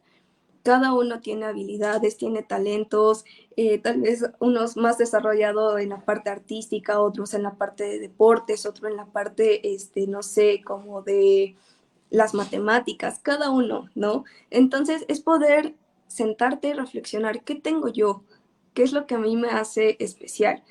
Cada 0.63 0.93
uno 0.93 1.21
tiene 1.21 1.47
habilidades, 1.47 2.17
tiene 2.17 2.43
talentos, 2.43 3.25
eh, 3.61 3.81
tal 3.81 4.03
vez 4.03 4.25
unos 4.39 4.77
más 4.77 4.99
desarrollados 4.99 5.81
en 5.81 5.89
la 5.89 6.05
parte 6.05 6.31
artística, 6.31 7.01
otros 7.01 7.35
en 7.35 7.43
la 7.43 7.57
parte 7.57 7.83
de 7.83 7.99
deportes, 7.99 8.65
otro 8.67 8.87
en 8.87 8.95
la 8.95 9.07
parte, 9.07 9.75
este, 9.75 10.07
no 10.07 10.23
sé, 10.23 10.63
como 10.65 11.03
de 11.03 11.57
las 12.09 12.35
matemáticas, 12.35 13.19
cada 13.19 13.51
uno, 13.51 13.91
¿no? 13.97 14.23
Entonces 14.51 15.05
es 15.09 15.21
poder 15.21 15.75
sentarte 16.07 16.69
y 16.69 16.73
reflexionar, 16.75 17.43
¿qué 17.43 17.57
tengo 17.57 17.89
yo? 17.89 18.23
¿Qué 18.75 18.85
es 18.85 18.93
lo 18.93 19.09
que 19.09 19.17
a 19.17 19.19
mí 19.19 19.37
me 19.37 19.49
hace 19.49 19.97
especial? 19.99 20.63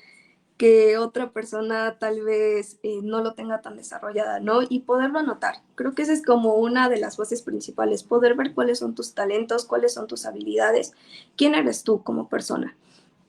Que 0.58 0.98
otra 0.98 1.30
persona 1.30 1.98
tal 1.98 2.22
vez 2.22 2.78
eh, 2.82 2.98
no 3.02 3.22
lo 3.22 3.34
tenga 3.34 3.62
tan 3.62 3.76
desarrollada, 3.76 4.40
¿no? 4.40 4.60
Y 4.68 4.80
poderlo 4.80 5.20
anotar. 5.20 5.62
Creo 5.76 5.94
que 5.94 6.02
esa 6.02 6.12
es 6.12 6.24
como 6.24 6.56
una 6.56 6.88
de 6.88 6.98
las 6.98 7.16
bases 7.16 7.42
principales, 7.42 8.02
poder 8.02 8.34
ver 8.34 8.54
cuáles 8.54 8.80
son 8.80 8.96
tus 8.96 9.14
talentos, 9.14 9.64
cuáles 9.64 9.94
son 9.94 10.08
tus 10.08 10.26
habilidades, 10.26 10.92
quién 11.36 11.54
eres 11.54 11.84
tú 11.84 12.02
como 12.02 12.28
persona. 12.28 12.76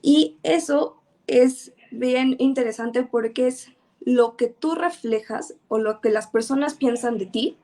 Y 0.02 0.38
eso 0.42 1.00
es 1.28 1.72
bien 1.92 2.34
interesante 2.40 3.04
porque 3.04 3.46
es 3.46 3.68
lo 4.00 4.36
que 4.36 4.48
tú 4.48 4.74
reflejas 4.74 5.54
o 5.68 5.78
lo 5.78 6.00
que 6.00 6.10
las 6.10 6.26
personas 6.26 6.74
piensan 6.74 7.16
de 7.16 7.26
ti 7.26 7.56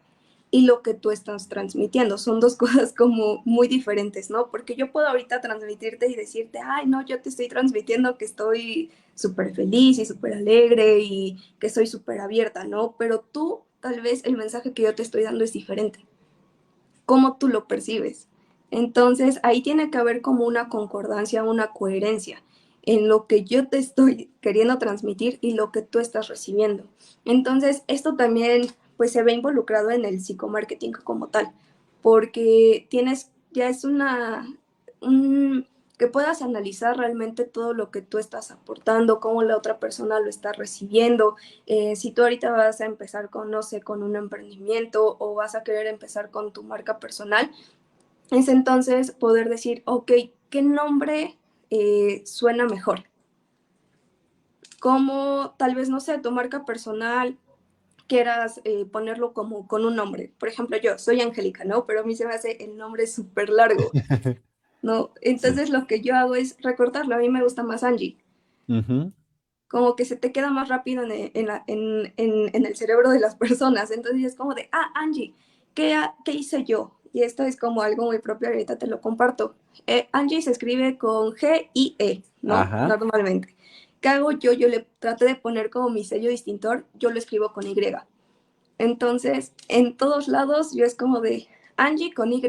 y 0.51 0.63
lo 0.63 0.83
que 0.83 0.95
tú 0.95 1.11
estás 1.11 1.49
transmitiendo. 1.49 2.19
Son 2.19 2.41
dos 2.41 2.57
cosas 2.57 2.93
como 2.93 3.43
muy 3.45 3.69
diferentes, 3.69 4.31
¿no? 4.31 4.51
Porque 4.51 4.77
yo 4.77 4.93
puedo 4.93 5.09
ahorita 5.09 5.41
transmitirte 5.41 6.09
y 6.09 6.15
decirte, 6.15 6.61
ay, 6.65 6.87
no, 6.87 7.05
yo 7.05 7.21
te 7.21 7.29
estoy 7.29 7.49
transmitiendo 7.49 8.17
que 8.19 8.25
estoy 8.25 8.91
súper 9.15 9.55
feliz 9.55 9.99
y 9.99 10.07
súper 10.07 10.35
alegre 10.35 11.01
y 11.01 11.39
que 11.59 11.69
soy 11.69 11.87
súper 11.87 12.21
abierta, 12.21 12.65
¿no? 12.65 12.95
Pero 12.99 13.21
tú, 13.21 13.63
tal 13.81 14.01
vez 14.01 14.23
el 14.25 14.37
mensaje 14.37 14.73
que 14.73 14.83
yo 14.83 14.95
te 14.95 15.03
estoy 15.03 15.23
dando 15.23 15.45
es 15.45 15.53
diferente. 15.53 16.07
¿Cómo 17.07 17.37
tú 17.37 17.49
lo 17.49 17.67
percibes? 17.67 18.29
Entonces, 18.71 19.39
ahí 19.43 19.63
tiene 19.63 19.91
que 19.91 19.99
haber 19.99 20.23
como 20.23 20.45
una 20.45 20.69
concordancia, 20.69 21.45
una 21.45 21.69
coherencia 21.69 22.43
en 22.83 23.09
lo 23.09 23.27
que 23.27 23.45
yo 23.45 23.69
te 23.69 23.79
estoy 23.79 24.31
queriendo 24.41 24.79
transmitir 24.79 25.39
y 25.41 25.55
lo 25.55 25.73
que 25.73 25.83
tú 25.83 25.99
estás 25.99 26.29
recibiendo. 26.29 26.85
Entonces, 27.25 27.83
esto 27.89 28.17
también 28.17 28.69
pues 28.97 29.13
se 29.13 29.23
ve 29.23 29.33
involucrado 29.33 29.91
en 29.91 30.05
el 30.05 30.21
psicomarketing 30.21 30.93
como 30.93 31.29
tal, 31.29 31.53
porque 32.03 32.87
tienes, 32.91 33.31
ya 33.53 33.69
es 33.69 33.85
una, 33.85 34.47
que 35.99 36.09
puedas 36.09 36.43
analizar 36.43 36.97
realmente 36.97 37.45
todo 37.45 37.73
lo 37.73 37.91
que 37.91 38.03
tú 38.03 38.19
estás 38.19 38.51
aportando, 38.51 39.19
cómo 39.21 39.43
la 39.43 39.57
otra 39.57 39.79
persona 39.79 40.21
lo 40.21 40.29
está 40.29 40.53
recibiendo. 40.53 41.37
Eh, 41.67 41.97
si 41.97 42.13
tú 42.13 42.23
ahorita 42.23 42.51
vas 42.51 42.81
a 42.81 42.85
empezar 42.85 43.31
con, 43.31 43.51
no 43.51 43.63
sé, 43.63 43.81
con 43.81 44.03
un 44.03 44.15
emprendimiento 44.17 45.17
o 45.19 45.35
vas 45.35 45.55
a 45.55 45.63
querer 45.63 45.87
empezar 45.87 46.31
con 46.31 46.53
tu 46.53 46.63
marca 46.63 46.99
personal, 46.99 47.51
es 48.31 48.49
entonces 48.49 49.13
poder 49.13 49.49
decir, 49.49 49.83
ok, 49.87 50.13
¿qué 50.51 50.63
nombre 50.63 51.39
eh, 51.71 52.23
suena 52.27 52.67
mejor? 52.67 53.05
Como 54.81 55.55
tal 55.57 55.75
vez, 55.75 55.89
no 55.89 56.01
sé, 56.01 56.19
tu 56.19 56.31
marca 56.31 56.67
personal 56.67 57.39
quieras 58.07 58.61
eh, 58.65 58.85
ponerlo 58.85 59.33
como 59.33 59.67
con 59.67 59.85
un 59.85 59.97
nombre. 59.97 60.33
Por 60.39 60.49
ejemplo, 60.49 60.77
yo 60.79 60.99
soy 60.99 61.21
Angélica, 61.21 61.65
¿no? 61.65 61.87
Pero 61.87 62.01
a 62.01 62.05
mí 62.05 62.15
se 62.15 62.27
me 62.27 62.35
hace 62.35 62.63
el 62.63 62.77
nombre 62.77 63.07
súper 63.07 63.51
largo, 63.51 63.91
¿no? 64.83 65.13
Entonces 65.21 65.71
lo 65.71 65.87
que 65.87 66.01
yo 66.01 66.15
hago 66.15 66.35
es 66.35 66.57
recortarlo. 66.61 67.15
A 67.15 67.19
mí 67.19 67.29
me 67.29 67.43
gusta 67.43 67.63
más 67.63 67.83
Angie. 67.83 68.19
Como 69.69 69.97
que 69.97 70.05
se 70.05 70.17
te 70.17 70.33
queda 70.33 70.51
más 70.51 70.69
rápido 70.69 71.05
en, 71.05 71.61
en, 71.67 72.67
el 72.67 72.77
cerebro 72.77 73.11
de 73.11 73.21
las 73.21 73.35
personas. 73.37 73.91
Entonces 73.91 74.25
es 74.25 74.37
como 74.37 74.55
de, 74.55 74.69
ah, 74.73 74.93
Angie, 74.95 75.35
¿qué, 75.75 75.97
¿qué 76.25 76.33
hice 76.33 76.65
yo? 76.65 76.97
Y 77.13 77.23
esto 77.23 77.45
es 77.45 77.57
como 77.57 77.81
algo 77.81 78.05
muy 78.05 78.19
propio, 78.19 78.49
ahorita 78.49 78.77
te 78.77 78.87
lo 78.87 79.01
comparto. 79.01 79.55
Eh, 79.87 80.09
Angie 80.13 80.43
se 80.43 80.51
escribe 80.51 80.99
con 80.99 81.33
G 81.33 81.71
y 81.73 81.97
E, 81.99 82.23
¿no? 82.43 82.63
Normalmente. 82.87 83.56
¿Qué 84.07 84.11
hago 84.11 84.31
yo? 84.31 84.53
Yo 84.53 84.69
le 84.69 84.87
traté 85.01 85.25
de 85.25 85.35
poner 85.35 85.69
como 85.69 85.91
mi 85.91 86.05
sello 86.05 86.31
distintor, 86.31 86.87
yo 86.95 87.11
lo 87.11 87.19
escribo 87.19 87.53
con 87.53 87.67
Y. 87.67 87.75
Entonces, 88.79 89.53
en 89.67 89.97
todos 89.97 90.29
lados 90.29 90.73
yo 90.77 90.85
es 90.85 90.95
como 90.95 91.21
de 91.21 91.49
Angie 91.77 92.15
con 92.15 92.33
Y 92.33 92.41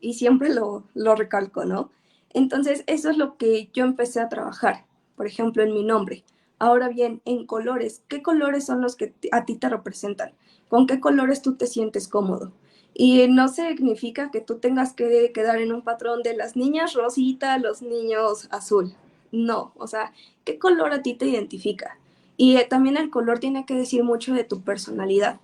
y 0.00 0.14
siempre 0.14 0.48
lo, 0.48 0.84
lo 0.94 1.14
recalco, 1.14 1.66
¿no? 1.66 1.90
Entonces, 2.30 2.84
eso 2.86 3.10
es 3.10 3.18
lo 3.18 3.36
que 3.36 3.68
yo 3.74 3.84
empecé 3.84 4.18
a 4.18 4.30
trabajar, 4.30 4.86
por 5.14 5.26
ejemplo, 5.26 5.62
en 5.62 5.74
mi 5.74 5.84
nombre. 5.84 6.24
Ahora 6.58 6.88
bien, 6.88 7.20
en 7.26 7.44
colores, 7.44 8.02
¿qué 8.08 8.22
colores 8.22 8.64
son 8.64 8.80
los 8.80 8.96
que 8.96 9.12
a 9.30 9.44
ti 9.44 9.56
te 9.56 9.68
representan? 9.68 10.32
¿Con 10.70 10.86
qué 10.86 11.00
colores 11.00 11.42
tú 11.42 11.56
te 11.56 11.66
sientes 11.66 12.08
cómodo? 12.08 12.50
Y 12.94 13.28
no 13.28 13.48
significa 13.48 14.30
que 14.30 14.40
tú 14.40 14.58
tengas 14.58 14.94
que 14.94 15.32
quedar 15.34 15.60
en 15.60 15.70
un 15.70 15.82
patrón 15.82 16.22
de 16.22 16.34
las 16.34 16.56
niñas 16.56 16.94
rosita, 16.94 17.58
los 17.58 17.82
niños 17.82 18.48
azul. 18.50 18.94
No, 19.34 19.72
o 19.76 19.88
sea, 19.88 20.12
¿qué 20.44 20.60
color 20.60 20.92
a 20.92 21.02
ti 21.02 21.14
te 21.14 21.26
identifica? 21.26 21.98
Y 22.36 22.56
eh, 22.56 22.66
también 22.70 22.96
el 22.96 23.10
color 23.10 23.40
tiene 23.40 23.66
que 23.66 23.74
decir 23.74 24.04
mucho 24.04 24.32
de 24.32 24.44
tu 24.44 24.62
personalidad. 24.62 25.40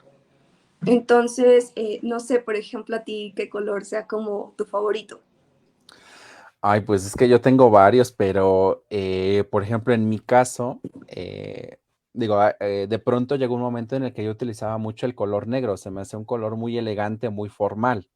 Entonces, 0.87 1.73
eh, 1.75 1.99
no 2.03 2.21
sé, 2.21 2.39
por 2.39 2.55
ejemplo, 2.55 2.95
a 2.95 3.01
ti 3.01 3.33
qué 3.35 3.51
color 3.51 3.85
sea 3.85 4.07
como 4.07 4.55
tu 4.57 4.65
favorito. 4.65 5.19
Ay, 6.61 6.83
pues 6.83 7.05
es 7.05 7.17
que 7.17 7.29
yo 7.29 7.41
tengo 7.41 7.69
varios, 7.69 8.13
pero 8.13 8.85
eh, 8.91 9.43
por 9.51 9.65
ejemplo, 9.65 9.93
en 9.93 10.09
mi 10.09 10.21
caso, 10.21 10.81
digo, 12.13 12.35
ah, 12.37 12.55
de 12.61 12.99
pronto 13.01 13.35
llegó 13.35 13.57
un 13.57 13.63
momento 13.63 13.97
en 13.97 14.05
el 14.05 14.13
que 14.13 14.23
yo 14.23 14.31
utilizaba 14.31 14.79
mucho 14.79 15.07
el 15.07 15.17
color 15.17 15.49
negro, 15.49 15.77
se 15.77 15.91
me 15.91 16.01
hace 16.03 16.17
un 16.17 16.25
color 16.25 16.55
muy 16.55 16.79
elegante, 16.79 17.29
muy 17.29 17.49
formal 17.49 18.09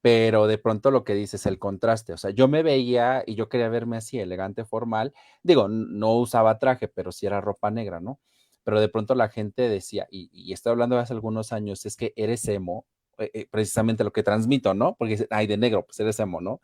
pero 0.00 0.46
de 0.46 0.58
pronto 0.58 0.90
lo 0.90 1.04
que 1.04 1.14
dices, 1.14 1.46
el 1.46 1.58
contraste, 1.58 2.12
o 2.12 2.16
sea, 2.16 2.30
yo 2.30 2.48
me 2.48 2.62
veía 2.62 3.24
y 3.26 3.34
yo 3.34 3.48
quería 3.48 3.68
verme 3.68 3.96
así, 3.96 4.18
elegante, 4.18 4.64
formal, 4.64 5.12
digo, 5.42 5.68
no 5.68 6.14
usaba 6.14 6.58
traje, 6.58 6.88
pero 6.88 7.12
sí 7.12 7.26
era 7.26 7.40
ropa 7.40 7.70
negra, 7.70 8.00
¿no? 8.00 8.20
Pero 8.64 8.80
de 8.80 8.88
pronto 8.88 9.14
la 9.14 9.28
gente 9.28 9.68
decía, 9.68 10.06
y, 10.10 10.52
estoy 10.52 10.72
hablando 10.72 10.96
de 10.96 11.02
hace 11.02 11.14
algunos 11.14 11.52
años, 11.52 11.86
es 11.86 11.96
que 11.96 12.12
eres 12.16 12.46
emo, 12.48 12.86
eh, 13.18 13.30
eh, 13.34 13.46
precisamente 13.50 14.04
lo 14.04 14.12
que 14.12 14.22
transmito, 14.22 14.74
¿no? 14.74 14.94
Porque, 14.96 15.26
ay, 15.30 15.46
de 15.46 15.56
negro, 15.56 15.84
pues 15.86 15.98
eres 16.00 16.20
emo, 16.20 16.40
¿no? 16.40 16.60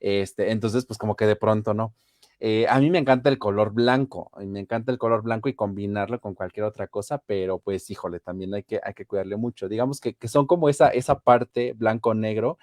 Este, 0.00 0.52
entonces, 0.52 0.86
pues 0.86 0.98
como 0.98 1.16
que 1.16 1.26
de 1.26 1.36
pronto, 1.36 1.74
¿no? 1.74 1.94
Eh, 2.38 2.66
a 2.68 2.78
mí 2.80 2.90
me 2.90 2.98
encanta 2.98 3.30
el 3.30 3.38
color 3.38 3.72
blanco, 3.72 4.30
me 4.44 4.60
encanta 4.60 4.92
el 4.92 4.98
color 4.98 5.22
blanco 5.22 5.48
y 5.48 5.54
combinarlo 5.54 6.20
con 6.20 6.34
cualquier 6.34 6.66
otra 6.66 6.86
cosa, 6.86 7.18
pero 7.26 7.58
pues 7.58 7.88
híjole, 7.90 8.20
también 8.20 8.52
hay 8.54 8.62
que, 8.62 8.78
hay 8.82 8.92
que 8.92 9.06
cuidarle 9.06 9.36
mucho. 9.36 9.68
Digamos 9.68 10.00
que, 10.00 10.16
son 10.28 10.46
como 10.46 10.68
esa, 10.68 10.90
esa 10.90 11.18
parte 11.18 11.72
blanco-negro 11.72 12.58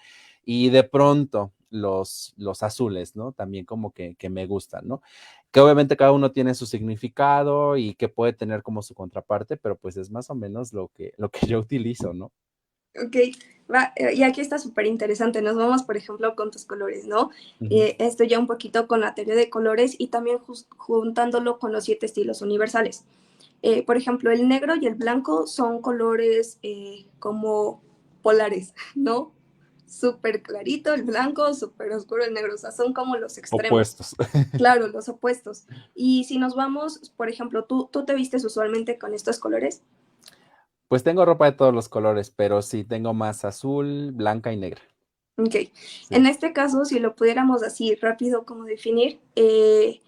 y 0.45 0.69
de 0.69 0.83
pronto 0.83 1.53
los, 1.71 2.33
los 2.37 2.61
azules, 2.61 3.15
¿no? 3.15 3.31
También 3.31 3.65
como 3.65 3.91
que, 3.91 4.15
que, 4.15 4.29
me 4.29 4.45
gustan, 4.45 4.87
¿no? 4.87 5.01
Que 5.51 5.59
obviamente 5.59 5.97
cada 5.97 6.11
uno 6.11 6.31
tiene 6.31 6.53
su 6.53 6.67
significado 6.67 7.77
y 7.77 7.95
que 7.95 8.09
puede 8.09 8.33
tener 8.33 8.61
como 8.61 8.83
su 8.83 8.93
contraparte, 8.93 9.57
pero 9.57 9.75
pues 9.77 9.97
es 9.97 10.11
más 10.11 10.29
o 10.29 10.35
menos 10.35 10.73
lo 10.73 10.89
que, 10.89 11.13
lo 11.17 11.29
que 11.29 11.47
yo 11.47 11.59
utilizo, 11.59 12.13
¿no? 12.13 12.31
Ok, 13.01 13.15
va, 13.73 13.93
eh, 13.95 14.13
y 14.13 14.23
aquí 14.23 14.41
está 14.41 14.59
súper 14.59 14.85
interesante. 14.85 15.41
Nos 15.41 15.55
vamos, 15.55 15.83
por 15.83 15.97
ejemplo, 15.97 16.35
con 16.35 16.51
tus 16.51 16.65
colores, 16.65 17.05
¿no? 17.05 17.31
Eh, 17.69 17.95
esto 17.99 18.23
ya 18.23 18.39
un 18.39 18.47
poquito 18.47 18.87
con 18.87 19.01
la 19.01 19.15
teoría 19.15 19.35
de 19.35 19.49
colores 19.49 19.95
y 19.97 20.07
también 20.07 20.39
juntándolo 20.77 21.59
con 21.59 21.71
los 21.71 21.85
siete 21.85 22.05
estilos 22.05 22.41
universales. 22.41 23.03
Eh, 23.61 23.83
por 23.83 23.97
ejemplo, 23.97 24.31
el 24.31 24.47
negro 24.47 24.75
y 24.75 24.85
el 24.85 24.95
blanco 24.95 25.47
son 25.47 25.81
colores 25.81 26.59
como 27.19 27.81
polares, 28.21 28.73
¿no? 28.95 29.31
Súper 29.87 30.41
clarito 30.41 30.93
el 30.93 31.03
blanco, 31.03 31.53
súper 31.53 31.91
oscuro 31.91 32.23
el 32.23 32.33
negro, 32.33 32.55
o 32.55 32.57
sea, 32.57 32.71
son 32.71 32.93
como 32.93 33.15
los 33.15 33.37
extremos. 33.37 33.67
Opuestos. 33.67 34.15
claro, 34.57 34.87
los 34.87 35.07
opuestos. 35.07 35.65
Y 35.93 36.23
si 36.23 36.39
nos 36.39 36.55
vamos, 36.55 37.11
por 37.15 37.29
ejemplo, 37.29 37.65
¿tú, 37.65 37.89
tú 37.91 38.03
te 38.03 38.15
vistes 38.15 38.43
usualmente 38.43 38.97
con 38.97 39.13
estos 39.13 39.39
colores? 39.39 39.83
Pues 40.93 41.03
tengo 41.03 41.25
ropa 41.25 41.45
de 41.45 41.53
todos 41.53 41.73
los 41.73 41.89
colores, 41.89 42.29
pero 42.29 42.61
sí 42.61 42.83
tengo 42.83 43.15
más 43.15 43.45
azul, 43.45 44.11
blanca 44.11 44.53
y 44.53 44.57
negra. 44.57 44.79
Ok. 45.39 45.55
En 46.11 46.27
este 46.27 46.53
caso, 46.53 46.85
si 46.85 46.99
lo 46.99 47.15
pudiéramos 47.15 47.63
así 47.63 47.95
rápido 47.95 48.45
como 48.45 48.65
definir, 48.65 49.19
eh, 49.35 50.01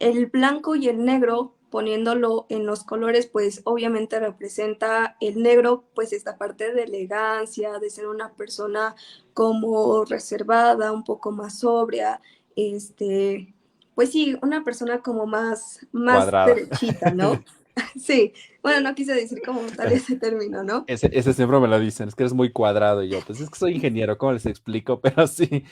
el 0.00 0.26
blanco 0.26 0.74
y 0.74 0.88
el 0.88 1.04
negro, 1.04 1.54
poniéndolo 1.70 2.46
en 2.48 2.66
los 2.66 2.82
colores, 2.82 3.26
pues 3.26 3.60
obviamente 3.62 4.18
representa 4.18 5.16
el 5.20 5.40
negro, 5.40 5.84
pues 5.94 6.12
esta 6.12 6.36
parte 6.36 6.74
de 6.74 6.82
elegancia, 6.82 7.78
de 7.78 7.88
ser 7.88 8.08
una 8.08 8.32
persona 8.32 8.96
como 9.34 10.04
reservada, 10.04 10.90
un 10.90 11.04
poco 11.04 11.30
más 11.30 11.60
sobria, 11.60 12.20
este, 12.56 13.54
pues 13.94 14.10
sí, 14.10 14.36
una 14.42 14.64
persona 14.64 15.00
como 15.00 15.26
más, 15.26 15.86
más 15.92 16.28
derechita, 16.48 17.12
¿no? 17.12 17.40
Sí, 18.00 18.32
bueno, 18.62 18.88
no 18.88 18.94
quise 18.94 19.14
decir 19.14 19.40
como 19.44 19.60
tal 19.76 19.92
ese 19.92 20.16
término, 20.16 20.62
¿no? 20.62 20.84
Ese, 20.86 21.10
ese, 21.12 21.32
siempre 21.32 21.58
me 21.58 21.68
lo 21.68 21.78
dicen, 21.78 22.08
es 22.08 22.14
que 22.14 22.22
eres 22.22 22.34
muy 22.34 22.50
cuadrado 22.50 23.02
y 23.02 23.08
yo, 23.08 23.20
pues 23.26 23.40
es 23.40 23.50
que 23.50 23.58
soy 23.58 23.74
ingeniero, 23.74 24.18
¿cómo 24.18 24.32
les 24.32 24.46
explico? 24.46 25.00
Pero 25.02 25.26
sí. 25.26 25.64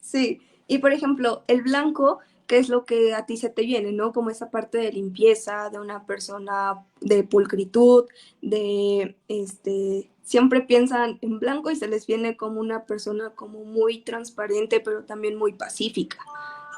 Sí, 0.00 0.40
y 0.66 0.78
por 0.78 0.92
ejemplo, 0.92 1.44
el 1.46 1.62
blanco 1.62 2.20
qué 2.46 2.58
es 2.58 2.68
lo 2.68 2.84
que 2.84 3.14
a 3.14 3.26
ti 3.26 3.36
se 3.36 3.48
te 3.48 3.62
viene, 3.62 3.92
¿no? 3.92 4.12
Como 4.12 4.30
esa 4.30 4.50
parte 4.50 4.78
de 4.78 4.92
limpieza, 4.92 5.70
de 5.70 5.78
una 5.78 6.04
persona 6.04 6.84
de 7.00 7.24
pulcritud, 7.24 8.04
de, 8.42 9.16
este, 9.28 10.10
siempre 10.22 10.62
piensan 10.62 11.18
en 11.22 11.38
blanco 11.38 11.70
y 11.70 11.76
se 11.76 11.88
les 11.88 12.06
viene 12.06 12.36
como 12.36 12.60
una 12.60 12.84
persona 12.84 13.30
como 13.30 13.64
muy 13.64 13.98
transparente, 14.02 14.80
pero 14.80 15.04
también 15.04 15.36
muy 15.36 15.52
pacífica. 15.52 16.18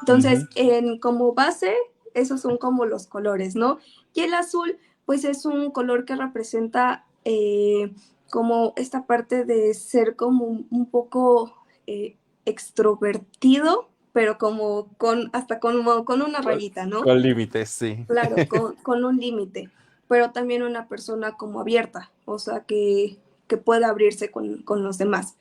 Entonces, 0.01 0.45
en 0.55 0.99
como 0.99 1.33
base, 1.33 1.73
esos 2.17 2.41
son 2.41 2.57
como 2.57 2.85
los 2.85 3.07
colores, 3.07 3.55
¿no? 3.55 3.79
Y 4.13 4.21
el 4.21 4.33
azul, 4.33 4.77
pues 5.05 5.23
es 5.23 5.45
un 5.45 5.71
color 5.71 6.05
que 6.05 6.15
representa 6.15 7.05
eh, 7.25 7.93
como 8.29 8.73
esta 8.75 9.05
parte 9.05 9.45
de 9.45 9.73
ser 9.73 10.15
como 10.15 10.45
un, 10.69 10.89
poco 10.89 11.53
eh, 11.85 12.17
extrovertido, 12.45 13.89
pero 14.13 14.37
como 14.37 14.89
con, 14.97 15.29
hasta 15.33 15.59
con, 15.59 15.83
con 16.03 16.21
una 16.21 16.41
rayita, 16.41 16.85
¿no? 16.85 17.03
Con 17.03 17.21
límites, 17.21 17.69
sí. 17.69 18.05
Claro, 18.07 18.35
con, 18.83 19.05
un 19.05 19.17
límite, 19.17 19.69
pero 20.07 20.31
también 20.31 20.63
una 20.63 20.87
persona 20.87 21.33
como 21.33 21.61
abierta, 21.61 22.11
o 22.25 22.39
sea, 22.39 22.61
que, 22.61 23.17
que 23.47 23.57
pueda 23.57 23.89
abrirse 23.89 24.31
con, 24.31 24.63
con 24.63 24.83
los 24.83 24.97
demás. 24.97 25.35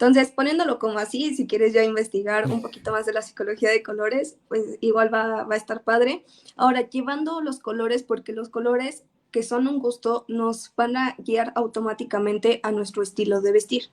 Entonces, 0.00 0.30
poniéndolo 0.30 0.78
como 0.78 0.98
así, 0.98 1.36
si 1.36 1.46
quieres 1.46 1.74
ya 1.74 1.84
investigar 1.84 2.50
un 2.50 2.62
poquito 2.62 2.90
más 2.90 3.04
de 3.04 3.12
la 3.12 3.20
psicología 3.20 3.68
de 3.68 3.82
colores, 3.82 4.38
pues 4.48 4.78
igual 4.80 5.12
va, 5.12 5.44
va, 5.44 5.54
a 5.54 5.58
estar 5.58 5.82
padre. 5.82 6.24
Ahora, 6.56 6.88
llevando 6.88 7.42
los 7.42 7.58
colores, 7.58 8.02
porque 8.02 8.32
los 8.32 8.48
colores 8.48 9.04
que 9.30 9.42
son 9.42 9.68
un 9.68 9.78
gusto 9.78 10.24
nos 10.26 10.72
van 10.74 10.96
a 10.96 11.16
guiar 11.18 11.52
automáticamente 11.54 12.60
a 12.62 12.72
nuestro 12.72 13.02
estilo 13.02 13.42
de 13.42 13.52
vestir 13.52 13.90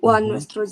o 0.00 0.12
a 0.12 0.20
nuestro, 0.20 0.62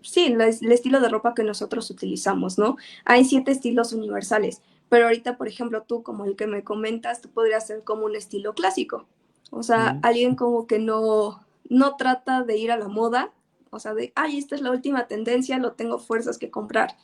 sí, 0.00 0.24
el, 0.24 0.40
estilo 0.40 1.00
de 1.00 1.10
ropa 1.10 1.34
que 1.34 1.44
nosotros 1.44 1.90
utilizamos, 1.90 2.56
¿no? 2.56 2.78
Hay 3.04 3.22
siete 3.26 3.52
estilos 3.52 3.92
universales, 3.92 4.62
pero 4.88 5.04
ahorita, 5.04 5.36
por 5.36 5.46
ejemplo, 5.46 5.82
tú 5.82 6.02
como 6.02 6.24
el 6.24 6.36
que 6.36 6.46
me 6.46 6.64
comentas, 6.64 7.20
tú 7.20 7.28
podrías 7.28 7.66
ser 7.66 7.84
como 7.84 8.06
un 8.06 8.16
estilo 8.16 8.54
clásico, 8.54 9.04
o 9.50 9.62
sea, 9.62 10.00
alguien 10.02 10.36
como 10.36 10.66
que 10.66 10.78
no, 10.78 11.44
no 11.68 11.96
trata 11.96 12.44
de 12.44 12.56
ir 12.56 12.72
a 12.72 12.78
la 12.78 12.88
moda, 12.88 13.30
o 13.70 13.78
sea, 13.78 13.94
de, 13.94 14.12
ay, 14.14 14.38
esta 14.38 14.54
es 14.54 14.60
la 14.60 14.70
última 14.70 15.06
tendencia, 15.06 15.58
lo 15.58 15.72
tengo 15.72 15.98
fuerzas 15.98 16.38
que 16.38 16.50
comprar. 16.50 16.96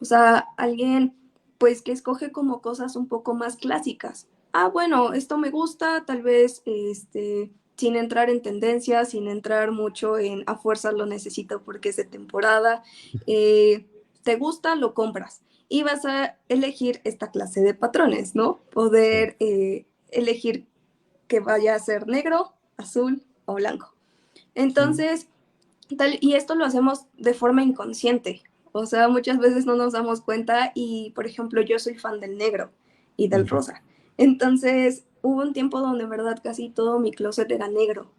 O 0.00 0.04
sea, 0.04 0.48
alguien 0.56 1.14
pues 1.58 1.82
que 1.82 1.92
escoge 1.92 2.32
como 2.32 2.62
cosas 2.62 2.96
un 2.96 3.06
poco 3.06 3.34
más 3.34 3.56
clásicas. 3.56 4.26
Ah, 4.52 4.68
bueno, 4.68 5.12
esto 5.12 5.36
me 5.36 5.50
gusta, 5.50 6.04
tal 6.06 6.22
vez 6.22 6.62
este 6.64 7.50
sin 7.76 7.96
entrar 7.96 8.28
en 8.28 8.42
tendencias, 8.42 9.10
sin 9.10 9.26
entrar 9.26 9.72
mucho 9.72 10.18
en 10.18 10.44
a 10.46 10.56
fuerza 10.56 10.92
lo 10.92 11.06
necesito 11.06 11.62
porque 11.62 11.90
es 11.90 11.96
de 11.96 12.04
temporada. 12.04 12.82
Eh, 13.26 13.86
te 14.22 14.36
gusta, 14.36 14.74
lo 14.74 14.92
compras. 14.92 15.40
Y 15.68 15.82
vas 15.82 16.04
a 16.04 16.36
elegir 16.48 17.00
esta 17.04 17.30
clase 17.30 17.62
de 17.62 17.74
patrones, 17.74 18.34
¿no? 18.34 18.58
Poder 18.70 19.36
eh, 19.40 19.86
elegir 20.10 20.66
que 21.26 21.40
vaya 21.40 21.74
a 21.74 21.78
ser 21.78 22.06
negro, 22.06 22.52
azul 22.76 23.22
o 23.46 23.54
blanco. 23.54 23.94
Entonces, 24.54 25.28
y 26.20 26.34
esto 26.34 26.54
lo 26.54 26.64
hacemos 26.64 27.06
de 27.16 27.34
forma 27.34 27.62
inconsciente. 27.62 28.42
O 28.72 28.86
sea, 28.86 29.08
muchas 29.08 29.38
veces 29.38 29.66
no 29.66 29.74
nos 29.76 29.92
damos 29.92 30.20
cuenta 30.20 30.72
y, 30.74 31.12
por 31.14 31.26
ejemplo, 31.26 31.60
yo 31.62 31.78
soy 31.78 31.96
fan 31.96 32.20
del 32.20 32.36
negro 32.36 32.70
y 33.16 33.28
del 33.28 33.48
rosa. 33.48 33.82
Entonces, 34.16 35.04
hubo 35.22 35.42
un 35.42 35.52
tiempo 35.52 35.80
donde 35.80 36.04
en 36.04 36.10
verdad 36.10 36.40
casi 36.42 36.70
todo 36.70 36.98
mi 36.98 37.10
closet 37.10 37.50
era 37.50 37.68
negro. 37.68 38.12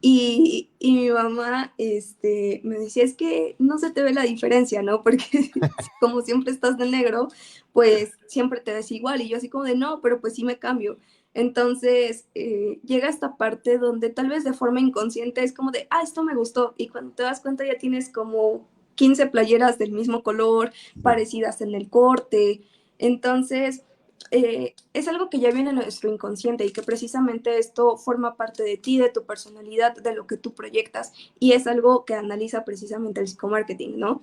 Y, 0.00 0.68
y, 0.78 0.92
mi 0.92 1.10
mamá 1.10 1.72
este, 1.78 2.60
me 2.62 2.78
decía, 2.78 3.04
es 3.04 3.14
que 3.14 3.56
no 3.58 3.78
se 3.78 3.90
te 3.90 4.02
ve 4.02 4.12
la 4.12 4.22
diferencia, 4.22 4.82
¿no? 4.82 5.02
Porque 5.02 5.50
como 6.00 6.20
siempre 6.20 6.52
estás 6.52 6.76
de 6.76 6.90
negro, 6.90 7.28
pues 7.72 8.18
siempre 8.26 8.60
te 8.60 8.74
ves 8.74 8.92
igual. 8.92 9.22
Y 9.22 9.28
yo 9.28 9.38
así 9.38 9.48
como 9.48 9.64
de, 9.64 9.76
no, 9.76 10.02
pero 10.02 10.20
pues 10.20 10.34
sí 10.34 10.44
me 10.44 10.58
cambio. 10.58 10.98
Entonces 11.34 12.26
eh, 12.34 12.78
llega 12.84 13.08
esta 13.08 13.36
parte 13.36 13.78
donde 13.78 14.08
tal 14.08 14.28
vez 14.28 14.44
de 14.44 14.52
forma 14.52 14.80
inconsciente 14.80 15.42
es 15.42 15.52
como 15.52 15.72
de, 15.72 15.88
ah, 15.90 16.00
esto 16.02 16.22
me 16.22 16.34
gustó. 16.34 16.74
Y 16.76 16.88
cuando 16.88 17.12
te 17.12 17.24
das 17.24 17.40
cuenta 17.40 17.66
ya 17.66 17.76
tienes 17.76 18.08
como 18.08 18.66
15 18.94 19.26
playeras 19.26 19.78
del 19.78 19.92
mismo 19.92 20.22
color, 20.22 20.72
parecidas 21.02 21.60
en 21.60 21.74
el 21.74 21.90
corte. 21.90 22.62
Entonces, 22.98 23.82
eh, 24.30 24.74
es 24.92 25.08
algo 25.08 25.28
que 25.28 25.40
ya 25.40 25.50
viene 25.50 25.70
en 25.70 25.76
nuestro 25.76 26.10
inconsciente 26.10 26.64
y 26.64 26.72
que 26.72 26.82
precisamente 26.82 27.58
esto 27.58 27.96
forma 27.96 28.36
parte 28.36 28.62
de 28.62 28.76
ti, 28.76 28.98
de 28.98 29.10
tu 29.10 29.24
personalidad, 29.24 29.96
de 29.96 30.14
lo 30.14 30.28
que 30.28 30.36
tú 30.36 30.54
proyectas. 30.54 31.12
Y 31.40 31.52
es 31.52 31.66
algo 31.66 32.04
que 32.04 32.14
analiza 32.14 32.64
precisamente 32.64 33.20
el 33.20 33.26
psicomarketing, 33.26 33.98
¿no? 33.98 34.22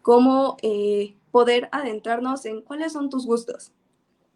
Cómo 0.00 0.56
eh, 0.62 1.16
poder 1.32 1.68
adentrarnos 1.72 2.44
en 2.46 2.62
cuáles 2.62 2.92
son 2.92 3.10
tus 3.10 3.26
gustos 3.26 3.72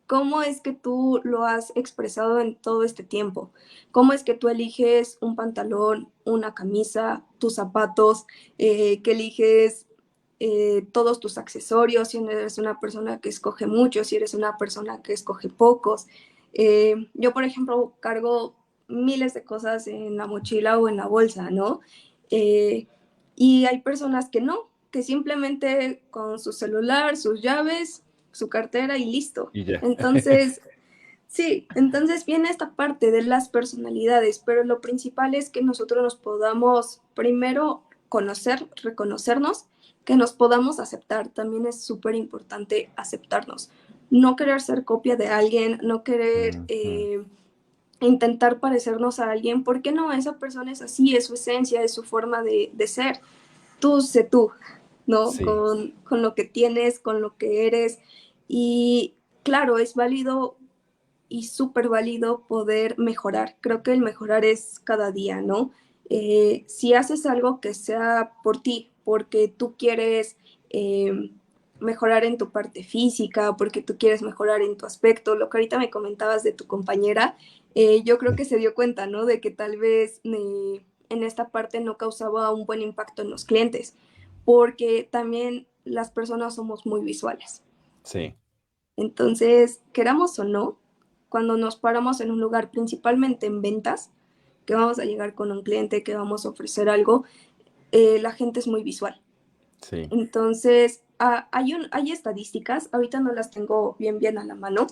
¿Cómo 0.06 0.42
es 0.42 0.60
que 0.60 0.72
tú 0.72 1.20
lo 1.24 1.44
has 1.44 1.72
expresado 1.74 2.38
en 2.40 2.54
todo 2.54 2.84
este 2.84 3.02
tiempo? 3.02 3.50
¿Cómo 3.90 4.12
es 4.12 4.22
que 4.22 4.34
tú 4.34 4.48
eliges 4.48 5.18
un 5.20 5.34
pantalón, 5.34 6.10
una 6.24 6.54
camisa, 6.54 7.24
tus 7.38 7.56
zapatos, 7.56 8.26
eh, 8.58 9.02
que 9.02 9.12
eliges 9.12 9.86
eh, 10.38 10.86
todos 10.92 11.18
tus 11.18 11.38
accesorios, 11.38 12.08
si 12.08 12.18
eres 12.18 12.58
una 12.58 12.78
persona 12.78 13.20
que 13.20 13.28
escoge 13.28 13.66
mucho, 13.66 14.04
si 14.04 14.14
eres 14.14 14.34
una 14.34 14.56
persona 14.58 15.02
que 15.02 15.12
escoge 15.12 15.48
pocos? 15.48 16.06
Eh, 16.52 17.08
yo, 17.14 17.32
por 17.32 17.42
ejemplo, 17.42 17.94
cargo 17.98 18.54
miles 18.86 19.34
de 19.34 19.42
cosas 19.42 19.88
en 19.88 20.16
la 20.16 20.28
mochila 20.28 20.78
o 20.78 20.88
en 20.88 20.96
la 20.96 21.06
bolsa, 21.06 21.50
¿no? 21.50 21.80
y 23.38 23.66
hay 23.66 23.82
personas 23.82 24.30
que 24.30 24.40
no, 24.40 24.70
que 24.90 25.02
simplemente 25.04 26.02
con 26.10 26.40
su 26.40 26.52
celular, 26.52 27.16
sus 27.16 27.40
llaves, 27.40 28.02
su 28.36 28.48
cartera 28.48 28.98
y 28.98 29.06
listo. 29.06 29.50
Entonces, 29.54 30.60
sí, 31.28 31.66
entonces 31.74 32.24
viene 32.24 32.50
esta 32.50 32.70
parte 32.70 33.10
de 33.10 33.22
las 33.22 33.48
personalidades, 33.48 34.38
pero 34.38 34.64
lo 34.64 34.80
principal 34.80 35.34
es 35.34 35.50
que 35.50 35.62
nosotros 35.62 36.02
nos 36.02 36.16
podamos 36.16 37.00
primero 37.14 37.82
conocer, 38.08 38.66
reconocernos, 38.82 39.66
que 40.04 40.16
nos 40.16 40.32
podamos 40.32 40.78
aceptar. 40.78 41.28
También 41.28 41.66
es 41.66 41.82
súper 41.82 42.14
importante 42.14 42.90
aceptarnos. 42.96 43.70
No 44.08 44.36
querer 44.36 44.60
ser 44.60 44.84
copia 44.84 45.16
de 45.16 45.26
alguien, 45.26 45.80
no 45.82 46.04
querer 46.04 46.60
eh, 46.68 47.24
intentar 48.00 48.60
parecernos 48.60 49.18
a 49.18 49.30
alguien, 49.30 49.64
porque 49.64 49.92
no, 49.92 50.12
esa 50.12 50.38
persona 50.38 50.70
es 50.70 50.80
así, 50.82 51.16
es 51.16 51.26
su 51.26 51.34
esencia, 51.34 51.82
es 51.82 51.92
su 51.92 52.04
forma 52.04 52.42
de, 52.42 52.70
ser. 52.86 53.20
Tú 53.80 54.00
sé 54.00 54.22
tú, 54.24 54.52
¿no? 55.06 55.30
Con, 55.44 55.90
con, 56.04 56.22
lo 56.22 56.34
que 56.34 56.44
tienes, 56.44 57.00
con 57.00 57.20
lo 57.20 57.36
que 57.36 57.66
eres. 57.66 57.98
Y 58.48 59.14
claro, 59.42 59.78
es 59.78 59.94
válido 59.94 60.56
y 61.28 61.44
súper 61.44 61.88
válido 61.88 62.46
poder 62.46 62.98
mejorar. 62.98 63.56
Creo 63.60 63.82
que 63.82 63.92
el 63.92 64.00
mejorar 64.00 64.44
es 64.44 64.78
cada 64.80 65.10
día, 65.10 65.40
¿no? 65.40 65.72
Eh, 66.08 66.64
si 66.68 66.94
haces 66.94 67.26
algo 67.26 67.60
que 67.60 67.74
sea 67.74 68.32
por 68.42 68.62
ti, 68.62 68.92
porque 69.04 69.48
tú 69.48 69.74
quieres 69.76 70.36
eh, 70.70 71.30
mejorar 71.80 72.24
en 72.24 72.38
tu 72.38 72.50
parte 72.50 72.84
física, 72.84 73.56
porque 73.56 73.82
tú 73.82 73.98
quieres 73.98 74.22
mejorar 74.22 74.62
en 74.62 74.76
tu 74.76 74.86
aspecto, 74.86 75.34
lo 75.34 75.50
que 75.50 75.58
ahorita 75.58 75.78
me 75.78 75.90
comentabas 75.90 76.42
de 76.42 76.52
tu 76.52 76.66
compañera, 76.66 77.36
eh, 77.74 78.02
yo 78.04 78.18
creo 78.18 78.36
que 78.36 78.44
se 78.44 78.56
dio 78.56 78.74
cuenta, 78.74 79.06
¿no? 79.06 79.26
De 79.26 79.40
que 79.40 79.50
tal 79.50 79.76
vez 79.76 80.20
en 80.24 81.22
esta 81.22 81.48
parte 81.48 81.80
no 81.80 81.98
causaba 81.98 82.52
un 82.52 82.66
buen 82.66 82.82
impacto 82.82 83.22
en 83.22 83.30
los 83.30 83.44
clientes, 83.44 83.94
porque 84.44 85.08
también 85.10 85.66
las 85.84 86.10
personas 86.10 86.54
somos 86.54 86.86
muy 86.86 87.00
visuales. 87.02 87.62
Sí. 88.06 88.36
Entonces, 88.96 89.82
queramos 89.92 90.38
o 90.38 90.44
no, 90.44 90.78
cuando 91.28 91.56
nos 91.56 91.74
paramos 91.74 92.20
en 92.20 92.30
un 92.30 92.40
lugar, 92.40 92.70
principalmente 92.70 93.46
en 93.46 93.60
ventas, 93.60 94.12
que 94.64 94.74
vamos 94.74 95.00
a 95.00 95.04
llegar 95.04 95.34
con 95.34 95.50
un 95.50 95.62
cliente, 95.62 96.04
que 96.04 96.14
vamos 96.14 96.46
a 96.46 96.50
ofrecer 96.50 96.88
algo, 96.88 97.24
eh, 97.90 98.20
la 98.20 98.30
gente 98.30 98.60
es 98.60 98.68
muy 98.68 98.84
visual. 98.84 99.20
Sí. 99.82 100.06
Entonces, 100.12 101.02
ah, 101.18 101.48
hay, 101.50 101.74
un, 101.74 101.88
hay 101.90 102.12
estadísticas, 102.12 102.88
ahorita 102.92 103.18
no 103.18 103.32
las 103.32 103.50
tengo 103.50 103.96
bien, 103.98 104.20
bien 104.20 104.38
a 104.38 104.44
la 104.44 104.54
mano, 104.54 104.86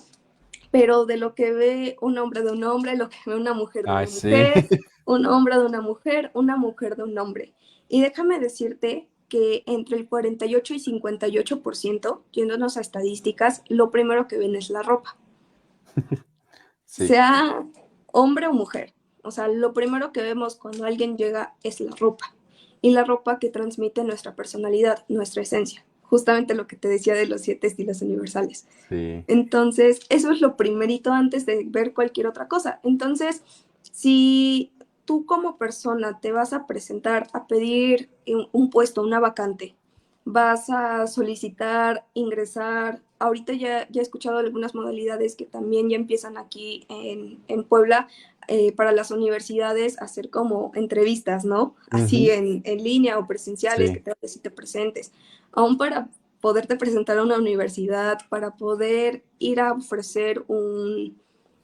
pero 0.71 1.05
de 1.05 1.15
lo 1.15 1.35
que 1.35 1.53
ve 1.53 1.95
un 2.01 2.17
hombre 2.17 2.41
de 2.41 2.51
un 2.51 2.65
hombre, 2.65 2.97
lo 2.97 3.07
que 3.07 3.17
ve 3.25 3.37
una 3.37 3.53
mujer 3.53 3.85
de 3.85 3.91
una 3.91 4.03
mujer, 4.03 4.67
un 5.05 5.25
hombre 5.25 5.57
de 5.57 5.65
una 5.65 5.81
mujer, 5.81 6.31
una 6.33 6.57
mujer 6.57 6.95
de 6.97 7.03
un 7.03 7.17
hombre. 7.17 7.53
Y 7.87 8.01
déjame 8.01 8.39
decirte 8.39 9.07
que 9.29 9.63
entre 9.65 9.97
el 9.97 10.07
48 10.07 10.73
y 10.73 10.79
58%, 10.79 12.21
yéndonos 12.31 12.77
a 12.77 12.81
estadísticas, 12.81 13.63
lo 13.67 13.91
primero 13.91 14.27
que 14.27 14.37
ven 14.37 14.55
es 14.55 14.69
la 14.69 14.81
ropa. 14.81 15.17
Sea 16.85 17.65
hombre 18.11 18.47
o 18.47 18.53
mujer. 18.53 18.93
O 19.23 19.31
sea, 19.31 19.47
lo 19.47 19.73
primero 19.73 20.11
que 20.11 20.21
vemos 20.21 20.55
cuando 20.55 20.85
alguien 20.85 21.17
llega 21.17 21.55
es 21.63 21.79
la 21.79 21.95
ropa. 21.95 22.33
Y 22.81 22.91
la 22.91 23.03
ropa 23.03 23.39
que 23.39 23.49
transmite 23.49 24.03
nuestra 24.03 24.35
personalidad, 24.35 25.03
nuestra 25.09 25.41
esencia. 25.41 25.83
Justamente 26.01 26.53
lo 26.53 26.67
que 26.67 26.75
te 26.75 26.87
decía 26.87 27.15
de 27.15 27.25
los 27.25 27.41
siete 27.41 27.65
estilos 27.65 28.03
universales. 28.03 28.67
Entonces, 28.91 30.01
eso 30.09 30.31
es 30.31 30.39
lo 30.39 30.55
primerito 30.55 31.11
antes 31.11 31.47
de 31.47 31.63
ver 31.65 31.93
cualquier 31.93 32.27
otra 32.27 32.47
cosa. 32.47 32.79
Entonces, 32.83 33.41
si 33.81 34.71
tú 35.05 35.25
como 35.25 35.57
persona 35.57 36.19
te 36.19 36.31
vas 36.31 36.53
a 36.53 36.67
presentar 36.67 37.27
a 37.33 37.47
pedir 37.47 38.09
un 38.51 38.69
puesto, 38.69 39.01
una 39.01 39.19
vacante, 39.19 39.75
vas 40.25 40.69
a 40.69 41.07
solicitar 41.07 42.05
ingresar 42.13 43.01
ahorita 43.19 43.53
ya, 43.53 43.87
ya 43.89 44.01
he 44.01 44.03
escuchado 44.03 44.39
algunas 44.39 44.75
modalidades 44.75 45.35
que 45.35 45.45
también 45.45 45.89
ya 45.89 45.95
empiezan 45.95 46.37
aquí 46.37 46.85
en, 46.89 47.39
en 47.47 47.63
Puebla 47.63 48.07
eh, 48.47 48.71
para 48.73 48.91
las 48.91 49.11
universidades 49.11 49.99
hacer 50.01 50.29
como 50.29 50.71
entrevistas, 50.75 51.45
¿no? 51.45 51.75
Así 51.89 52.29
en, 52.29 52.61
en, 52.65 52.83
línea 52.83 53.17
o 53.17 53.25
presenciales, 53.25 53.91
que 53.91 53.99
te, 53.99 54.27
si 54.27 54.39
te 54.39 54.51
presentes. 54.51 55.11
Aún 55.51 55.77
para 55.77 56.09
poderte 56.41 56.75
presentar 56.75 57.17
a 57.17 57.23
una 57.23 57.37
universidad, 57.37 58.19
para 58.29 58.55
poder 58.55 59.23
ir 59.39 59.59
a 59.59 59.73
ofrecer 59.73 60.43
un, 60.47 61.17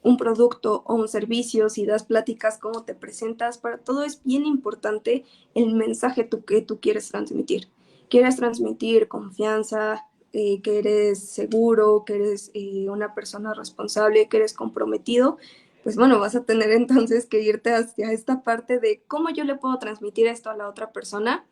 un 0.04 0.18
producto 0.18 0.84
o 0.86 0.96
un 0.96 1.08
servicio, 1.08 1.70
si 1.70 1.86
das 1.86 2.04
pláticas, 2.04 2.58
cómo 2.58 2.84
te 2.84 2.96
presentas, 2.96 3.58
para 3.58 3.78
todo 3.78 4.04
es 4.04 4.24
bien 4.24 4.46
importante 4.46 5.26
el 5.54 5.76
mensaje 5.76 6.24
tú, 6.24 6.44
que 6.44 6.62
tú 6.62 6.80
quieres 6.80 7.10
transmitir. 7.10 7.70
Quieres 8.10 8.36
transmitir 8.36 9.08
confianza, 9.08 10.08
eh, 10.34 10.62
que 10.62 10.80
eres 10.80 11.20
seguro, 11.20 12.04
que 12.06 12.16
eres 12.16 12.52
eh, 12.54 12.90
una 12.90 13.14
persona 13.14 13.54
responsable, 13.54 14.28
que 14.28 14.38
eres 14.38 14.54
comprometido, 14.54 15.38
pues 15.84 15.96
bueno, 15.96 16.20
vas 16.20 16.36
a 16.36 16.44
tener 16.44 16.72
entonces 16.72 17.26
que 17.26 17.42
irte 17.42 17.74
hacia 17.74 18.12
esta 18.12 18.44
parte 18.44 18.80
de 18.80 19.04
cómo 19.08 19.30
yo 19.30 19.44
le 19.44 19.56
puedo 19.56 19.78
transmitir 19.80 20.28
esto 20.28 20.50
a 20.50 20.56
la 20.56 20.70
otra 20.70 20.92
persona 20.92 21.46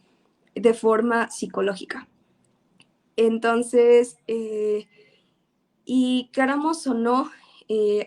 de 0.56 0.74
forma 0.74 1.30
psicológica. 1.30 2.08
Entonces, 3.16 4.18
eh, 4.28 4.88
y 5.84 6.30
queramos 6.32 6.86
o 6.88 6.94
no, 6.94 7.30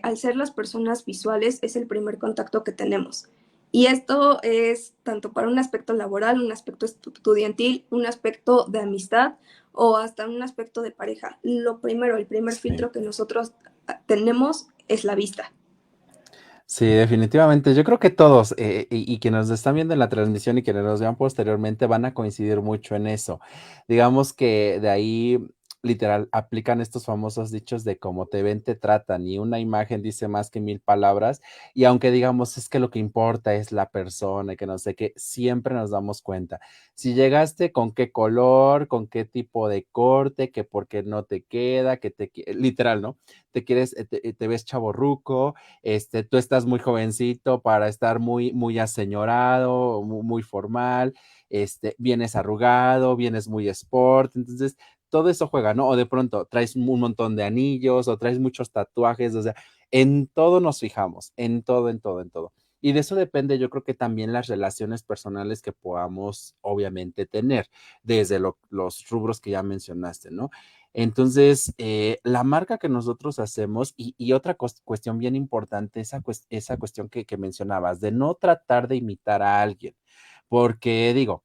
al 0.01 0.17
ser 0.17 0.35
las 0.35 0.51
personas 0.51 1.05
visuales 1.05 1.59
es 1.61 1.75
el 1.75 1.87
primer 1.87 2.17
contacto 2.17 2.63
que 2.63 2.71
tenemos. 2.71 3.29
Y 3.75 3.87
esto 3.87 4.39
es 4.43 4.93
tanto 5.01 5.33
para 5.33 5.47
un 5.47 5.57
aspecto 5.57 5.93
laboral, 5.93 6.39
un 6.39 6.51
aspecto 6.51 6.85
estudiantil, 6.85 7.85
un 7.89 8.05
aspecto 8.05 8.65
de 8.65 8.79
amistad 8.79 9.33
o 9.71 9.97
hasta 9.97 10.27
un 10.27 10.43
aspecto 10.43 10.83
de 10.83 10.91
pareja. 10.91 11.39
Lo 11.41 11.79
primero, 11.79 12.15
el 12.15 12.27
primer 12.27 12.53
filtro 12.53 12.91
que 12.91 13.01
nosotros 13.01 13.53
tenemos 14.05 14.67
es 14.87 15.03
la 15.03 15.15
vista. 15.15 15.51
Sí, 16.67 16.85
definitivamente. 16.85 17.73
Yo 17.73 17.83
creo 17.83 17.99
que 17.99 18.11
todos 18.11 18.53
eh, 18.57 18.87
y, 18.91 19.11
y, 19.11 19.17
que 19.17 19.31
nos 19.31 19.49
están 19.49 19.73
viendo 19.73 19.93
en 19.93 19.99
la 19.99 20.09
transmisión 20.09 20.57
y 20.59 20.63
quienes 20.63 20.83
nos 20.83 21.01
vean 21.01 21.17
posteriormente 21.17 21.87
van 21.87 22.05
a 22.05 22.13
coincidir 22.13 22.61
mucho 22.61 22.95
en 22.95 23.07
eso. 23.07 23.39
Digamos 23.87 24.33
que 24.33 24.79
de 24.81 24.89
ahí 24.89 25.47
literal 25.83 26.29
aplican 26.31 26.81
estos 26.81 27.05
famosos 27.05 27.51
dichos 27.51 27.83
de 27.83 27.99
cómo 27.99 28.25
te 28.27 28.41
ven, 28.41 28.63
te 28.63 28.75
tratan 28.75 29.27
y 29.27 29.37
una 29.37 29.59
imagen 29.59 30.01
dice 30.01 30.27
más 30.27 30.49
que 30.49 30.61
mil 30.61 30.79
palabras 30.79 31.41
y 31.73 31.83
aunque 31.83 32.09
digamos 32.11 32.57
es 32.57 32.69
que 32.69 32.79
lo 32.79 32.89
que 32.89 32.99
importa 32.99 33.53
es 33.55 33.71
la 33.71 33.89
persona 33.91 34.55
que 34.55 34.65
no 34.65 34.77
sé 34.77 34.95
qué, 34.95 35.13
siempre 35.17 35.75
nos 35.75 35.91
damos 35.91 36.21
cuenta. 36.21 36.59
Si 36.95 37.13
llegaste 37.13 37.71
con 37.71 37.91
qué 37.93 38.11
color, 38.11 38.87
con 38.87 39.07
qué 39.07 39.25
tipo 39.25 39.67
de 39.69 39.85
corte, 39.91 40.51
que 40.51 40.63
por 40.63 40.87
qué 40.87 41.03
no 41.03 41.23
te 41.25 41.43
queda, 41.43 41.97
que 41.97 42.11
te 42.11 42.31
literal, 42.53 43.01
¿no? 43.01 43.17
Te 43.51 43.63
quieres, 43.63 43.95
eh, 43.97 44.05
te, 44.05 44.33
te 44.33 44.47
ves 44.47 44.65
chaborruco, 44.65 45.55
este, 45.83 46.23
tú 46.23 46.37
estás 46.37 46.65
muy 46.65 46.79
jovencito 46.79 47.61
para 47.61 47.87
estar 47.87 48.19
muy, 48.19 48.53
muy 48.53 48.79
aseñorado, 48.79 50.01
muy, 50.03 50.23
muy 50.23 50.41
formal, 50.43 51.13
este, 51.49 51.95
vienes 51.99 52.35
arrugado, 52.35 53.15
vienes 53.15 53.47
muy 53.47 53.67
sport, 53.69 54.35
entonces 54.35 54.75
todo 55.13 55.29
eso 55.29 55.47
juega, 55.47 55.75
¿no? 55.75 55.87
O 55.87 55.95
de 55.95 56.07
pronto 56.07 56.45
traes 56.45 56.75
un 56.75 56.87
montón 56.99 57.35
de 57.35 57.43
anillos 57.43 58.07
o 58.07 58.17
traes 58.17 58.39
muchos 58.39 58.71
tatuajes, 58.71 59.35
o 59.35 59.43
sea, 59.43 59.53
en 59.91 60.25
todo 60.25 60.59
nos 60.59 60.79
fijamos, 60.79 61.33
en 61.37 61.61
todo, 61.61 61.89
en 61.89 61.99
todo, 61.99 62.21
en 62.21 62.31
todo. 62.31 62.51
Y 62.81 62.93
de 62.93 63.01
eso 63.01 63.13
depende, 63.13 63.59
yo 63.59 63.69
creo 63.69 63.83
que 63.83 63.93
también 63.93 64.33
las 64.33 64.47
relaciones 64.47 65.03
personales 65.03 65.61
que 65.61 65.71
podamos, 65.71 66.55
obviamente, 66.61 67.27
tener, 67.27 67.69
desde 68.01 68.39
los 68.39 69.07
rubros 69.07 69.39
que 69.39 69.51
ya 69.51 69.61
mencionaste, 69.61 70.31
¿no? 70.31 70.49
Entonces, 70.93 71.75
eh, 71.77 72.19
la 72.23 72.43
marca 72.43 72.79
que 72.79 72.89
nosotros 72.89 73.37
hacemos, 73.37 73.93
y, 73.97 74.33
otra 74.33 74.55
cuestión 74.55 75.19
bien 75.19 75.35
importante, 75.35 76.01
esa, 76.01 76.23
esa 76.49 76.77
cuestión 76.77 77.07
que, 77.07 77.25
que 77.25 77.37
mencionabas, 77.37 77.99
de 78.01 78.11
no 78.11 78.33
tratar 78.33 78.87
de 78.87 78.95
imitar 78.95 79.43
a 79.43 79.61
alguien, 79.61 79.95
porque 80.49 81.13
digo, 81.13 81.43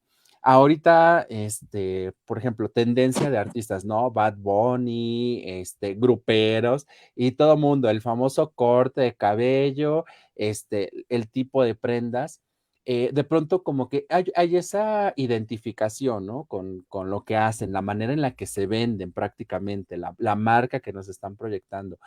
Ahorita, 0.50 1.26
este, 1.28 2.14
por 2.24 2.38
ejemplo, 2.38 2.70
tendencia 2.70 3.28
de 3.28 3.36
artistas, 3.36 3.84
¿no? 3.84 4.10
Bad 4.10 4.38
Bunny, 4.38 5.42
este, 5.44 5.92
gruperos 5.92 6.86
y 7.14 7.32
todo 7.32 7.58
mundo, 7.58 7.90
el 7.90 8.00
famoso 8.00 8.50
corte 8.54 9.02
de 9.02 9.14
cabello, 9.14 10.06
este, 10.36 10.90
el 11.10 11.28
tipo 11.28 11.62
de 11.64 11.74
prendas. 11.74 12.40
Eh, 12.86 13.10
de 13.12 13.24
pronto 13.24 13.62
como 13.62 13.90
que 13.90 14.06
hay, 14.08 14.56
esa 14.56 15.12
identificación, 15.16 16.24
¿no? 16.24 16.44
Con, 16.44 16.86
con, 16.88 17.10
lo 17.10 17.24
que 17.26 17.36
hacen, 17.36 17.70
la 17.72 17.82
manera 17.82 18.14
en 18.14 18.22
la 18.22 18.34
que 18.34 18.46
se 18.46 18.66
venden 18.66 19.12
prácticamente, 19.12 19.98
la, 19.98 20.14
la 20.16 20.34
marca 20.34 20.80
que 20.80 20.94
nos 20.94 21.10
están 21.10 21.36
proyectando 21.36 21.98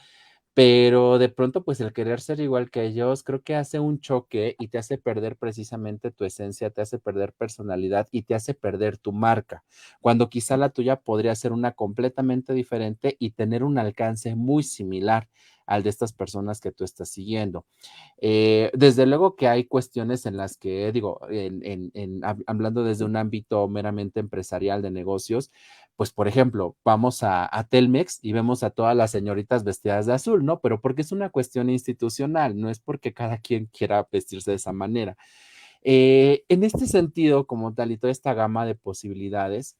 pero 0.54 1.18
de 1.18 1.30
pronto, 1.30 1.64
pues 1.64 1.80
el 1.82 1.94
querer 1.94 2.20
ser 2.22 2.40
igual 2.42 2.70
que 2.72 2.84
ellos, 2.86 3.24
creo 3.24 3.42
que 3.42 3.56
hace 3.56 3.80
un 3.80 4.00
choque 4.02 4.56
y 4.60 4.68
te 4.68 4.78
hace 4.78 4.98
perder 4.98 5.38
precisamente 5.38 6.12
tu 6.12 6.26
esencia, 6.26 6.70
te 6.72 6.82
hace 6.82 7.00
perder 7.00 7.34
personalidad 7.34 8.08
y 8.12 8.24
te 8.24 8.36
hace 8.36 8.54
perder 8.54 8.98
tu 8.98 9.14
marca, 9.14 9.64
cuando 10.02 10.30
quizá 10.30 10.58
la 10.58 10.70
tuya 10.70 10.98
podría 10.98 11.36
ser 11.36 11.54
una 11.54 11.72
completamente 11.72 12.54
diferente 12.54 13.16
y 13.20 13.32
tener 13.32 13.64
un 13.64 13.78
alcance 13.78 14.36
muy 14.36 14.64
similar 14.64 15.30
al 15.72 15.84
de 15.84 15.90
estas 15.90 16.12
personas 16.12 16.60
que 16.60 16.74
tú 16.74 16.84
estás 16.84 17.10
siguiendo. 17.10 17.66
Eh, 18.18 18.72
desde 18.74 19.06
luego 19.06 19.38
que 19.38 19.48
hay 19.48 19.64
cuestiones 19.64 20.26
en 20.26 20.36
las 20.36 20.58
que, 20.58 20.92
digo, 20.92 21.22
en, 21.30 22.22
hablando 22.46 22.84
desde 22.84 23.06
un 23.06 23.16
ámbito 23.16 23.68
meramente 23.70 24.20
empresarial 24.20 24.82
de 24.82 24.92
negocios, 24.92 25.50
pues 25.96 26.12
por 26.12 26.28
ejemplo, 26.28 26.76
vamos 26.84 27.24
a, 27.24 27.50
Telmex 27.70 28.20
y 28.22 28.34
vemos 28.34 28.64
a 28.64 28.72
todas 28.72 28.98
las 28.98 29.12
señoritas 29.12 29.64
vestidas 29.64 30.06
de 30.08 30.14
azul, 30.14 30.44
¿no? 30.44 30.60
Pero 30.60 30.82
porque 30.82 31.04
es 31.04 31.14
una 31.14 31.30
cuestión 31.30 31.70
institucional, 31.70 32.60
no 32.60 32.70
es 32.70 32.80
porque 32.82 33.14
cada 33.14 33.38
quien 33.38 33.68
quiera 33.68 34.06
vestirse 34.12 34.52
de 34.52 34.58
esa 34.58 34.74
manera. 34.74 35.16
Eh, 35.84 36.44
en 36.50 36.64
este 36.64 36.86
sentido, 36.86 37.48
como 37.48 37.74
tal 37.74 37.92
y 37.92 37.98
toda 37.98 38.12
esta 38.12 38.34
gama 38.34 38.66
de 38.66 38.76
posibilidades, 38.76 39.78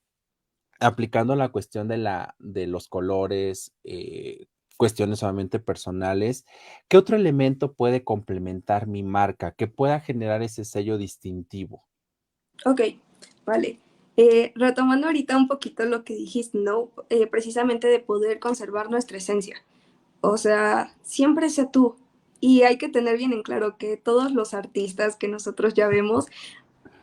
aplicando 0.80 1.36
la 1.36 1.50
cuestión 1.50 1.88
de, 1.90 1.98
la, 1.98 2.36
de 2.40 2.68
los 2.68 2.88
colores, 2.88 3.74
eh, 3.84 4.48
cuestiones 4.82 5.20
solamente 5.20 5.60
personales, 5.60 6.44
¿qué 6.88 6.98
otro 6.98 7.16
elemento 7.16 7.74
puede 7.74 8.04
complementar 8.04 8.88
mi 8.88 9.04
marca 9.04 9.52
que 9.52 9.68
pueda 9.68 10.00
generar 10.00 10.42
ese 10.42 10.66
sello 10.66 10.98
distintivo? 10.98 11.84
Ok, 12.66 12.82
vale. 13.46 13.80
Eh, 14.18 14.52
retomando 14.56 15.06
ahorita 15.06 15.38
un 15.38 15.48
poquito 15.48 15.86
lo 15.86 16.04
que 16.04 16.16
dijiste, 16.16 16.58
¿no? 16.58 16.90
Eh, 17.12 17.28
precisamente 17.28 17.90
de 17.90 18.00
poder 18.00 18.40
conservar 18.40 18.90
nuestra 18.90 19.18
esencia. 19.18 19.64
O 20.22 20.38
sea, 20.38 20.96
siempre 21.04 21.52
sé 21.52 21.68
tú. 21.72 21.96
Y 22.40 22.64
hay 22.64 22.80
que 22.80 22.90
tener 22.90 23.20
bien 23.20 23.34
en 23.34 23.44
claro 23.44 23.78
que 23.78 23.98
todos 23.98 24.32
los 24.32 24.56
artistas 24.56 25.16
que 25.16 25.28
nosotros 25.28 25.76
ya 25.76 25.90
vemos 25.90 26.26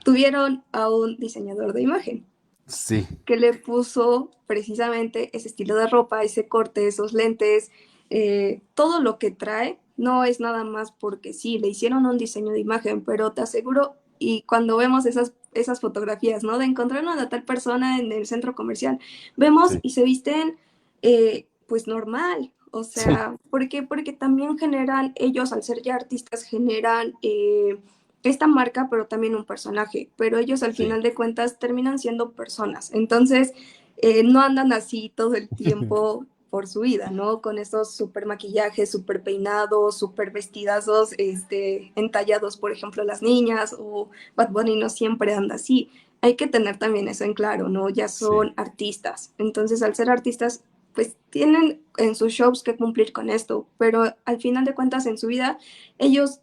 tuvieron 0.02 0.64
a 0.72 0.90
un 0.90 1.16
diseñador 1.16 1.74
de 1.74 1.82
imagen. 1.82 2.26
Sí. 2.68 3.08
Que 3.26 3.36
le 3.36 3.54
puso 3.54 4.30
precisamente 4.46 5.36
ese 5.36 5.48
estilo 5.48 5.74
de 5.74 5.88
ropa, 5.88 6.22
ese 6.22 6.46
corte, 6.46 6.86
esos 6.86 7.12
lentes, 7.12 7.72
eh, 8.10 8.62
todo 8.74 9.02
lo 9.02 9.18
que 9.18 9.30
trae. 9.30 9.80
No 9.96 10.22
es 10.22 10.38
nada 10.38 10.62
más 10.62 10.92
porque 10.92 11.32
sí, 11.32 11.58
le 11.58 11.68
hicieron 11.68 12.06
un 12.06 12.18
diseño 12.18 12.52
de 12.52 12.60
imagen, 12.60 13.02
pero 13.04 13.32
te 13.32 13.40
aseguro, 13.40 13.96
y 14.20 14.42
cuando 14.42 14.76
vemos 14.76 15.06
esas, 15.06 15.32
esas 15.54 15.80
fotografías, 15.80 16.44
¿no? 16.44 16.58
De 16.58 16.66
encontrar 16.66 17.04
a 17.06 17.28
tal 17.28 17.42
persona 17.42 17.98
en 17.98 18.12
el 18.12 18.26
centro 18.26 18.54
comercial, 18.54 19.00
vemos 19.36 19.78
y 19.82 19.90
se 19.90 20.04
visten 20.04 20.56
eh, 21.02 21.46
pues 21.66 21.88
normal, 21.88 22.52
o 22.70 22.84
sea, 22.84 23.36
¿por 23.50 23.68
qué? 23.68 23.82
Porque 23.82 24.12
también 24.12 24.58
generan, 24.58 25.12
ellos 25.16 25.52
al 25.52 25.62
ser 25.62 25.82
ya 25.82 25.94
artistas, 25.94 26.42
generan 26.42 27.14
eh, 27.22 27.78
esta 28.22 28.46
marca, 28.46 28.88
pero 28.90 29.06
también 29.06 29.34
un 29.34 29.44
personaje, 29.44 30.10
pero 30.16 30.38
ellos 30.38 30.62
al 30.62 30.74
final 30.74 31.02
de 31.02 31.14
cuentas 31.14 31.58
terminan 31.58 31.98
siendo 31.98 32.32
personas. 32.32 32.92
Entonces, 32.92 33.52
eh, 33.98 34.22
no 34.22 34.40
andan 34.40 34.72
así 34.72 35.12
todo 35.14 35.34
el 35.34 35.48
tiempo 35.56 36.26
por 36.50 36.66
su 36.66 36.80
vida, 36.80 37.10
¿no? 37.10 37.40
Con 37.40 37.58
esos 37.58 37.94
super 37.94 38.26
maquillajes, 38.26 38.90
super 38.90 39.22
peinados, 39.22 39.98
super 39.98 40.30
vestidazos, 40.30 41.12
este, 41.18 41.92
entallados, 41.94 42.56
por 42.56 42.72
ejemplo, 42.72 43.04
las 43.04 43.22
niñas, 43.22 43.76
o 43.78 44.08
Bad 44.34 44.50
Bunny 44.50 44.76
no 44.76 44.88
siempre 44.88 45.34
anda 45.34 45.56
así. 45.56 45.90
Hay 46.20 46.36
que 46.36 46.46
tener 46.46 46.78
también 46.78 47.06
eso 47.06 47.24
en 47.24 47.34
claro, 47.34 47.68
¿no? 47.68 47.90
Ya 47.90 48.08
son 48.08 48.54
artistas. 48.56 49.34
Entonces, 49.38 49.82
al 49.82 49.94
ser 49.94 50.10
artistas, 50.10 50.64
pues 50.94 51.16
tienen 51.30 51.80
en 51.96 52.14
sus 52.14 52.32
shows 52.32 52.62
que 52.62 52.76
cumplir 52.76 53.12
con 53.12 53.30
esto, 53.30 53.68
pero 53.78 54.14
al 54.24 54.40
final 54.40 54.64
de 54.64 54.74
cuentas 54.74 55.06
en 55.06 55.18
su 55.18 55.28
vida, 55.28 55.58
ellos 55.98 56.40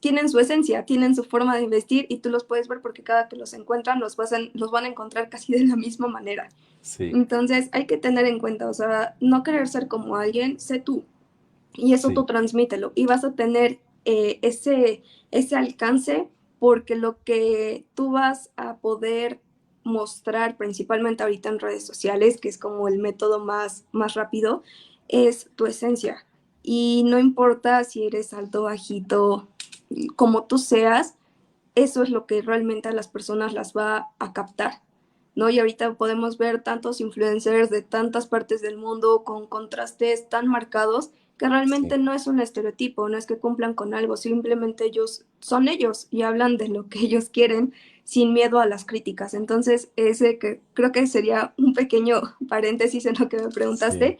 tienen 0.00 0.28
su 0.28 0.38
esencia, 0.38 0.84
tienen 0.84 1.14
su 1.14 1.24
forma 1.24 1.56
de 1.56 1.66
vestir 1.66 2.06
y 2.08 2.18
tú 2.18 2.30
los 2.30 2.44
puedes 2.44 2.68
ver 2.68 2.80
porque 2.80 3.02
cada 3.02 3.28
que 3.28 3.36
los 3.36 3.52
encuentran 3.52 4.00
los, 4.00 4.16
los 4.54 4.70
van 4.70 4.84
a 4.84 4.88
encontrar 4.88 5.28
casi 5.28 5.52
de 5.52 5.66
la 5.66 5.76
misma 5.76 6.08
manera. 6.08 6.48
Entonces 6.98 7.68
hay 7.72 7.86
que 7.86 7.96
tener 7.96 8.26
en 8.26 8.38
cuenta, 8.38 8.68
o 8.68 8.74
sea, 8.74 9.16
no 9.20 9.42
querer 9.42 9.68
ser 9.68 9.88
como 9.88 10.16
alguien, 10.16 10.58
sé 10.58 10.78
tú. 10.78 11.04
Y 11.74 11.92
eso 11.92 12.10
tú 12.10 12.24
transmítelo 12.24 12.92
y 12.94 13.06
vas 13.06 13.24
a 13.24 13.32
tener 13.32 13.78
eh, 14.04 14.38
ese, 14.42 15.02
ese 15.30 15.56
alcance 15.56 16.28
porque 16.58 16.94
lo 16.94 17.22
que 17.24 17.84
tú 17.94 18.12
vas 18.12 18.50
a 18.56 18.76
poder 18.76 19.40
mostrar 19.82 20.56
principalmente 20.56 21.22
ahorita 21.22 21.50
en 21.50 21.58
redes 21.58 21.84
sociales, 21.84 22.38
que 22.40 22.48
es 22.48 22.58
como 22.58 22.88
el 22.88 22.98
método 22.98 23.44
más, 23.44 23.84
más 23.92 24.14
rápido, 24.14 24.62
es 25.08 25.50
tu 25.56 25.66
esencia. 25.66 26.26
Y 26.62 27.02
no 27.06 27.18
importa 27.18 27.84
si 27.84 28.06
eres 28.06 28.32
alto, 28.32 28.62
bajito, 28.62 29.48
como 30.16 30.44
tú 30.44 30.58
seas, 30.58 31.14
eso 31.74 32.02
es 32.02 32.10
lo 32.10 32.26
que 32.26 32.42
realmente 32.42 32.88
a 32.88 32.92
las 32.92 33.08
personas 33.08 33.52
las 33.52 33.72
va 33.72 34.08
a 34.18 34.32
captar. 34.32 34.80
¿no? 35.34 35.50
Y 35.50 35.58
ahorita 35.58 35.94
podemos 35.94 36.38
ver 36.38 36.62
tantos 36.62 37.00
influencers 37.00 37.70
de 37.70 37.82
tantas 37.82 38.26
partes 38.26 38.62
del 38.62 38.76
mundo 38.76 39.24
con 39.24 39.46
contrastes 39.46 40.28
tan 40.28 40.46
marcados 40.46 41.10
que 41.38 41.48
realmente 41.48 41.98
no 41.98 42.12
es 42.12 42.28
un 42.28 42.38
estereotipo, 42.38 43.08
no 43.08 43.18
es 43.18 43.26
que 43.26 43.38
cumplan 43.38 43.74
con 43.74 43.92
algo, 43.92 44.16
simplemente 44.16 44.84
ellos 44.84 45.24
son 45.40 45.66
ellos 45.66 46.06
y 46.10 46.22
hablan 46.22 46.56
de 46.56 46.68
lo 46.68 46.88
que 46.88 47.00
ellos 47.00 47.28
quieren 47.28 47.74
sin 48.04 48.32
miedo 48.32 48.60
a 48.60 48.66
las 48.66 48.84
críticas. 48.84 49.34
Entonces, 49.34 49.90
ese 49.96 50.38
que 50.38 50.60
creo 50.74 50.92
que 50.92 51.06
sería 51.06 51.52
un 51.58 51.74
pequeño 51.74 52.20
paréntesis 52.48 53.06
en 53.06 53.16
lo 53.18 53.28
que 53.28 53.38
me 53.38 53.48
preguntaste, 53.48 54.18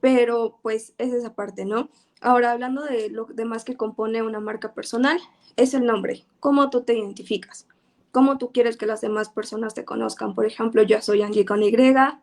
pero 0.00 0.58
pues 0.62 0.94
es 0.98 1.12
esa 1.12 1.34
parte, 1.34 1.64
¿no? 1.64 1.88
Ahora, 2.22 2.52
hablando 2.52 2.82
de 2.84 3.10
lo 3.10 3.26
demás 3.26 3.64
que 3.64 3.76
compone 3.76 4.22
una 4.22 4.40
marca 4.40 4.72
personal, 4.72 5.18
es 5.56 5.74
el 5.74 5.84
nombre, 5.84 6.24
cómo 6.40 6.70
tú 6.70 6.82
te 6.82 6.96
identificas 6.96 7.66
cómo 8.12 8.38
tú 8.38 8.52
quieres 8.52 8.76
que 8.76 8.86
las 8.86 9.00
demás 9.00 9.30
personas 9.30 9.74
te 9.74 9.84
conozcan. 9.84 10.34
Por 10.34 10.46
ejemplo, 10.46 10.82
yo 10.82 11.00
soy 11.00 11.22
Angie 11.22 11.44
con 11.44 11.62
Y, 11.62 11.72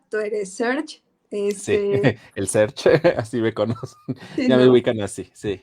tú 0.08 0.16
eres 0.16 0.54
Serge. 0.54 1.02
Este... 1.30 2.00
Sí, 2.02 2.18
el 2.34 2.48
Search, 2.48 2.86
así 3.18 3.40
me 3.40 3.52
conocen. 3.52 3.98
ya 4.48 4.56
me 4.56 4.68
ubican 4.68 5.00
así, 5.00 5.30
sí. 5.34 5.60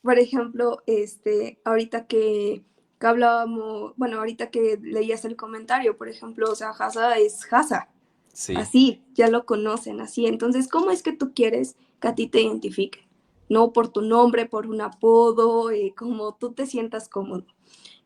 Por 0.00 0.18
ejemplo, 0.18 0.82
este, 0.86 1.60
ahorita 1.64 2.06
que, 2.06 2.64
hablábamos, 3.00 3.94
bueno, 3.96 4.18
ahorita 4.18 4.50
que 4.50 4.78
leías 4.80 5.24
el 5.24 5.36
comentario, 5.36 5.96
por 5.98 6.08
ejemplo, 6.08 6.50
o 6.50 6.54
sea, 6.54 6.70
Hasa 6.70 7.18
es 7.18 7.40
Hasa. 7.52 7.88
Sí. 8.32 8.54
Así, 8.56 9.02
ya 9.12 9.28
lo 9.28 9.44
conocen, 9.44 10.00
así. 10.00 10.26
Entonces, 10.26 10.68
¿cómo 10.68 10.90
es 10.90 11.02
que 11.02 11.12
tú 11.12 11.34
quieres 11.34 11.76
que 12.00 12.08
a 12.08 12.14
ti 12.14 12.28
te 12.28 12.40
identifiquen? 12.40 13.04
No 13.52 13.72
por 13.74 13.88
tu 13.88 14.00
nombre, 14.00 14.46
por 14.46 14.66
un 14.66 14.80
apodo, 14.80 15.70
eh, 15.70 15.92
como 15.94 16.34
tú 16.36 16.54
te 16.54 16.64
sientas 16.66 17.08
cómodo. 17.08 17.44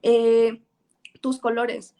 Eh, 0.02 0.60
tus 1.20 1.38
colores, 1.38 1.94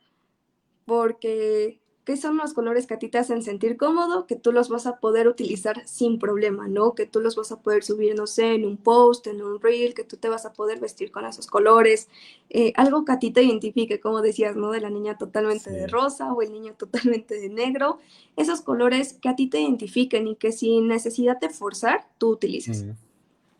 porque 0.84 1.80
¿qué 2.04 2.16
son 2.16 2.36
los 2.36 2.54
colores 2.54 2.86
que 2.86 2.94
a 2.94 2.98
ti 2.98 3.08
te 3.08 3.18
hacen 3.18 3.42
sentir 3.42 3.76
cómodo? 3.76 4.26
Que 4.26 4.36
tú 4.36 4.52
los 4.52 4.68
vas 4.68 4.86
a 4.86 4.98
poder 4.98 5.26
utilizar 5.26 5.86
sin 5.86 6.18
problema, 6.18 6.68
¿no? 6.68 6.94
Que 6.94 7.06
tú 7.06 7.20
los 7.20 7.34
vas 7.36 7.50
a 7.52 7.60
poder 7.62 7.82
subir, 7.84 8.14
no 8.16 8.26
sé, 8.26 8.54
en 8.54 8.64
un 8.64 8.76
post, 8.76 9.26
en 9.26 9.42
un 9.42 9.60
reel, 9.60 9.94
que 9.94 10.04
tú 10.04 10.16
te 10.16 10.28
vas 10.28 10.46
a 10.46 10.52
poder 10.52 10.78
vestir 10.78 11.10
con 11.10 11.24
esos 11.24 11.46
colores, 11.48 12.08
eh, 12.50 12.72
algo 12.76 13.04
que 13.04 13.12
a 13.12 13.18
ti 13.18 13.32
te 13.32 13.42
identifique, 13.42 14.00
como 14.00 14.22
decías, 14.22 14.56
¿no? 14.56 14.70
De 14.70 14.80
la 14.80 14.90
niña 14.90 15.18
totalmente 15.18 15.70
de 15.70 15.86
rosa 15.86 16.32
o 16.32 16.42
el 16.42 16.52
niño 16.52 16.74
totalmente 16.78 17.40
de 17.40 17.48
negro, 17.48 17.98
esos 18.36 18.60
colores 18.60 19.14
que 19.14 19.28
a 19.28 19.36
ti 19.36 19.48
te 19.48 19.60
identifiquen 19.60 20.28
y 20.28 20.36
que 20.36 20.52
sin 20.52 20.88
necesidad 20.88 21.38
de 21.40 21.50
forzar, 21.50 22.08
tú 22.18 22.30
utilices, 22.30 22.86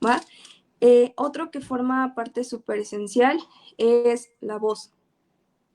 ¿va? 0.05 0.21
Eh, 0.81 1.13
otro 1.17 1.51
que 1.51 1.61
forma 1.61 2.15
parte 2.15 2.45
súper 2.45 2.79
esencial 2.81 3.39
es 3.79 4.31
la 4.41 4.59
voz. 4.59 4.93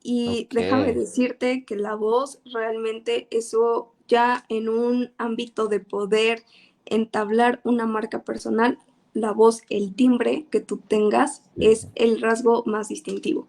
Y 0.04 0.48
déjame 0.52 0.94
decirte 0.94 1.64
que 1.64 1.76
la 1.76 1.96
voz 1.96 2.42
realmente 2.46 3.28
eso 3.30 3.94
ya 4.08 4.46
en 4.50 4.68
un 4.68 5.12
ámbito 5.18 5.68
de 5.68 5.80
poder 5.80 6.44
entablar 6.86 7.62
una 7.64 7.86
marca 7.86 8.24
personal, 8.24 8.80
la 9.14 9.32
voz, 9.32 9.62
el 9.70 9.94
timbre 9.94 10.48
que 10.50 10.60
tú 10.60 10.78
tengas 10.78 11.44
es 11.58 11.90
el 11.96 12.22
rasgo 12.22 12.64
más 12.66 12.90
distintivo. 12.90 13.48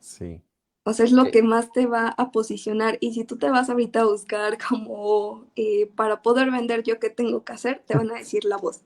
Sí. 0.00 0.42
O 0.84 0.92
sea, 0.92 1.04
es 1.04 1.12
lo 1.12 1.30
que 1.30 1.42
más 1.42 1.72
te 1.72 1.86
va 1.86 2.08
a 2.08 2.30
posicionar. 2.30 2.98
Y 3.00 3.12
si 3.12 3.24
tú 3.24 3.36
te 3.36 3.50
vas 3.50 3.70
ahorita 3.70 4.00
a 4.00 4.06
buscar 4.06 4.58
como 4.68 5.46
eh, 5.56 5.90
para 5.94 6.22
poder 6.22 6.50
vender 6.50 6.82
yo 6.82 6.98
qué 6.98 7.10
tengo 7.10 7.44
que 7.44 7.52
hacer, 7.52 7.82
te 7.86 7.96
van 7.96 8.10
a 8.10 8.14
decir 8.14 8.44
la 8.44 8.56
voz, 8.56 8.80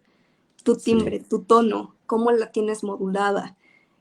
tu 0.65 0.77
timbre, 0.77 1.21
tu 1.21 1.43
tono, 1.43 1.95
cómo 2.07 2.33
la 2.33 2.51
tienes 2.51 2.83
modulada. 2.83 3.57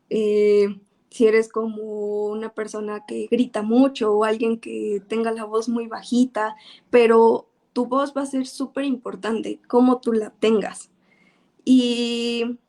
Eh, 0.10 0.80
si 1.12 1.28
eres 1.28 1.48
como 1.50 2.26
una 2.26 2.50
persona 2.50 3.06
que 3.06 3.28
grita 3.30 3.62
mucho 3.62 4.14
o 4.14 4.24
alguien 4.24 4.60
que 4.60 5.04
tenga 5.08 5.32
la 5.32 5.44
voz 5.44 5.70
muy 5.70 5.86
bajita, 5.86 6.56
pero 6.90 7.48
tu 7.74 7.86
voz 7.86 8.14
va 8.18 8.24
a 8.24 8.26
ser 8.26 8.48
súper 8.48 8.86
importante, 8.86 9.60
cómo 9.68 10.00
tú 10.00 10.14
la 10.14 10.32
tengas. 10.32 10.90
Y 11.66 12.60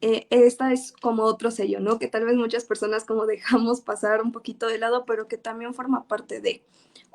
eh, 0.00 0.26
esta 0.30 0.72
es 0.72 0.92
como 0.92 1.22
otro 1.22 1.50
sello, 1.50 1.80
¿no? 1.80 1.98
Que 1.98 2.08
tal 2.08 2.24
vez 2.24 2.36
muchas 2.36 2.64
personas 2.64 3.04
como 3.04 3.26
dejamos 3.26 3.80
pasar 3.80 4.22
un 4.22 4.32
poquito 4.32 4.66
de 4.66 4.78
lado, 4.78 5.04
pero 5.06 5.28
que 5.28 5.38
también 5.38 5.74
forma 5.74 6.06
parte 6.08 6.40
de. 6.40 6.64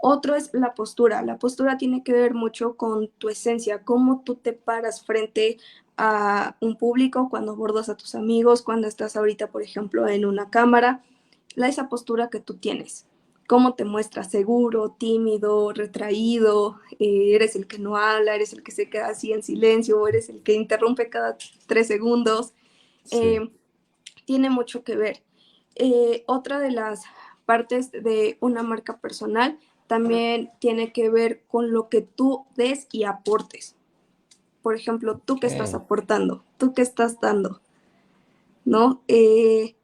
Otro 0.01 0.36
es 0.36 0.49
la 0.53 0.73
postura. 0.73 1.21
La 1.21 1.38
postura 1.38 1.77
tiene 1.77 2.03
que 2.03 2.13
ver 2.13 2.34
mucho 2.34 2.77
con 2.77 3.09
tu 3.17 3.30
esencia, 3.30 3.84
cómo 3.84 4.21
tú 4.25 4.36
te 4.36 4.53
paras 4.53 5.03
frente 5.03 5.57
a 6.01 6.55
un 6.61 6.77
público, 6.77 7.27
cuando 7.29 7.51
abordas 7.51 7.89
a 7.89 7.97
tus 7.97 8.15
amigos, 8.15 8.61
cuando 8.61 8.87
estás 8.87 9.17
ahorita, 9.17 9.47
por 9.47 9.61
ejemplo, 9.61 10.07
en 10.07 10.25
una 10.25 10.49
cámara, 10.49 11.03
la, 11.55 11.67
esa 11.67 11.89
postura 11.89 12.29
que 12.29 12.39
tú 12.39 12.55
tienes. 12.55 13.05
¿Cómo 13.47 13.73
te 13.73 13.83
muestras? 13.83 14.31
¿Seguro, 14.31 14.95
tímido, 14.97 15.73
retraído? 15.73 16.79
Eh, 16.99 17.35
¿Eres 17.35 17.57
el 17.57 17.67
que 17.67 17.79
no 17.79 17.97
habla? 17.97 18.33
¿Eres 18.33 18.53
el 18.53 18.63
que 18.63 18.71
se 18.71 18.89
queda 18.89 19.07
así 19.07 19.33
en 19.33 19.43
silencio? 19.43 19.99
¿O 19.99 20.07
eres 20.07 20.29
el 20.29 20.41
que 20.41 20.53
interrumpe 20.53 21.09
cada 21.09 21.37
tres 21.67 21.87
segundos? 21.87 22.53
Eh, 23.11 23.49
tiene 24.23 24.49
mucho 24.49 24.85
que 24.85 24.95
ver. 24.95 25.23
Eh, 25.75 26.23
otra 26.27 26.59
de 26.59 26.71
las 26.71 27.03
partes 27.45 27.91
de 27.91 28.37
una 28.39 28.63
marca 28.63 28.99
personal 28.99 29.59
también 29.87 30.51
tiene 30.59 30.93
que 30.93 31.09
ver 31.09 31.43
con 31.47 31.71
lo 31.73 31.89
que 31.89 32.01
tú 32.01 32.45
des 32.55 32.87
y 32.91 33.03
aportes 33.03 33.75
por 34.62 34.76
ejemplo, 34.76 35.22
tú 35.24 35.39
que 35.39 35.47
estás 35.47 35.74
aportando, 35.74 36.43
tú 36.57 36.74
que 36.74 36.82
estás 36.82 37.20
dando, 37.20 37.62
¿no? 38.66 39.01
Eh, 39.07 39.76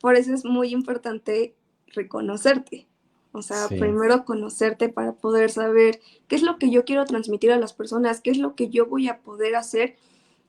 por 0.00 0.16
eso 0.16 0.34
es 0.34 0.44
muy 0.44 0.72
importante 0.72 1.54
reconocerte. 1.88 2.86
O 3.32 3.42
sea, 3.42 3.68
primero 3.68 4.24
conocerte 4.24 4.88
para 4.88 5.12
poder 5.12 5.50
saber 5.50 6.00
qué 6.26 6.36
es 6.36 6.42
lo 6.42 6.58
que 6.58 6.70
yo 6.70 6.84
quiero 6.84 7.04
transmitir 7.04 7.52
a 7.52 7.58
las 7.58 7.72
personas, 7.72 8.20
qué 8.20 8.30
es 8.30 8.38
lo 8.38 8.54
que 8.54 8.68
yo 8.68 8.86
voy 8.86 9.08
a 9.08 9.18
poder 9.20 9.54
hacer, 9.54 9.96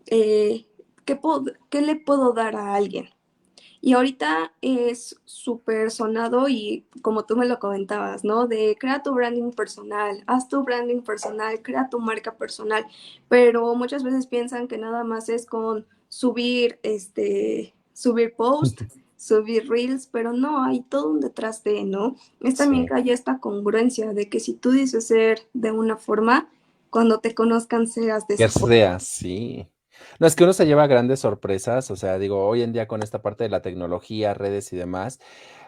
eh, 0.08 0.66
qué, 1.06 1.20
qué 1.70 1.82
le 1.82 1.96
puedo 1.98 2.34
dar 2.34 2.56
a 2.56 2.76
alguien. 2.76 3.10
Y 3.82 3.94
ahorita 3.94 4.52
es 4.62 5.16
súper 5.24 5.90
sonado 5.90 6.50
y 6.50 6.86
como 7.02 7.24
tú 7.24 7.38
me 7.38 7.46
lo 7.46 7.60
comentabas, 7.60 8.24
¿no? 8.26 8.48
De 8.48 8.76
crea 8.80 9.04
tu 9.04 9.14
branding 9.14 9.52
personal, 9.52 10.22
haz 10.28 10.50
tu 10.50 10.64
branding 10.64 11.02
personal, 11.02 11.62
crea 11.62 11.90
tu 11.90 12.00
marca 12.00 12.36
personal, 12.36 12.86
pero 13.30 13.74
muchas 13.76 14.04
veces 14.04 14.28
piensan 14.28 14.68
que 14.68 14.78
nada 14.78 15.04
más 15.04 15.30
es 15.30 15.46
con 15.46 15.86
subir, 16.10 16.80
este, 16.84 17.74
subir 17.94 18.36
post, 18.36 18.82
subir 19.16 19.70
reels, 19.70 20.08
pero 20.08 20.34
no, 20.34 20.64
hay 20.64 20.82
todo 20.82 21.10
un 21.10 21.22
detrás 21.22 21.64
de, 21.64 21.84
¿no? 21.86 22.16
Es 22.42 22.56
también 22.56 22.86
que 22.88 22.96
haya 22.96 23.14
esta 23.14 23.40
congruencia 23.40 24.14
de 24.14 24.30
que 24.30 24.40
si 24.40 24.54
tú 24.54 24.72
dices 24.72 25.08
ser 25.08 25.48
de 25.54 25.72
una 25.72 25.98
forma, 25.98 26.50
cuando 26.90 27.20
te 27.20 27.36
conozcan 27.36 27.88
seas 27.88 28.28
de 28.28 28.36
esa 28.36 28.50
forma. 28.50 29.00
sí. 29.00 29.68
No, 30.20 30.28
es 30.28 30.36
que 30.36 30.44
uno 30.44 30.54
se 30.54 30.66
lleva 30.66 30.88
grandes 30.88 31.22
sorpresas, 31.22 31.92
o 31.92 31.96
sea, 31.96 32.18
digo, 32.20 32.46
hoy 32.48 32.62
en 32.62 32.74
día 32.74 32.88
con 32.88 33.04
esta 33.04 33.22
parte 33.22 33.44
de 33.46 33.50
la 33.50 33.62
tecnología, 33.62 34.34
redes 34.34 34.72
y 34.74 34.78
demás, 34.78 35.20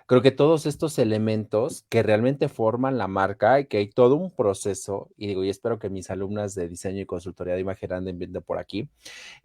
creo 0.07 0.21
que 0.21 0.31
todos 0.31 0.65
estos 0.65 0.99
elementos 0.99 1.85
que 1.89 2.03
realmente 2.03 2.49
forman 2.49 2.97
la 2.97 3.07
marca 3.07 3.59
y 3.59 3.67
que 3.67 3.77
hay 3.77 3.89
todo 3.89 4.15
un 4.15 4.31
proceso, 4.35 5.09
y 5.17 5.27
digo, 5.27 5.43
y 5.43 5.49
espero 5.49 5.79
que 5.79 5.89
mis 5.89 6.09
alumnas 6.09 6.55
de 6.55 6.67
diseño 6.67 7.01
y 7.01 7.05
consultoría 7.05 7.53
de 7.55 7.61
imagen 7.61 7.93
anden 7.93 8.19
viendo 8.19 8.41
por 8.41 8.57
aquí, 8.57 8.89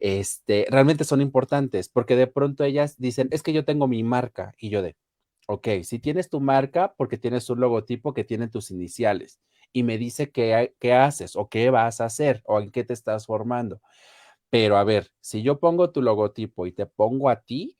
este, 0.00 0.66
realmente 0.70 1.04
son 1.04 1.20
importantes, 1.20 1.88
porque 1.88 2.16
de 2.16 2.26
pronto 2.26 2.64
ellas 2.64 2.96
dicen, 2.98 3.28
es 3.32 3.42
que 3.42 3.52
yo 3.52 3.64
tengo 3.64 3.88
mi 3.88 4.02
marca, 4.02 4.54
y 4.58 4.70
yo 4.70 4.82
de, 4.82 4.96
ok, 5.48 5.68
si 5.84 5.98
tienes 6.00 6.28
tu 6.30 6.40
marca, 6.40 6.94
porque 6.96 7.18
tienes 7.18 7.48
un 7.50 7.60
logotipo 7.60 8.14
que 8.14 8.24
tiene 8.24 8.48
tus 8.48 8.70
iniciales, 8.70 9.40
y 9.72 9.82
me 9.82 9.98
dice 9.98 10.30
qué, 10.30 10.74
qué 10.80 10.94
haces 10.94 11.36
o 11.36 11.48
qué 11.48 11.70
vas 11.70 12.00
a 12.00 12.06
hacer 12.06 12.42
o 12.46 12.60
en 12.60 12.70
qué 12.70 12.84
te 12.84 12.94
estás 12.94 13.26
formando. 13.26 13.80
Pero 14.50 14.76
a 14.76 14.84
ver, 14.84 15.08
si 15.20 15.42
yo 15.42 15.58
pongo 15.60 15.90
tu 15.90 16.02
logotipo 16.02 16.66
y 16.66 16.72
te 16.72 16.86
pongo 16.86 17.28
a 17.30 17.40
ti, 17.42 17.76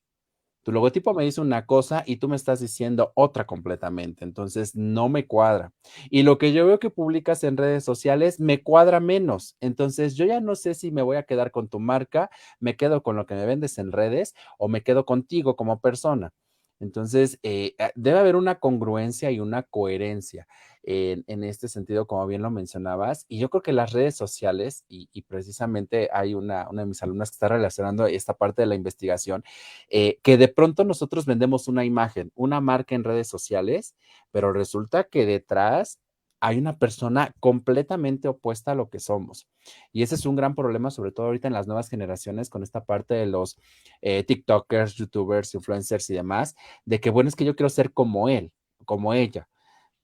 tu 0.64 0.72
logotipo 0.72 1.14
me 1.14 1.24
dice 1.24 1.40
una 1.40 1.64
cosa 1.66 2.02
y 2.06 2.16
tú 2.16 2.28
me 2.28 2.36
estás 2.36 2.60
diciendo 2.60 3.12
otra 3.14 3.46
completamente. 3.46 4.24
Entonces, 4.24 4.74
no 4.76 5.08
me 5.08 5.26
cuadra. 5.26 5.72
Y 6.10 6.24
lo 6.24 6.38
que 6.38 6.52
yo 6.52 6.66
veo 6.66 6.80
que 6.80 6.90
publicas 6.90 7.44
en 7.44 7.56
redes 7.56 7.84
sociales 7.84 8.40
me 8.40 8.62
cuadra 8.64 9.00
menos. 9.00 9.56
Entonces, 9.60 10.16
yo 10.16 10.26
ya 10.26 10.40
no 10.40 10.56
sé 10.56 10.74
si 10.74 10.90
me 10.90 11.02
voy 11.02 11.18
a 11.18 11.22
quedar 11.24 11.52
con 11.52 11.68
tu 11.68 11.80
marca, 11.80 12.30
me 12.60 12.76
quedo 12.76 13.02
con 13.04 13.16
lo 13.16 13.26
que 13.26 13.34
me 13.36 13.46
vendes 13.46 13.78
en 13.78 13.92
redes 13.92 14.34
o 14.58 14.68
me 14.68 14.82
quedo 14.82 15.06
contigo 15.06 15.56
como 15.56 15.80
persona. 15.80 16.32
Entonces, 16.81 17.39
eh, 17.43 17.74
ah, 17.79 17.91
debe 17.95 18.18
haber 18.18 18.37
una 18.37 18.59
congruencia 18.59 19.31
y 19.31 19.41
una 19.41 19.62
coherencia 19.62 20.47
en, 20.87 21.45
este 21.45 21.68
sentido, 21.68 22.07
como 22.07 22.27
bien 22.27 22.43
lo 22.43 22.51
mencionabas. 22.51 23.27
Y 23.29 23.39
yo 23.39 23.51
creo 23.51 23.62
que 23.62 23.72
las 23.72 23.93
redes 23.93 24.16
sociales, 24.16 24.85
y, 24.89 25.22
precisamente 25.22 26.09
hay 26.12 26.35
una, 26.35 26.68
de 26.70 26.87
mis 26.87 27.03
alumnas 27.03 27.31
que 27.31 27.35
está 27.35 27.49
relacionando 27.49 28.07
esta 28.07 28.35
parte 28.35 28.62
de 28.62 28.66
la 28.66 28.77
investigación, 28.77 29.43
eh, 29.89 30.20
que 30.22 30.37
de 30.37 30.49
pronto 30.49 30.85
nosotros 30.85 31.27
vendemos 31.27 31.66
una 31.68 31.85
imagen, 31.85 32.31
una 32.37 32.61
marca 32.61 32.95
en 32.95 33.05
redes 33.05 33.29
sociales, 33.29 33.97
pero 34.31 34.53
resulta 34.53 35.05
que 35.05 35.27
detrás 35.27 35.99
hay 36.41 36.59
una 36.59 36.78
persona 36.78 37.32
completamente 37.41 38.28
opuesta 38.28 38.72
a 38.72 38.74
lo 38.74 38.89
que 38.89 39.01
somos. 39.01 39.49
Y 39.93 40.03
ese 40.03 40.14
es 40.14 40.26
un 40.26 40.37
gran 40.37 40.55
problema, 40.55 40.91
sobre 40.91 41.12
todo 41.12 41.26
ahorita 41.26 41.49
en 41.49 41.55
las 41.55 41.66
nuevas 41.66 41.89
generaciones, 41.89 42.51
con 42.51 42.62
esta 42.62 42.84
parte 42.84 43.14
de 43.14 43.26
los 43.26 43.59
eh, 44.03 44.22
TikTokers, 44.24 44.95
YouTubers, 44.95 45.55
influencers 45.55 46.11
y 46.11 46.14
demás, 46.14 46.55
de 46.84 47.01
que, 47.01 47.11
bueno, 47.11 47.28
es 47.28 47.37
que 47.37 47.45
yo 47.45 47.57
quiero 47.57 47.70
ser 47.70 47.93
como 47.93 48.28
él, 48.28 48.53
como 48.84 49.14
ella 49.14 49.49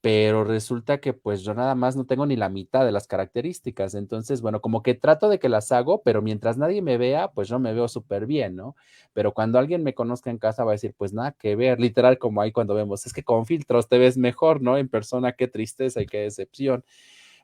pero 0.03 0.43
resulta 0.43 0.99
que 0.99 1.13
pues 1.13 1.43
yo 1.43 1.55
nada 1.55 1.77
más 1.77 1.95
no 1.95 2.05
tengo 2.07 2.27
ni 2.27 2.35
la 2.35 2.49
mitad 2.49 2.85
de 2.85 2.91
las 2.91 3.07
características. 3.07 3.95
Entonces, 3.95 4.43
bueno, 4.43 4.61
como 4.61 4.83
que 4.83 4.95
trato 4.95 5.29
de 5.29 5.39
que 5.39 5.49
las 5.49 5.71
hago, 5.71 6.03
pero 6.03 6.23
mientras 6.23 6.59
nadie 6.59 6.83
me 6.83 6.99
vea, 6.99 7.29
pues 7.31 7.49
yo 7.49 7.61
me 7.61 7.73
veo 7.73 7.87
súper 7.87 8.27
bien, 8.27 8.57
¿no? 8.57 8.75
Pero 9.13 9.33
cuando 9.33 9.61
alguien 9.61 9.85
me 9.85 9.95
conozca 9.95 10.31
en 10.31 10.39
casa 10.39 10.65
va 10.65 10.73
a 10.73 10.75
decir, 10.75 10.93
pues 10.99 11.13
nada 11.13 11.33
que 11.33 11.55
ver, 11.55 11.81
literal 11.81 12.19
como 12.19 12.43
ahí 12.43 12.51
cuando 12.51 12.75
vemos, 12.75 13.07
es 13.07 13.13
que 13.13 13.23
con 13.23 13.47
filtros 13.47 13.89
te 13.89 13.99
ves 13.99 14.19
mejor, 14.19 14.61
¿no? 14.61 14.77
En 14.77 14.89
persona, 14.89 15.33
qué 15.33 15.47
tristeza 15.47 16.03
y 16.03 16.07
qué 16.07 16.19
decepción. 16.23 16.85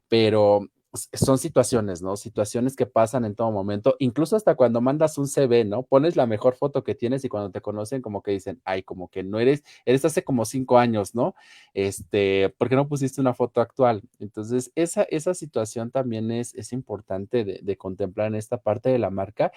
Pero 0.08 0.68
son 1.12 1.38
situaciones, 1.38 2.00
¿no? 2.00 2.16
Situaciones 2.16 2.74
que 2.74 2.86
pasan 2.86 3.24
en 3.24 3.34
todo 3.34 3.50
momento, 3.52 3.96
incluso 3.98 4.36
hasta 4.36 4.54
cuando 4.54 4.80
mandas 4.80 5.18
un 5.18 5.26
CV, 5.28 5.64
¿no? 5.64 5.82
Pones 5.82 6.16
la 6.16 6.26
mejor 6.26 6.56
foto 6.56 6.82
que 6.82 6.94
tienes 6.94 7.24
y 7.24 7.28
cuando 7.28 7.50
te 7.50 7.60
conocen 7.60 8.00
como 8.00 8.22
que 8.22 8.30
dicen, 8.30 8.60
ay, 8.64 8.82
como 8.82 9.08
que 9.08 9.22
no 9.22 9.38
eres, 9.38 9.62
eres 9.84 10.04
hace 10.04 10.24
como 10.24 10.44
cinco 10.46 10.78
años, 10.78 11.14
¿no? 11.14 11.34
Este, 11.74 12.54
¿por 12.56 12.68
qué 12.68 12.76
no 12.76 12.88
pusiste 12.88 13.20
una 13.20 13.34
foto 13.34 13.60
actual? 13.60 14.02
Entonces, 14.18 14.72
esa, 14.74 15.02
esa 15.04 15.34
situación 15.34 15.90
también 15.90 16.30
es, 16.30 16.54
importante 16.72 17.44
de, 17.44 17.76
contemplar 17.76 18.28
en 18.28 18.34
esta 18.34 18.58
parte 18.58 18.90
de 18.90 18.98
la 18.98 19.10
marca. 19.10 19.52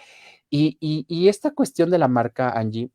Y, 0.49 0.77
y, 0.79 1.27
esta 1.27 1.51
cuestión 1.51 1.89
de 1.89 1.97
la 1.97 2.07
marca, 2.07 2.51
Angie, 2.51 2.89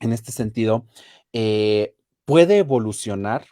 en 0.00 0.12
este 0.12 0.32
sentido, 0.32 0.86
eh, 1.32 1.94
puede 2.24 2.58
evolucionar 2.58 3.46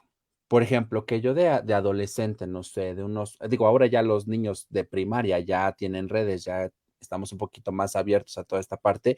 por 0.49 0.63
ejemplo, 0.63 1.05
que 1.05 1.21
yo 1.21 1.35
de, 1.35 1.49
adolescente, 1.49 2.47
no 2.47 2.63
sé, 2.63 2.95
de 2.95 3.05
unos, 3.05 3.39
digo, 3.49 3.67
ahora 3.67 3.87
ya 3.87 4.03
los 4.03 4.27
niños 4.27 4.67
de 4.71 4.85
primaria 4.85 5.39
ya 5.41 5.73
tienen 5.73 6.09
redes, 6.09 6.45
ya 6.45 6.71
estamos 7.01 7.33
un 7.33 7.39
poquito 7.39 7.71
más 7.71 7.97
abiertos 7.97 8.39
a 8.39 8.45
toda 8.45 8.61
esta 8.61 8.79
parte, 8.79 9.17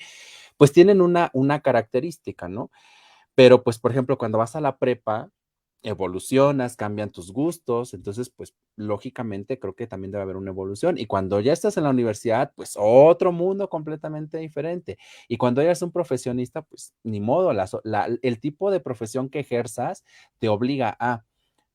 pues 0.57 0.73
tienen 0.73 1.01
una, 1.01 1.31
una 1.33 1.61
característica, 1.61 2.49
¿no? 2.49 2.71
Pero 3.35 3.63
pues, 3.63 3.79
por 3.79 3.93
ejemplo, 3.93 4.19
cuando 4.19 4.39
vas 4.39 4.57
a 4.57 4.61
la 4.61 4.77
prepa, 4.77 5.31
evolucionas, 5.83 6.77
cambian 6.77 7.11
tus 7.11 7.33
gustos, 7.33 7.95
entonces, 7.95 8.31
pues, 8.31 8.55
lógicamente 8.77 9.59
creo 9.59 9.75
que 9.75 9.87
también 9.87 10.11
debe 10.13 10.23
haber 10.23 10.37
una 10.37 10.51
evolución. 10.51 10.99
Y 10.99 11.07
cuando 11.07 11.41
ya 11.41 11.53
estás 11.53 11.77
en 11.77 11.85
la 11.85 11.91
universidad, 11.91 12.53
pues, 12.57 12.75
otro 12.79 13.33
mundo 13.33 13.69
completamente 13.69 14.39
diferente. 14.39 14.99
Y 15.29 15.37
cuando 15.37 15.61
eres 15.63 15.83
un 15.83 15.93
profesionista, 15.93 16.63
pues, 16.63 16.95
ni 17.05 17.21
modo, 17.21 17.53
el 18.23 18.41
tipo 18.41 18.71
de 18.71 18.81
profesión 18.81 19.29
que 19.31 19.41
ejerzas 19.41 20.05
te 20.39 20.49
obliga 20.49 20.97
a 21.01 21.25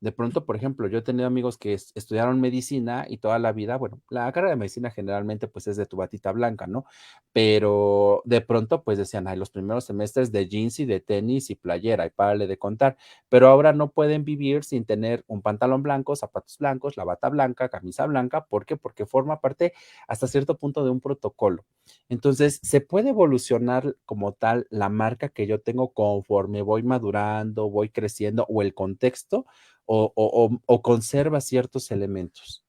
de 0.05 0.11
pronto, 0.11 0.45
por 0.45 0.55
ejemplo, 0.55 0.87
yo 0.87 0.99
he 0.99 1.01
tenido 1.01 1.25
amigos 1.25 1.57
que 1.57 1.73
estudiaron 1.73 2.39
medicina 2.39 3.07
y 3.09 3.17
toda 3.17 3.39
la 3.39 3.51
vida, 3.53 3.75
bueno, 3.75 3.99
la 4.11 4.31
carrera 4.31 4.51
de 4.51 4.55
medicina 4.55 4.91
generalmente 4.91 5.47
pues 5.47 5.65
es 5.65 5.77
de 5.77 5.87
tu 5.87 5.97
batita 5.97 6.31
blanca, 6.31 6.67
¿no? 6.67 6.85
Pero 7.33 8.21
de 8.23 8.39
pronto 8.41 8.83
pues 8.83 8.99
decían, 8.99 9.27
ay, 9.27 9.35
los 9.35 9.49
primeros 9.49 9.83
semestres 9.85 10.31
de 10.31 10.47
jeans 10.47 10.79
y 10.79 10.85
de 10.85 10.99
tenis 10.99 11.49
y 11.49 11.55
playera 11.55 12.05
y 12.05 12.11
párale 12.11 12.45
de 12.45 12.59
contar, 12.59 12.97
pero 13.29 13.47
ahora 13.47 13.73
no 13.73 13.89
pueden 13.89 14.23
vivir 14.25 14.63
sin 14.63 14.85
tener 14.85 15.23
un 15.25 15.41
pantalón 15.41 15.81
blanco, 15.81 16.15
zapatos 16.15 16.59
blancos, 16.59 16.97
la 16.97 17.03
bata 17.03 17.29
blanca, 17.29 17.69
camisa 17.69 18.05
blanca, 18.05 18.45
¿por 18.45 18.67
qué? 18.67 18.77
Porque 18.77 19.07
forma 19.07 19.41
parte 19.41 19.73
hasta 20.07 20.27
cierto 20.27 20.55
punto 20.59 20.83
de 20.83 20.91
un 20.91 21.01
protocolo. 21.01 21.65
Entonces, 22.09 22.59
se 22.61 22.79
puede 22.79 23.09
evolucionar 23.09 23.95
como 24.05 24.33
tal 24.33 24.67
la 24.69 24.89
marca 24.89 25.29
que 25.29 25.47
yo 25.47 25.61
tengo 25.61 25.93
conforme 25.93 26.61
voy 26.61 26.83
madurando, 26.83 27.71
voy 27.71 27.89
creciendo 27.89 28.45
o 28.49 28.61
el 28.61 28.75
contexto 28.75 29.47
o, 29.85 30.81
conserva 30.81 31.41
ciertos 31.41 31.91
elementos? 31.91 32.63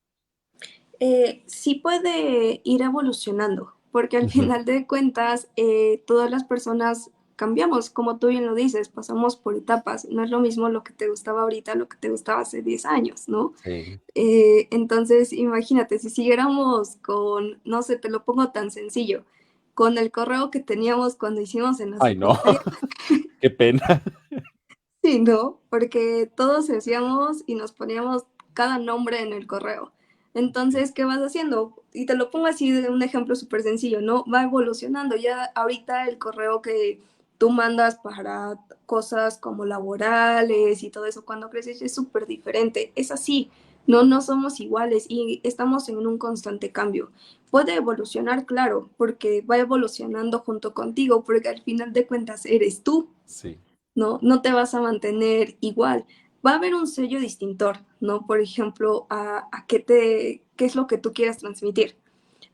Eh, 1.01 1.43
sí 1.47 1.77
puede 1.77 2.61
ir 2.64 2.83
evolucionando, 2.83 3.75
porque 3.93 4.17
al 4.17 4.31
final 4.31 4.64
de 4.64 4.87
cuentas 4.87 5.49
eh, 5.57 6.03
todas 6.07 6.31
las 6.31 6.45
personas 6.45 7.11
cambiamos, 7.37 7.91
como 7.91 8.19
tú 8.19 8.29
bien 8.29 8.47
lo 8.47 8.55
dices, 8.55 8.89
pasamos 8.89 9.37
por 9.37 9.55
etapas, 9.55 10.07
no 10.07 10.25
es 10.25 10.31
lo 10.31 10.41
mismo 10.41 10.71
lo 10.71 10.83
que 10.83 10.95
te 10.95 11.09
gustaba 11.09 11.43
ahorita, 11.43 11.75
lo 11.75 11.87
que 11.87 11.99
te 11.99 12.09
gustaba 12.09 12.41
hace 12.41 12.62
10 12.62 12.87
años, 12.87 13.29
¿no? 13.29 13.53
Eh, 13.64 14.69
entonces, 14.71 15.33
imagínate, 15.35 15.99
si 15.99 16.09
siguiéramos 16.09 16.97
con, 16.97 17.61
no 17.64 17.83
sé, 17.83 17.99
te 17.99 18.09
lo 18.09 18.25
pongo 18.25 18.51
tan 18.53 18.71
sencillo, 18.71 19.25
con 19.75 19.99
el 19.99 20.11
correo 20.11 20.51
que 20.51 20.61
teníamos 20.61 21.17
cuando 21.17 21.43
hicimos 21.43 21.79
en 21.81 21.91
la... 21.93 21.99
Ay, 22.01 22.17
no, 22.17 22.41
qué 23.41 23.51
pena. 23.51 24.03
Sí, 25.07 25.21
no, 25.21 25.61
porque 25.71 26.29
todos 26.35 26.69
hacíamos 26.69 27.45
y 27.47 27.55
nos 27.55 27.71
poníamos 27.71 28.25
cada 28.55 28.79
nombre 28.79 29.23
en 29.23 29.33
el 29.33 29.47
correo. 29.47 29.93
Entonces, 30.35 30.91
¿qué 30.91 31.05
vas 31.05 31.21
haciendo? 31.21 31.81
Y 31.93 32.07
te 32.07 32.17
lo 32.17 32.29
pongo 32.33 32.47
así 32.47 32.73
de 32.73 32.91
un 32.91 33.01
ejemplo 33.05 33.37
súper 33.37 33.63
sencillo, 33.63 34.01
¿no? 34.01 34.25
Va 34.25 34.43
evolucionando. 34.43 35.15
Ya 35.15 35.45
ahorita 35.55 36.09
el 36.09 36.19
correo 36.19 36.61
que 36.61 37.01
tú 37.39 37.51
mandas 37.51 37.95
para 38.03 38.59
cosas 38.85 39.39
como 39.39 39.65
laborales 39.65 40.83
y 40.83 40.91
todo 40.91 41.07
eso, 41.07 41.25
cuando 41.25 41.51
creces 41.51 41.83
es 41.83 41.95
súper 41.95 42.27
diferente. 42.27 42.91
Es 42.97 43.13
así, 43.13 43.49
no, 43.87 44.03
no 44.03 44.21
somos 44.21 44.59
iguales 44.59 45.07
y 45.09 45.41
estamos 45.45 45.89
en 45.89 46.05
un 46.05 46.19
constante 46.19 46.73
cambio. 46.73 47.13
Puede 47.53 47.77
evolucionar, 47.77 48.45
claro, 48.45 48.91
porque 48.97 49.43
va 49.43 49.57
evolucionando 49.57 50.41
junto 50.41 50.75
contigo, 50.75 51.23
porque 51.23 51.49
al 51.49 51.63
final 51.63 51.93
de 51.93 52.09
cuentas 52.09 52.45
eres 52.45 52.83
tú. 52.83 53.09
Sí. 53.25 53.57
¿No? 53.97 54.20
No 54.22 54.42
te 54.42 54.53
vas 54.53 54.74
a 54.74 54.80
mantener 54.80 55.57
igual. 55.61 56.05
Va 56.47 56.53
a 56.53 56.57
haber 56.57 56.76
un 56.76 56.86
sello 56.86 57.18
distintor, 57.18 57.78
¿no? 57.99 58.26
Por 58.26 58.40
ejemplo, 58.40 59.07
a, 59.11 59.49
qué, 59.66 59.80
te, 59.80 60.44
qué 60.55 60.64
es 60.66 60.76
lo 60.76 60.86
que 60.86 60.99
tú 60.99 61.12
quieras 61.12 61.38
transmitir. 61.38 61.97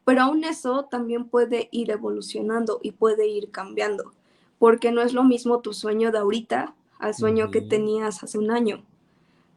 Pero 0.06 0.22
aún 0.22 0.44
eso 0.44 0.86
también 0.90 1.28
puede 1.28 1.68
ir 1.70 1.90
evolucionando 1.90 2.80
y 2.82 2.92
puede 2.92 3.28
ir 3.28 3.50
cambiando, 3.50 4.12
porque 4.58 4.90
no 4.90 5.02
es 5.02 5.12
lo 5.12 5.24
mismo 5.24 5.60
tu 5.60 5.74
sueño 5.74 6.10
de 6.10 6.18
ahorita 6.18 6.74
al 6.98 7.14
sueño 7.14 7.50
que 7.50 7.60
tenías 7.60 8.22
hace 8.22 8.38
un 8.38 8.50
año, 8.50 8.84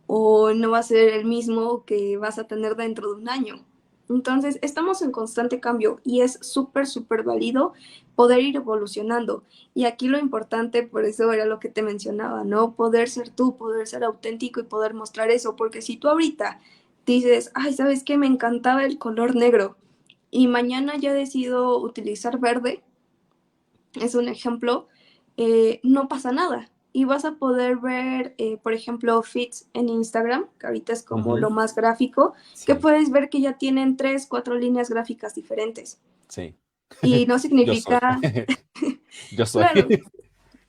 o 0.07 0.53
no 0.53 0.71
va 0.71 0.79
a 0.79 0.83
ser 0.83 1.09
el 1.13 1.25
mismo 1.25 1.85
que 1.85 2.17
vas 2.17 2.37
a 2.39 2.47
tener 2.47 2.75
dentro 2.75 3.09
de 3.13 3.21
un 3.21 3.29
año. 3.29 3.63
Entonces, 4.09 4.59
estamos 4.61 5.01
en 5.01 5.11
constante 5.11 5.59
cambio 5.59 5.99
y 6.03 6.21
es 6.21 6.37
súper, 6.41 6.85
súper 6.87 7.23
válido 7.23 7.73
poder 8.15 8.39
ir 8.41 8.55
evolucionando. 8.55 9.43
Y 9.73 9.85
aquí 9.85 10.07
lo 10.07 10.19
importante, 10.19 10.83
por 10.83 11.05
eso 11.05 11.31
era 11.31 11.45
lo 11.45 11.59
que 11.59 11.69
te 11.69 11.81
mencionaba, 11.81 12.43
¿no? 12.43 12.75
Poder 12.75 13.09
ser 13.09 13.29
tú, 13.29 13.57
poder 13.57 13.87
ser 13.87 14.03
auténtico 14.03 14.59
y 14.59 14.63
poder 14.63 14.93
mostrar 14.93 15.31
eso, 15.31 15.55
porque 15.55 15.81
si 15.81 15.97
tú 15.97 16.07
ahorita 16.07 16.59
dices, 17.05 17.51
ay, 17.55 17.73
¿sabes 17.73 18.03
qué? 18.03 18.17
Me 18.17 18.27
encantaba 18.27 18.85
el 18.85 18.97
color 18.97 19.35
negro 19.35 19.77
y 20.31 20.47
mañana 20.47 20.97
ya 20.97 21.13
decido 21.13 21.79
utilizar 21.79 22.39
verde, 22.39 22.83
es 23.93 24.15
un 24.15 24.27
ejemplo, 24.27 24.87
eh, 25.37 25.79
no 25.83 26.07
pasa 26.07 26.31
nada 26.31 26.69
y 26.95 27.03
vas 27.03 27.25
a 27.25 27.33
poder 27.33 27.75
ver, 27.75 28.35
eh, 28.37 28.55
por 28.55 28.71
ejemplo, 28.71 29.21
feeds 29.21 29.67
en 29.73 29.89
Instagram, 29.89 30.47
que 30.57 30.67
ahorita 30.67 30.93
es 30.93 31.03
como 31.03 31.37
lo 31.37 31.49
más 31.49 31.75
gráfico, 31.75 32.35
que 32.65 32.75
puedes 32.75 33.11
ver 33.11 33.27
que 33.29 33.41
ya 33.41 33.57
tienen 33.57 33.97
tres, 33.97 34.27
cuatro 34.27 34.55
líneas 34.55 34.89
gráficas 34.89 35.35
diferentes. 35.35 35.99
Sí. 36.29 36.55
Y 37.01 37.25
no 37.25 37.37
significa... 37.39 38.21
Yo 39.35 39.45
soy. 39.45 39.65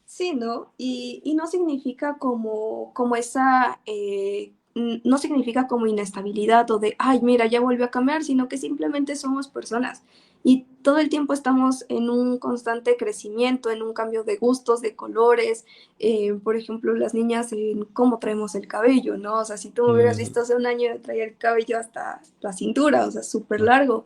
Sí, 0.05 0.35
¿no? 0.35 0.73
Y, 0.77 1.23
y, 1.25 1.37
no 1.37 1.47
significa 1.47 2.19
como, 2.19 2.93
como 2.93 3.15
esa... 3.15 3.79
Eh, 3.87 4.53
no 4.75 5.19
significa 5.19 5.69
como 5.69 5.87
inestabilidad 5.87 6.69
o 6.73 6.81
de, 6.81 6.97
ay, 6.99 7.21
mira, 7.23 7.47
ya 7.47 7.61
volvió 7.61 7.85
a 7.85 7.91
cambiar, 7.93 8.25
sino 8.25 8.49
que 8.49 8.59
simplemente 8.59 9.15
somos 9.15 9.47
personas 9.47 10.03
y 10.49 10.65
todo 10.83 10.99
el 10.99 11.09
tiempo 11.09 11.33
estamos 11.33 11.85
en 11.89 12.09
un 12.09 12.39
constante 12.39 12.97
crecimiento, 12.97 13.73
en 13.73 13.83
un 13.83 13.93
cambio 13.93 14.23
de 14.23 14.37
gustos, 14.37 14.81
de 14.81 14.95
colores, 14.95 15.65
eh, 15.99 16.35
por 16.35 16.55
ejemplo, 16.55 16.95
las 16.95 17.15
niñas 17.15 17.53
en 17.53 17.85
cómo 17.87 18.21
traemos 18.21 18.55
el 18.55 18.69
cabello, 18.69 19.17
¿no? 19.17 19.41
O 19.41 19.45
sea, 19.45 19.57
si 19.57 19.71
tú 19.71 19.83
me 19.83 19.95
hubieras 19.95 20.19
visto 20.19 20.39
hace 20.39 20.55
un 20.55 20.65
año, 20.65 21.01
traía 21.03 21.25
el 21.25 21.37
cabello 21.37 21.81
hasta 21.81 22.23
la 22.41 22.53
cintura, 22.53 23.07
o 23.07 23.11
sea, 23.11 23.25
súper 23.25 23.61
largo. 23.61 24.05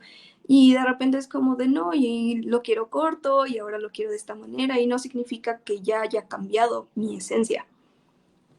Y 0.48 0.72
de 0.72 0.82
repente 0.82 1.18
es 1.18 1.28
como 1.28 1.56
de 1.56 1.68
no, 1.68 1.90
y 1.92 2.36
lo 2.36 2.62
quiero 2.62 2.88
corto 2.88 3.46
y 3.46 3.58
ahora 3.58 3.78
lo 3.78 3.90
quiero 3.90 4.10
de 4.10 4.16
esta 4.16 4.34
manera 4.34 4.80
y 4.80 4.86
no 4.86 4.98
significa 4.98 5.58
que 5.58 5.82
ya 5.82 6.00
haya 6.00 6.26
cambiado 6.26 6.88
mi 6.94 7.18
esencia. 7.18 7.66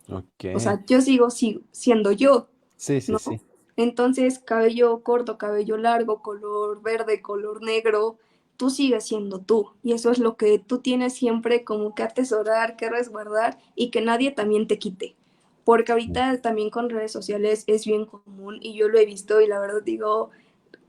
Okay. 0.07 0.53
O 0.53 0.59
sea, 0.59 0.85
yo 0.85 1.01
sigo 1.01 1.29
siendo 1.31 2.11
yo. 2.11 2.47
Sí, 2.75 3.01
sí, 3.01 3.15
sí. 3.17 3.41
Entonces, 3.81 4.37
cabello 4.37 5.01
corto, 5.01 5.39
cabello 5.39 5.75
largo, 5.75 6.21
color 6.21 6.83
verde, 6.83 7.21
color 7.21 7.63
negro, 7.63 8.17
tú 8.55 8.69
sigues 8.69 9.05
siendo 9.05 9.39
tú 9.39 9.71
y 9.81 9.93
eso 9.93 10.11
es 10.11 10.19
lo 10.19 10.37
que 10.37 10.59
tú 10.59 10.81
tienes 10.81 11.13
siempre 11.13 11.63
como 11.63 11.95
que 11.95 12.03
atesorar, 12.03 12.75
que 12.75 12.91
resguardar 12.91 13.57
y 13.75 13.89
que 13.89 14.01
nadie 14.01 14.29
también 14.29 14.67
te 14.67 14.77
quite. 14.77 15.15
Porque 15.63 15.93
ahorita 15.93 16.41
también 16.41 16.69
con 16.69 16.91
redes 16.91 17.11
sociales 17.11 17.63
es 17.65 17.87
bien 17.87 18.05
común 18.05 18.59
y 18.61 18.75
yo 18.75 18.87
lo 18.87 18.99
he 18.99 19.05
visto 19.05 19.41
y 19.41 19.47
la 19.47 19.59
verdad 19.59 19.81
digo, 19.83 20.29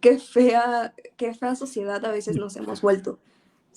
qué 0.03 0.19
fea, 0.19 0.93
qué 1.17 1.33
fea 1.33 1.55
sociedad 1.55 2.05
a 2.05 2.11
veces 2.11 2.37
nos 2.37 2.57
hemos 2.57 2.83
vuelto. 2.83 3.19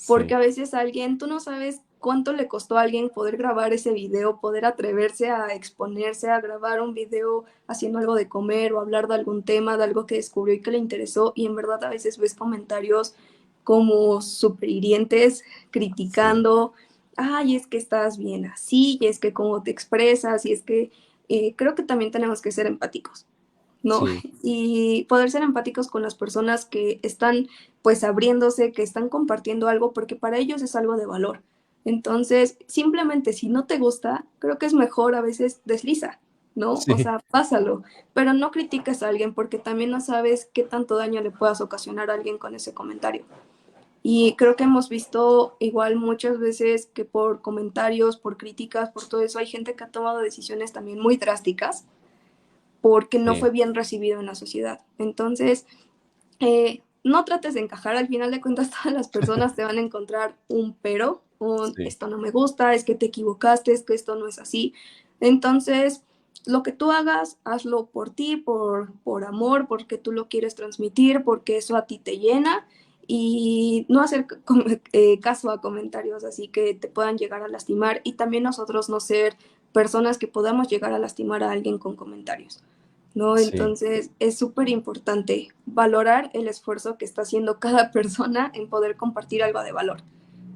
Porque 0.07 0.33
a 0.33 0.39
veces 0.39 0.73
alguien, 0.73 1.17
tú 1.17 1.27
no 1.27 1.39
sabes 1.39 1.79
cuánto 2.05 2.33
le 2.33 2.47
costó 2.47 2.77
a 2.77 2.81
alguien 2.81 3.09
poder 3.09 3.35
grabar 3.35 3.73
ese 3.73 3.91
video, 3.91 4.39
poder 4.39 4.65
atreverse 4.65 5.31
a 5.31 5.55
exponerse, 5.55 6.29
a 6.29 6.39
grabar 6.39 6.79
un 6.79 6.93
video 6.93 7.45
haciendo 7.65 7.97
algo 7.97 8.13
de 8.13 8.29
comer 8.29 8.73
o 8.73 8.79
hablar 8.79 9.07
de 9.07 9.15
algún 9.15 9.41
tema, 9.41 9.75
de 9.75 9.85
algo 9.85 10.05
que 10.05 10.13
descubrió 10.13 10.53
y 10.53 10.61
que 10.61 10.69
le 10.69 10.77
interesó. 10.77 11.33
Y 11.35 11.47
en 11.47 11.55
verdad 11.55 11.83
a 11.83 11.89
veces 11.89 12.19
ves 12.19 12.35
comentarios 12.35 13.15
como 13.63 14.21
súper 14.21 14.69
hirientes, 14.69 15.43
criticando, 15.71 16.73
ay, 17.17 17.55
es 17.55 17.65
que 17.65 17.77
estás 17.77 18.19
bien 18.19 18.45
así, 18.45 18.99
y 19.01 19.07
es 19.07 19.17
que 19.17 19.33
cómo 19.33 19.63
te 19.63 19.71
expresas, 19.71 20.45
y 20.45 20.53
es 20.53 20.61
que 20.61 20.91
eh, 21.27 21.55
creo 21.55 21.73
que 21.73 21.81
también 21.81 22.11
tenemos 22.11 22.39
que 22.39 22.51
ser 22.51 22.67
empáticos. 22.67 23.25
¿no? 23.81 24.03
Y 24.43 25.05
poder 25.05 25.31
ser 25.31 25.41
empáticos 25.41 25.87
con 25.87 26.03
las 26.03 26.13
personas 26.13 26.67
que 26.67 26.99
están 27.01 27.47
pues 27.81 28.03
abriéndose, 28.03 28.73
que 28.73 28.83
están 28.83 29.09
compartiendo 29.09 29.69
algo, 29.69 29.91
porque 29.91 30.15
para 30.15 30.37
ellos 30.37 30.61
es 30.61 30.75
algo 30.75 30.97
de 30.97 31.07
valor. 31.07 31.41
Entonces, 31.85 32.57
simplemente 32.67 33.31
si 33.31 33.47
no 33.47 33.65
te 33.65 33.77
gusta, 33.77 34.25
creo 34.39 34.57
que 34.57 34.65
es 34.65 34.73
mejor 34.73 35.15
a 35.15 35.21
veces 35.21 35.61
desliza, 35.65 36.19
¿no? 36.55 36.73
O 36.73 36.77
sea, 36.77 37.19
pásalo, 37.29 37.83
pero 38.13 38.33
no 38.33 38.51
critiques 38.51 39.03
a 39.03 39.09
alguien 39.09 39.33
porque 39.33 39.59
también 39.59 39.91
no 39.91 40.01
sabes 40.01 40.49
qué 40.53 40.63
tanto 40.63 40.97
daño 40.97 41.21
le 41.21 41.31
puedas 41.31 41.61
ocasionar 41.61 42.09
a 42.09 42.15
alguien 42.15 42.37
con 42.39 42.55
ese 42.55 42.73
comentario. 42.73 43.23
Y 44.01 44.35
creo 44.35 44.55
que 44.55 44.65
hemos 44.65 44.89
visto 44.89 45.57
igual 45.59 45.95
muchas 45.95 46.39
veces 46.39 46.87
que 46.93 47.05
por 47.05 47.41
comentarios, 47.41 48.17
por 48.17 48.37
críticas, 48.37 48.91
por 48.91 49.07
todo 49.07 49.21
eso, 49.21 49.39
hay 49.39 49.47
gente 49.47 49.75
que 49.75 49.83
ha 49.83 49.89
tomado 49.89 50.19
decisiones 50.19 50.73
también 50.73 50.99
muy 50.99 51.17
drásticas 51.17 51.85
porque 52.81 53.17
no 53.17 53.33
fue 53.35 53.49
bien 53.49 53.73
recibido 53.73 54.19
en 54.19 54.27
la 54.27 54.35
sociedad. 54.35 54.81
Entonces, 54.99 55.65
eh, 56.39 56.83
no 57.03 57.25
trates 57.25 57.55
de 57.55 57.61
encajar, 57.61 57.95
al 57.95 58.07
final 58.07 58.29
de 58.29 58.41
cuentas 58.41 58.69
todas 58.83 58.93
las 58.93 59.07
personas 59.07 59.55
te 59.55 59.63
van 59.63 59.79
a 59.79 59.81
encontrar 59.81 60.35
un 60.47 60.75
pero, 60.81 61.23
un 61.39 61.73
esto 61.77 62.07
no 62.07 62.17
me 62.17 62.31
gusta, 62.31 62.73
es 62.73 62.83
que 62.83 62.95
te 62.95 63.07
equivocaste, 63.07 63.71
es 63.71 63.83
que 63.83 63.93
esto 63.93 64.15
no 64.15 64.27
es 64.27 64.39
así. 64.39 64.73
Entonces, 65.19 66.03
lo 66.45 66.63
que 66.63 66.71
tú 66.71 66.91
hagas, 66.91 67.37
hazlo 67.43 67.87
por 67.87 68.09
ti, 68.09 68.37
por, 68.37 68.93
por 69.03 69.25
amor, 69.25 69.67
porque 69.67 69.97
tú 69.97 70.11
lo 70.11 70.27
quieres 70.27 70.55
transmitir, 70.55 71.23
porque 71.23 71.57
eso 71.57 71.75
a 71.75 71.85
ti 71.85 71.99
te 71.99 72.17
llena 72.17 72.67
y 73.07 73.85
no 73.89 74.01
hacer 74.01 74.25
eh, 74.93 75.19
caso 75.19 75.49
a 75.51 75.61
comentarios 75.61 76.23
así 76.23 76.47
que 76.47 76.73
te 76.73 76.87
puedan 76.87 77.17
llegar 77.17 77.43
a 77.43 77.47
lastimar 77.47 78.01
y 78.03 78.13
también 78.13 78.43
nosotros 78.43 78.89
no 78.89 78.99
ser 78.99 79.37
personas 79.73 80.17
que 80.17 80.27
podamos 80.27 80.67
llegar 80.69 80.93
a 80.93 80.99
lastimar 80.99 81.43
a 81.43 81.51
alguien 81.51 81.77
con 81.77 81.95
comentarios. 81.95 82.63
¿no? 83.13 83.37
Entonces 83.37 84.11
es 84.19 84.37
súper 84.37 84.69
importante 84.69 85.47
valorar 85.65 86.29
el 86.33 86.47
esfuerzo 86.47 86.97
que 86.97 87.05
está 87.05 87.23
haciendo 87.23 87.59
cada 87.59 87.91
persona 87.91 88.51
en 88.53 88.69
poder 88.69 88.95
compartir 88.97 89.41
algo 89.41 89.63
de 89.63 89.71
valor. 89.71 90.03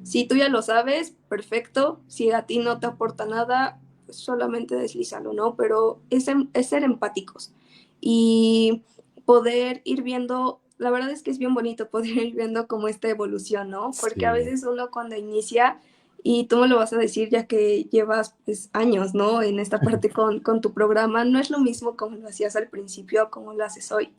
Si 0.02 0.26
tú 0.26 0.36
ya 0.36 0.48
lo 0.48 0.62
sabes, 0.62 1.14
perfecto. 1.28 2.00
Si 2.08 2.30
a 2.30 2.46
ti 2.46 2.58
no 2.58 2.80
te 2.80 2.86
aporta 2.86 3.26
nada, 3.26 3.78
pues 4.06 4.18
solamente 4.18 4.76
deslízalo, 4.76 5.32
¿no? 5.32 5.56
Pero 5.56 6.00
es, 6.10 6.28
em, 6.28 6.48
es 6.54 6.68
ser 6.68 6.82
empáticos 6.82 7.52
y 8.00 8.82
poder 9.24 9.82
ir 9.84 10.02
viendo, 10.02 10.60
la 10.78 10.90
verdad 10.90 11.10
es 11.10 11.22
que 11.22 11.30
es 11.30 11.38
bien 11.38 11.54
bonito 11.54 11.88
poder 11.88 12.10
ir 12.16 12.34
viendo 12.34 12.66
como 12.66 12.88
esta 12.88 13.08
evolución, 13.08 13.70
¿no? 13.70 13.90
Porque 14.00 14.26
a 14.26 14.32
veces 14.32 14.64
uno 14.64 14.90
cuando 14.90 15.16
inicia 15.16 15.80
y 16.22 16.44
tú 16.44 16.58
me 16.58 16.68
lo 16.68 16.76
vas 16.76 16.92
a 16.92 16.98
decir 16.98 17.30
ya 17.30 17.46
que 17.46 17.84
llevas 17.84 18.34
pues, 18.44 18.68
años, 18.72 19.14
¿no? 19.14 19.42
En 19.42 19.58
esta 19.58 19.80
parte 19.80 20.10
con, 20.12 20.40
con, 20.40 20.60
tu 20.60 20.72
programa. 20.72 21.24
No 21.24 21.38
es 21.38 21.50
lo 21.50 21.60
mismo 21.60 21.96
como 21.96 22.16
lo 22.16 22.28
hacías 22.28 22.56
al 22.56 22.68
principio 22.68 23.30
como 23.30 23.54
lo 23.54 23.64
haces 23.64 23.90
hoy, 23.92 24.12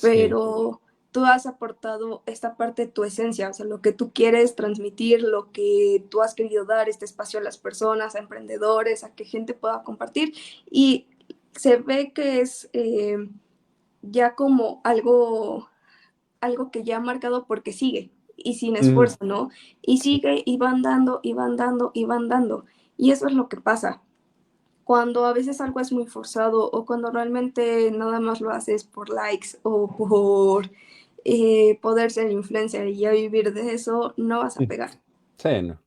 pero 0.00 0.80
tú 1.12 1.26
has 1.26 1.46
aportado 1.46 2.22
esta 2.26 2.56
parte 2.56 2.86
de 2.86 2.92
tu 2.92 3.04
esencia, 3.04 3.50
o 3.50 3.52
sea, 3.52 3.66
lo 3.66 3.82
que 3.82 3.92
tú 3.92 4.12
quieres 4.12 4.56
transmitir, 4.56 5.22
lo 5.22 5.52
que 5.52 6.04
tú 6.10 6.22
has 6.22 6.34
querido 6.34 6.64
dar, 6.64 6.88
este 6.88 7.04
espacio 7.04 7.38
a 7.38 7.42
las 7.42 7.58
personas, 7.58 8.14
a 8.14 8.18
emprendedores, 8.18 9.04
a 9.04 9.14
que 9.14 9.26
gente 9.26 9.52
pueda 9.52 9.82
compartir. 9.84 10.34
Y 10.70 11.06
se 11.52 11.76
ve 11.76 12.12
que 12.12 12.40
es 12.40 12.70
eh, 12.72 13.28
ya 14.00 14.34
como 14.34 14.80
algo, 14.84 15.68
algo 16.40 16.70
que 16.70 16.82
ya 16.82 16.96
ha 16.96 17.00
marcado 17.00 17.46
porque 17.46 17.72
sigue, 17.72 18.10
y 18.36 18.54
sin 18.54 18.72
mm. 18.72 18.76
esfuerzo, 18.76 19.18
¿no? 19.20 19.50
Y 19.82 19.98
sigue 19.98 20.42
y 20.46 20.56
van 20.56 20.80
dando 20.80 21.20
y 21.22 21.34
van 21.34 21.56
dando 21.56 21.90
y 21.94 22.06
van 22.06 22.28
dando. 22.28 22.64
Y 22.96 23.10
eso 23.10 23.26
es 23.26 23.34
lo 23.34 23.50
que 23.50 23.60
pasa. 23.60 24.00
Cuando 24.84 25.26
a 25.26 25.32
veces 25.34 25.60
algo 25.60 25.78
es 25.80 25.92
muy 25.92 26.06
forzado 26.06 26.70
o 26.70 26.86
cuando 26.86 27.10
realmente 27.10 27.90
nada 27.92 28.18
más 28.18 28.40
lo 28.40 28.50
haces 28.50 28.84
por 28.84 29.10
likes 29.10 29.58
o 29.62 29.88
por 29.88 30.70
eh, 31.24 31.78
poder 31.80 32.10
ser 32.10 32.30
influencer 32.30 32.88
y 32.88 32.96
ya 32.96 33.10
vivir 33.12 33.52
de 33.52 33.74
eso, 33.74 34.14
no 34.16 34.40
vas 34.40 34.56
a 34.58 34.66
pegar. 34.66 34.90
Sí, 35.38 35.62
no 35.62 35.82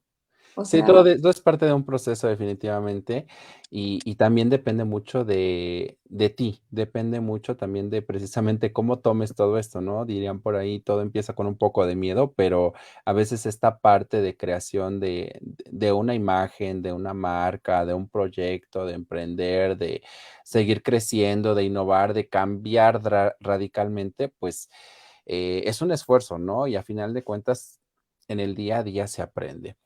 sí, 0.64 0.82
todo, 0.84 1.30
es 1.30 1.42
parte 1.42 1.66
de 1.66 1.74
un 1.74 1.84
proceso 1.84 2.28
definitivamente 2.28 3.28
y, 3.70 4.16
también 4.16 4.50
depende 4.50 4.86
mucho 4.86 5.26
de, 5.26 5.98
ti, 6.38 6.62
depende 6.70 7.20
mucho 7.20 7.58
también 7.58 7.90
de 7.90 8.02
precisamente 8.02 8.72
cómo 8.72 9.00
tomes 9.00 9.36
todo 9.36 9.58
esto, 9.58 9.82
¿no? 9.82 10.06
Dirían 10.06 10.40
por 10.40 10.56
ahí, 10.56 10.80
todo 10.80 11.02
empieza 11.02 11.34
con 11.34 11.46
un 11.48 11.58
poco 11.58 11.86
de 11.86 11.98
miedo, 11.98 12.34
pero 12.34 12.74
a 13.04 13.12
veces 13.12 13.46
esta 13.46 13.80
parte 13.80 14.22
de 14.22 14.38
creación 14.38 15.02
de, 15.02 15.42
una 15.92 16.16
imagen, 16.16 16.82
de 16.82 16.94
una 16.94 17.14
marca, 17.14 17.86
de 17.86 17.94
un 17.94 18.08
proyecto, 18.08 18.86
de 18.86 18.94
emprender, 18.94 19.78
de 19.78 20.02
seguir 20.46 20.82
creciendo, 20.82 21.54
de 21.54 21.64
innovar, 21.66 22.14
de 22.14 22.30
cambiar 22.30 23.02
radicalmente, 23.42 24.30
pues 24.40 24.70
eh, 25.26 25.64
es 25.66 25.82
un 25.82 25.92
esfuerzo, 25.92 26.38
¿no? 26.38 26.68
Y 26.68 26.76
a 26.76 26.84
final 26.84 27.14
de 27.14 27.24
cuentas, 27.24 27.80
en 28.28 28.40
el 28.40 28.56
día 28.56 28.80
a 28.80 28.84
día 28.84 29.08
se 29.08 29.22
aprende. 29.22 29.78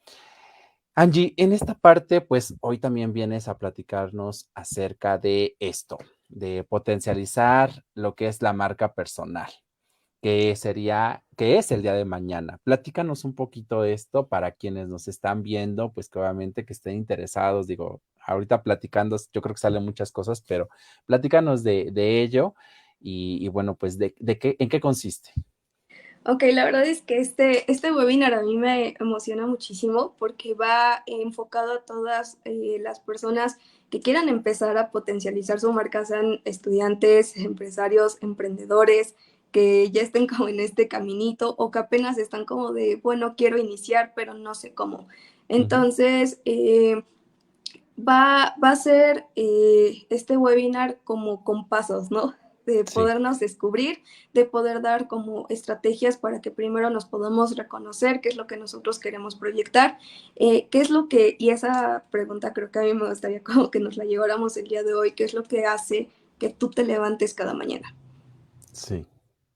Angie, 0.96 1.34
en 1.38 1.54
esta 1.54 1.76
parte, 1.76 2.20
pues 2.20 2.56
hoy 2.62 2.78
también 2.78 3.14
vienes 3.14 3.48
a 3.48 3.58
platicarnos 3.58 4.50
acerca 4.54 5.18
de 5.18 5.56
esto, 5.60 5.98
de 6.28 6.66
potencializar 6.66 7.86
lo 7.94 8.16
que 8.16 8.28
es 8.28 8.42
la 8.42 8.52
marca 8.52 8.94
personal, 8.94 9.50
que 10.22 10.56
sería, 10.58 11.24
que 11.38 11.58
es 11.58 11.72
el 11.72 11.84
día 11.84 11.94
de 11.94 12.04
mañana. 12.04 12.60
Platícanos 12.66 13.24
un 13.24 13.34
poquito 13.34 13.82
de 13.82 13.94
esto 13.94 14.28
para 14.28 14.52
quienes 14.52 14.90
nos 14.90 15.08
están 15.08 15.42
viendo, 15.42 15.94
pues 15.94 16.10
que 16.10 16.20
obviamente 16.20 16.66
que 16.66 16.74
estén 16.74 16.96
interesados, 16.96 17.68
digo, 17.68 18.02
ahorita 18.26 18.62
platicando, 18.64 19.18
yo 19.34 19.42
creo 19.42 19.56
que 19.56 19.62
salen 19.62 19.86
muchas 19.86 20.12
cosas, 20.12 20.42
pero 20.42 20.70
platícanos 21.06 21.64
de, 21.64 22.22
ello 22.22 22.56
y, 23.00 23.47
bueno, 23.50 23.76
pues 23.76 23.97
de, 23.97 24.16
de 24.20 24.38
qué, 24.38 24.56
en 24.60 24.70
qué 24.70 24.80
consiste. 24.80 25.32
Ok, 26.26 26.43
la 26.52 26.66
verdad 26.66 26.86
es 26.86 27.02
que 27.02 27.18
este, 27.18 27.72
este 27.72 27.91
webinar 27.93 28.34
a 28.34 28.43
mí 28.43 28.58
me 28.58 28.95
emociona 29.00 29.47
muchísimo 29.47 30.16
porque 30.20 30.54
va 30.54 31.02
enfocado 31.08 31.74
a 31.74 31.86
todas 31.86 32.38
eh, 32.43 32.78
las 32.82 33.00
personas 33.00 33.58
que 33.89 34.02
quieran 34.02 34.28
empezar 34.28 34.78
a 34.78 34.91
potencializar 34.91 35.60
su 35.60 35.72
marca, 35.72 36.06
sean 36.06 36.41
estudiantes, 36.43 37.38
empresarios, 37.38 38.18
emprendedores, 38.22 39.16
que 39.52 39.89
ya 39.91 40.02
estén 40.02 40.28
como 40.28 40.50
en 40.50 40.60
este 40.60 40.88
caminito 40.88 41.56
o 41.58 41.72
que 41.72 41.80
apenas 41.80 42.18
están 42.18 42.45
como 42.45 42.74
de, 42.74 42.97
bueno, 42.97 43.36
quiero 43.36 43.58
iniciar, 43.58 44.14
pero 44.16 44.34
no 44.34 44.54
sé 44.56 44.74
cómo. 44.74 45.08
Entonces, 45.47 46.41
eh, 46.45 47.04
va, 47.97 48.56
va, 48.64 48.72
a 48.72 48.76
ser 48.76 49.26
eh, 49.36 50.06
este 50.10 50.38
webinar 50.38 51.00
como 51.04 51.43
con 51.43 51.68
pasos, 51.68 52.12
¿no? 52.12 52.36
De 52.70 52.84
podernos 52.84 53.39
descubrir, 53.39 54.03
de 54.34 54.45
poder 54.45 54.82
dar 54.82 55.07
como 55.07 55.47
estrategias 55.49 56.17
para 56.17 56.41
que 56.41 56.51
primero 56.51 56.89
nos 56.89 57.05
podamos 57.05 57.55
reconocer 57.55 58.22
qué 58.22 58.30
es 58.30 58.36
lo 58.36 58.47
que 58.47 58.57
nosotros 58.57 58.99
queremos 58.99 59.36
proyectar, 59.36 59.97
eh, 60.36 60.67
qué 60.70 60.82
es 60.82 60.89
lo 60.89 61.09
que, 61.09 61.36
y 61.39 61.49
esa 61.49 62.03
pregunta 62.11 62.53
creo 62.53 62.72
que 62.72 62.80
a 62.80 62.84
mí 62.84 62.93
me 62.93 63.09
gustaría 63.09 63.43
como 63.43 63.72
que 63.72 63.80
nos 63.80 63.97
la 63.97 64.05
lleváramos 64.05 64.55
el 64.57 64.67
día 64.67 64.84
de 64.84 64.93
hoy, 64.93 65.11
qué 65.13 65.24
es 65.24 65.34
lo 65.34 65.43
que 65.43 65.65
hace 65.65 66.09
que 66.38 66.49
tú 66.49 66.70
te 66.70 66.84
levantes 66.84 67.34
cada 67.34 67.53
mañana. 67.53 67.95
Sí. 68.72 69.05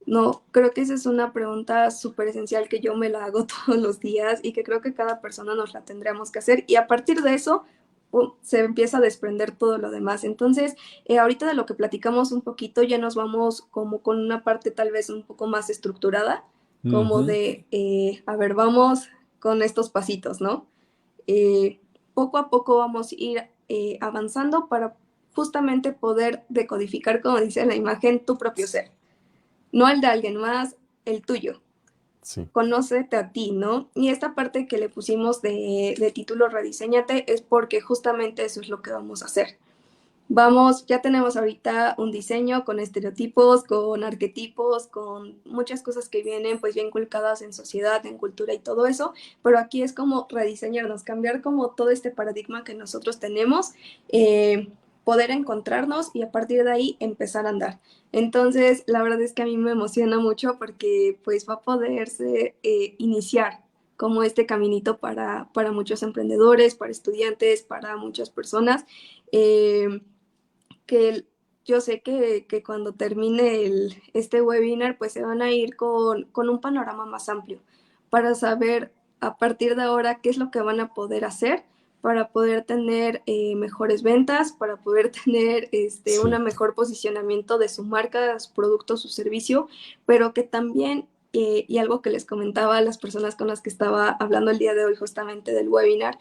No, 0.05 0.43
creo 0.51 0.73
que 0.73 0.81
esa 0.81 0.95
es 0.95 1.05
una 1.05 1.31
pregunta 1.31 1.89
súper 1.91 2.27
esencial 2.27 2.67
que 2.67 2.81
yo 2.81 2.95
me 2.95 3.09
la 3.09 3.23
hago 3.25 3.45
todos 3.65 3.79
los 3.79 3.99
días 3.99 4.39
y 4.43 4.53
que 4.53 4.63
creo 4.63 4.81
que 4.81 4.93
cada 4.93 5.21
persona 5.21 5.55
nos 5.55 5.73
la 5.73 5.81
tendríamos 5.81 6.31
que 6.31 6.39
hacer. 6.39 6.65
Y 6.67 6.75
a 6.75 6.87
partir 6.87 7.21
de 7.21 7.33
eso, 7.33 7.63
se 8.41 8.59
empieza 8.59 8.97
a 8.97 9.01
desprender 9.01 9.51
todo 9.51 9.77
lo 9.77 9.91
demás. 9.91 10.23
Entonces, 10.23 10.75
eh, 11.05 11.19
ahorita 11.19 11.45
de 11.47 11.53
lo 11.53 11.65
que 11.65 11.73
platicamos 11.73 12.31
un 12.31 12.41
poquito, 12.41 12.83
ya 12.83 12.97
nos 12.97 13.15
vamos 13.15 13.61
como 13.71 14.01
con 14.01 14.19
una 14.19 14.43
parte 14.43 14.71
tal 14.71 14.91
vez 14.91 15.09
un 15.09 15.23
poco 15.23 15.47
más 15.47 15.69
estructurada, 15.69 16.45
como 16.89 17.23
de, 17.23 17.65
eh, 17.71 18.23
a 18.25 18.35
ver, 18.35 18.55
vamos 18.55 19.07
con 19.39 19.61
estos 19.61 19.89
pasitos, 19.89 20.41
¿no? 20.41 20.67
Eh, 21.27 21.79
poco 22.13 22.37
a 22.37 22.49
poco 22.49 22.77
vamos 22.77 23.13
a 23.13 23.15
ir 23.17 23.47
avanzando 24.01 24.67
para 24.67 24.97
justamente 25.33 25.93
poder 25.93 26.43
decodificar, 26.49 27.21
como 27.21 27.39
dice 27.39 27.65
la 27.65 27.75
imagen, 27.75 28.25
tu 28.25 28.37
propio 28.37 28.67
ser. 28.67 28.91
No 29.71 29.87
el 29.87 30.01
de 30.01 30.07
alguien 30.07 30.35
más, 30.35 30.75
el 31.05 31.21
tuyo. 31.21 31.61
Conócete 32.51 33.15
a 33.15 33.31
ti, 33.31 33.51
¿no? 33.51 33.89
Y 33.95 34.09
esta 34.09 34.35
parte 34.35 34.67
que 34.67 34.77
le 34.77 34.89
pusimos 34.89 35.41
de, 35.41 35.95
de 35.97 36.11
título 36.11 36.47
Rediseñate 36.47 37.31
es 37.31 37.41
porque 37.41 37.81
justamente 37.81 38.45
eso 38.45 38.61
es 38.61 38.69
lo 38.69 38.81
que 38.81 38.91
vamos 38.91 39.21
a 39.21 39.25
hacer. 39.25 39.57
Vamos, 40.29 40.85
ya 40.87 41.01
tenemos 41.01 41.35
ahorita 41.35 41.95
un 41.97 42.11
diseño 42.11 42.63
con 42.63 42.79
estereotipos, 42.79 43.65
con 43.65 44.03
arquetipos, 44.03 44.87
con 44.87 45.37
muchas 45.45 45.83
cosas 45.83 46.07
que 46.07 46.23
vienen 46.23 46.59
pues 46.59 46.73
bien 46.75 46.87
inculcadas 46.87 47.41
en 47.41 47.53
sociedad, 47.53 48.03
en 48.05 48.17
cultura 48.17 48.53
y 48.53 48.59
todo 48.59 48.85
eso, 48.87 49.13
pero 49.43 49.59
aquí 49.59 49.83
es 49.83 49.93
como 49.93 50.25
rediseñarnos, 50.29 51.03
cambiar 51.03 51.41
como 51.41 51.71
todo 51.71 51.89
este 51.89 52.09
paradigma 52.09 52.63
que 52.63 52.73
nosotros 52.73 53.19
tenemos, 53.19 53.73
eh, 54.09 54.69
poder 55.03 55.29
encontrarnos 55.29 56.09
y 56.13 56.23
a 56.23 56.31
partir 56.31 56.63
de 56.63 56.71
ahí 56.71 56.97
empezar 56.99 57.45
a 57.45 57.49
andar. 57.49 57.79
Entonces, 58.13 58.83
la 58.87 59.03
verdad 59.03 59.21
es 59.21 59.33
que 59.33 59.41
a 59.41 59.45
mí 59.45 59.57
me 59.57 59.71
emociona 59.71 60.19
mucho 60.19 60.57
porque 60.57 61.19
pues 61.23 61.49
va 61.49 61.55
a 61.55 61.61
poderse 61.61 62.55
eh, 62.63 62.95
iniciar 62.99 63.63
como 63.97 64.23
este 64.23 64.45
caminito 64.45 64.99
para, 64.99 65.49
para 65.53 65.71
muchos 65.71 66.03
emprendedores, 66.03 66.75
para 66.75 66.91
estudiantes, 66.91 67.63
para 67.63 67.97
muchas 67.97 68.29
personas. 68.29 68.85
Eh, 69.31 70.01
que 70.85 71.25
yo 71.65 71.81
sé 71.81 72.01
que, 72.01 72.63
cuando 72.65 72.93
termine 72.93 73.65
el, 73.65 74.01
este 74.13 74.41
webinar, 74.41 74.97
pues 74.97 75.13
se 75.13 75.23
van 75.23 75.41
a 75.41 75.51
ir 75.51 75.75
con, 75.75 76.27
un 76.35 76.61
panorama 76.61 77.05
más 77.05 77.29
amplio 77.29 77.61
para 78.09 78.35
saber 78.35 78.93
a 79.21 79.37
partir 79.37 79.75
de 79.75 79.83
ahora 79.83 80.21
qué 80.21 80.29
es 80.29 80.37
lo 80.37 80.51
que 80.51 80.61
van 80.61 80.79
a 80.79 80.93
poder 80.93 81.25
hacer 81.25 81.63
para 82.03 82.27
poder 82.29 82.63
tener 82.63 83.23
eh, 83.25 83.55
mejores 83.55 84.03
ventas, 84.03 84.51
para 84.51 84.77
poder 84.77 85.11
tener 85.25 85.69
este, 85.71 86.19
un 86.19 86.31
mejor 86.43 86.75
posicionamiento 86.75 87.57
de 87.57 87.69
su 87.69 87.83
marca, 87.83 88.39
su 88.39 88.53
producto, 88.53 88.97
su 88.97 89.07
servicio, 89.07 89.67
pero 90.05 90.35
que 90.35 90.43
también, 90.43 91.07
eh, 91.33 91.65
y 91.67 91.79
algo 91.79 92.03
que 92.03 92.11
les 92.11 92.25
comentaba 92.25 92.77
a 92.77 92.81
las 92.81 92.99
personas 92.99 93.35
con 93.35 93.47
las 93.47 93.61
que 93.61 93.69
estaba 93.71 94.09
hablando 94.09 94.51
el 94.51 94.59
día 94.59 94.75
de 94.75 94.85
hoy 94.85 94.95
justamente 94.95 95.51
del 95.53 95.69
webinar, 95.69 96.19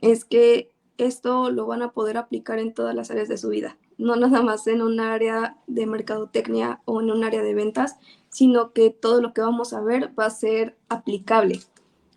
es 0.00 0.24
que 0.24 0.72
esto 0.96 1.50
lo 1.50 1.66
van 1.66 1.82
a 1.82 1.92
poder 1.92 2.16
aplicar 2.16 2.58
en 2.58 2.72
todas 2.72 2.94
las 2.94 3.10
áreas 3.10 3.28
de 3.28 3.36
su 3.36 3.48
vida 3.48 3.76
no 3.98 4.16
nada 4.16 4.42
más 4.42 4.66
en 4.66 4.82
un 4.82 5.00
área 5.00 5.56
de 5.66 5.86
mercadotecnia 5.86 6.80
o 6.84 7.00
en 7.00 7.10
un 7.10 7.24
área 7.24 7.42
de 7.42 7.54
ventas, 7.54 7.96
sino 8.30 8.72
que 8.72 8.90
todo 8.90 9.20
lo 9.20 9.32
que 9.32 9.40
vamos 9.40 9.72
a 9.72 9.80
ver 9.80 10.18
va 10.18 10.26
a 10.26 10.30
ser 10.30 10.76
aplicable 10.88 11.60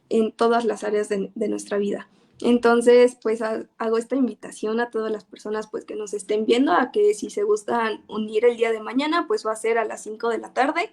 en 0.09 0.31
todas 0.31 0.65
las 0.65 0.83
áreas 0.83 1.09
de, 1.09 1.31
nuestra 1.35 1.77
vida. 1.77 2.07
Entonces, 2.41 3.17
pues 3.21 3.41
hago 3.41 3.97
esta 3.97 4.15
invitación 4.15 4.79
a 4.79 4.91
todas 4.91 5.11
las 5.11 5.23
personas 5.23 5.67
pues 5.67 5.85
que 5.85 5.95
nos 5.95 6.13
estén 6.13 6.45
viendo 6.45 6.71
a 6.71 6.91
que 6.91 7.13
si 7.13 7.29
se 7.29 7.43
gustan 7.43 8.03
unir 8.07 8.45
el 8.45 8.57
día 8.57 8.71
de 8.71 8.79
mañana, 8.79 9.25
pues 9.27 9.45
va 9.45 9.53
a 9.53 9.55
ser 9.55 9.77
a 9.77 9.85
las 9.85 10.03
5 10.03 10.29
de 10.29 10.37
la 10.37 10.53
tarde. 10.53 10.91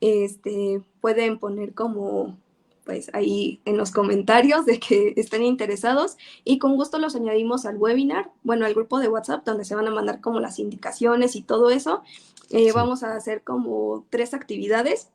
Este, 0.00 0.82
pueden 1.00 1.38
poner 1.38 1.74
como 1.74 2.36
pues 2.84 3.10
ahí 3.14 3.60
en 3.64 3.78
los 3.78 3.90
comentarios 3.90 4.66
de 4.66 4.78
que 4.78 5.14
estén 5.16 5.42
interesados 5.42 6.18
y 6.44 6.58
con 6.58 6.76
gusto 6.76 6.98
los 6.98 7.16
añadimos 7.16 7.64
al 7.64 7.78
webinar, 7.78 8.30
bueno, 8.42 8.66
al 8.66 8.74
grupo 8.74 8.98
de 9.00 9.08
WhatsApp 9.08 9.44
donde 9.44 9.64
se 9.64 9.74
van 9.74 9.88
a 9.88 9.90
mandar 9.90 10.20
como 10.20 10.38
las 10.38 10.58
indicaciones 10.58 11.34
y 11.34 11.42
todo 11.42 11.70
eso. 11.70 12.02
Eh, 12.50 12.72
vamos 12.72 13.02
a 13.02 13.16
hacer 13.16 13.42
como 13.42 14.04
tres 14.10 14.34
actividades 14.34 15.08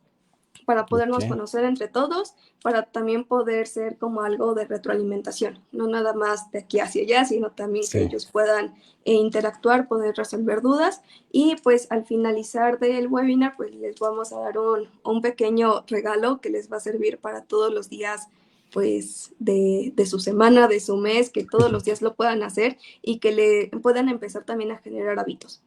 para 0.69 0.85
podernos 0.85 1.25
conocer 1.25 1.63
entre 1.63 1.87
todos, 1.87 2.35
para 2.61 2.83
también 2.83 3.23
poder 3.23 3.65
ser 3.65 3.97
como 3.97 4.21
algo 4.21 4.53
de 4.53 4.65
retroalimentación, 4.65 5.63
no 5.71 5.87
nada 5.87 6.13
más 6.13 6.51
de 6.51 6.59
aquí 6.59 6.79
hacia 6.79 7.01
allá, 7.01 7.25
sino 7.25 7.49
también 7.49 7.85
que 7.91 8.03
ellos 8.03 8.27
puedan 8.27 8.75
eh, 9.03 9.13
interactuar, 9.13 9.87
poder 9.87 10.13
resolver 10.15 10.61
dudas. 10.61 11.01
Y 11.31 11.55
pues 11.63 11.87
al 11.89 12.05
finalizar 12.05 12.77
del 12.77 13.07
webinar 13.07 13.55
pues 13.57 13.73
les 13.73 13.97
vamos 13.97 14.31
a 14.31 14.41
dar 14.41 14.59
un, 14.59 14.87
un 15.03 15.23
pequeño 15.23 15.85
regalo 15.87 16.39
que 16.39 16.51
les 16.51 16.71
va 16.71 16.77
a 16.77 16.81
servir 16.81 17.17
para 17.17 17.45
todos 17.45 17.73
los 17.73 17.89
días 17.89 18.27
pues 18.71 19.33
de, 19.39 19.91
de, 19.95 20.05
su 20.05 20.19
semana, 20.19 20.67
de 20.67 20.81
su 20.81 20.97
mes, 20.97 21.31
que 21.31 21.45
todos 21.45 21.71
los 21.71 21.83
días 21.85 22.03
lo 22.03 22.13
puedan 22.13 22.43
hacer 22.43 22.77
y 23.01 23.17
que 23.17 23.31
le 23.31 23.71
puedan 23.81 24.07
empezar 24.07 24.43
también 24.43 24.69
a 24.71 24.77
generar 24.77 25.17
hábitos, 25.17 25.63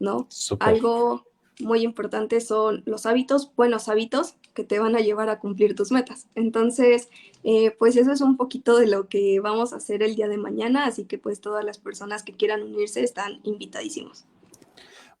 ¿no? 0.00 0.26
Algo 0.58 1.29
muy 1.62 1.82
importante 1.82 2.40
son 2.40 2.82
los 2.86 3.06
hábitos, 3.06 3.52
buenos 3.56 3.88
hábitos 3.88 4.34
que 4.54 4.64
te 4.64 4.78
van 4.78 4.96
a 4.96 5.00
llevar 5.00 5.28
a 5.28 5.38
cumplir 5.38 5.74
tus 5.74 5.92
metas. 5.92 6.26
Entonces, 6.34 7.08
eh, 7.44 7.74
pues 7.78 7.96
eso 7.96 8.12
es 8.12 8.20
un 8.20 8.36
poquito 8.36 8.78
de 8.78 8.86
lo 8.86 9.08
que 9.08 9.40
vamos 9.40 9.72
a 9.72 9.76
hacer 9.76 10.02
el 10.02 10.16
día 10.16 10.28
de 10.28 10.38
mañana, 10.38 10.86
así 10.86 11.04
que 11.04 11.18
pues 11.18 11.40
todas 11.40 11.64
las 11.64 11.78
personas 11.78 12.22
que 12.22 12.32
quieran 12.32 12.62
unirse 12.62 13.02
están 13.02 13.40
invitadísimos. 13.44 14.24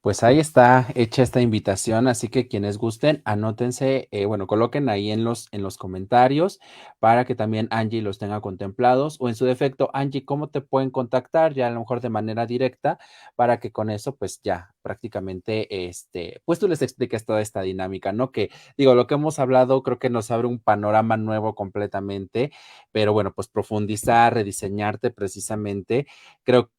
Pues 0.02 0.22
ahí 0.22 0.38
está 0.38 0.86
hecha 0.94 1.22
esta 1.22 1.42
invitación, 1.42 2.08
así 2.08 2.28
que 2.28 2.48
quienes 2.48 2.78
gusten, 2.78 3.20
anótense, 3.26 4.08
eh, 4.12 4.24
bueno, 4.24 4.46
coloquen 4.46 4.88
ahí 4.88 5.10
en 5.10 5.24
los, 5.24 5.48
en 5.52 5.62
los 5.62 5.76
comentarios 5.76 6.58
para 7.00 7.26
que 7.26 7.34
también 7.34 7.68
Angie 7.70 8.00
los 8.00 8.18
tenga 8.18 8.40
contemplados 8.40 9.18
o 9.20 9.28
en 9.28 9.34
su 9.34 9.44
defecto, 9.44 9.90
Angie, 9.92 10.24
¿cómo 10.24 10.48
te 10.48 10.62
pueden 10.62 10.88
contactar? 10.90 11.52
Ya 11.52 11.66
a 11.66 11.70
lo 11.70 11.80
mejor 11.80 12.00
de 12.00 12.08
manera 12.08 12.46
directa 12.46 12.98
para 13.36 13.60
que 13.60 13.72
con 13.72 13.90
eso, 13.90 14.16
pues 14.16 14.40
ya 14.42 14.74
prácticamente, 14.80 15.86
este, 15.88 16.40
pues 16.46 16.58
tú 16.58 16.66
les 16.66 16.80
expliques 16.80 17.26
toda 17.26 17.42
esta 17.42 17.60
dinámica, 17.60 18.10
¿no? 18.14 18.32
Que 18.32 18.50
digo, 18.78 18.94
lo 18.94 19.06
que 19.06 19.14
hemos 19.16 19.38
hablado 19.38 19.82
creo 19.82 19.98
que 19.98 20.08
nos 20.08 20.30
abre 20.30 20.46
un 20.46 20.60
panorama 20.60 21.18
nuevo 21.18 21.54
completamente, 21.54 22.52
pero 22.90 23.12
bueno, 23.12 23.34
pues 23.34 23.48
profundizar, 23.48 24.32
rediseñarte 24.32 25.10
precisamente, 25.10 26.06
creo 26.42 26.70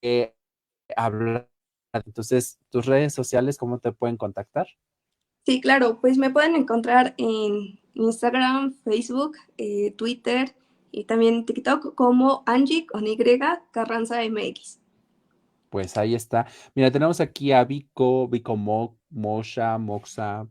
que 0.00 0.34
hablar 0.96 1.48
entonces, 2.04 2.58
tus 2.70 2.86
redes 2.86 3.14
sociales, 3.14 3.58
¿cómo 3.58 3.78
te 3.78 3.92
pueden 3.92 4.16
contactar? 4.16 4.66
Sí, 5.46 5.60
claro, 5.60 6.00
pues 6.00 6.18
me 6.18 6.30
pueden 6.30 6.56
encontrar 6.56 7.14
en 7.18 7.78
Instagram, 7.94 8.74
Facebook, 8.84 9.36
eh, 9.58 9.92
Twitter 9.92 10.54
y 10.90 11.04
también 11.04 11.46
TikTok 11.46 11.94
como 11.94 12.42
Angie 12.46 12.86
con 12.86 13.06
Y 13.06 13.16
Carranza 13.70 14.24
MX. 14.24 14.80
Pues 15.70 15.96
ahí 15.96 16.14
está. 16.14 16.46
Mira, 16.74 16.90
tenemos 16.90 17.20
aquí 17.20 17.52
a 17.52 17.64
Vico, 17.64 18.28
Vico 18.28 18.56
Mo, 18.56 18.98
Mosha, 19.10 19.78
Moxa, 19.78 20.48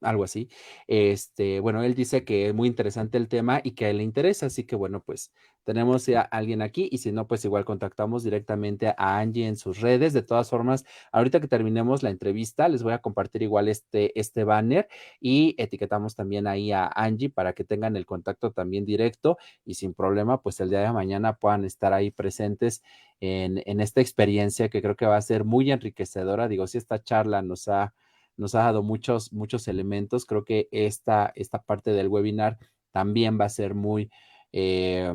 algo 0.00 0.24
así. 0.24 0.48
Este, 0.86 1.60
bueno, 1.60 1.82
él 1.82 1.94
dice 1.94 2.24
que 2.24 2.48
es 2.48 2.54
muy 2.54 2.68
interesante 2.68 3.18
el 3.18 3.28
tema 3.28 3.60
y 3.62 3.72
que 3.72 3.86
a 3.86 3.90
él 3.90 3.98
le 3.98 4.02
interesa, 4.02 4.46
así 4.46 4.64
que 4.64 4.76
bueno, 4.76 5.02
pues 5.02 5.32
tenemos 5.68 6.08
a 6.08 6.22
alguien 6.22 6.62
aquí 6.62 6.88
y 6.90 6.96
si 6.96 7.12
no, 7.12 7.26
pues 7.26 7.44
igual 7.44 7.66
contactamos 7.66 8.24
directamente 8.24 8.94
a 8.96 9.18
Angie 9.18 9.46
en 9.46 9.56
sus 9.56 9.82
redes. 9.82 10.14
De 10.14 10.22
todas 10.22 10.48
formas, 10.48 10.86
ahorita 11.12 11.40
que 11.40 11.46
terminemos 11.46 12.02
la 12.02 12.08
entrevista, 12.08 12.70
les 12.70 12.82
voy 12.82 12.94
a 12.94 13.00
compartir 13.00 13.42
igual 13.42 13.68
este, 13.68 14.18
este 14.18 14.44
banner 14.44 14.88
y 15.20 15.54
etiquetamos 15.58 16.14
también 16.14 16.46
ahí 16.46 16.72
a 16.72 16.86
Angie 16.86 17.28
para 17.28 17.52
que 17.52 17.64
tengan 17.64 17.96
el 17.96 18.06
contacto 18.06 18.50
también 18.50 18.86
directo 18.86 19.36
y 19.66 19.74
sin 19.74 19.92
problema, 19.92 20.40
pues 20.40 20.58
el 20.60 20.70
día 20.70 20.80
de 20.80 20.90
mañana 20.90 21.34
puedan 21.34 21.66
estar 21.66 21.92
ahí 21.92 22.10
presentes 22.10 22.82
en, 23.20 23.62
en 23.66 23.82
esta 23.82 24.00
experiencia 24.00 24.70
que 24.70 24.80
creo 24.80 24.96
que 24.96 25.04
va 25.04 25.18
a 25.18 25.20
ser 25.20 25.44
muy 25.44 25.70
enriquecedora. 25.70 26.48
Digo, 26.48 26.66
si 26.66 26.78
esta 26.78 27.02
charla 27.02 27.42
nos 27.42 27.68
ha 27.68 27.92
nos 28.38 28.54
ha 28.54 28.60
dado 28.60 28.82
muchos, 28.82 29.34
muchos 29.34 29.68
elementos. 29.68 30.24
Creo 30.24 30.44
que 30.44 30.68
esta, 30.70 31.30
esta 31.34 31.60
parte 31.60 31.90
del 31.90 32.08
webinar 32.08 32.56
también 32.90 33.38
va 33.38 33.46
a 33.46 33.50
ser 33.50 33.74
muy, 33.74 34.10
eh, 34.52 35.12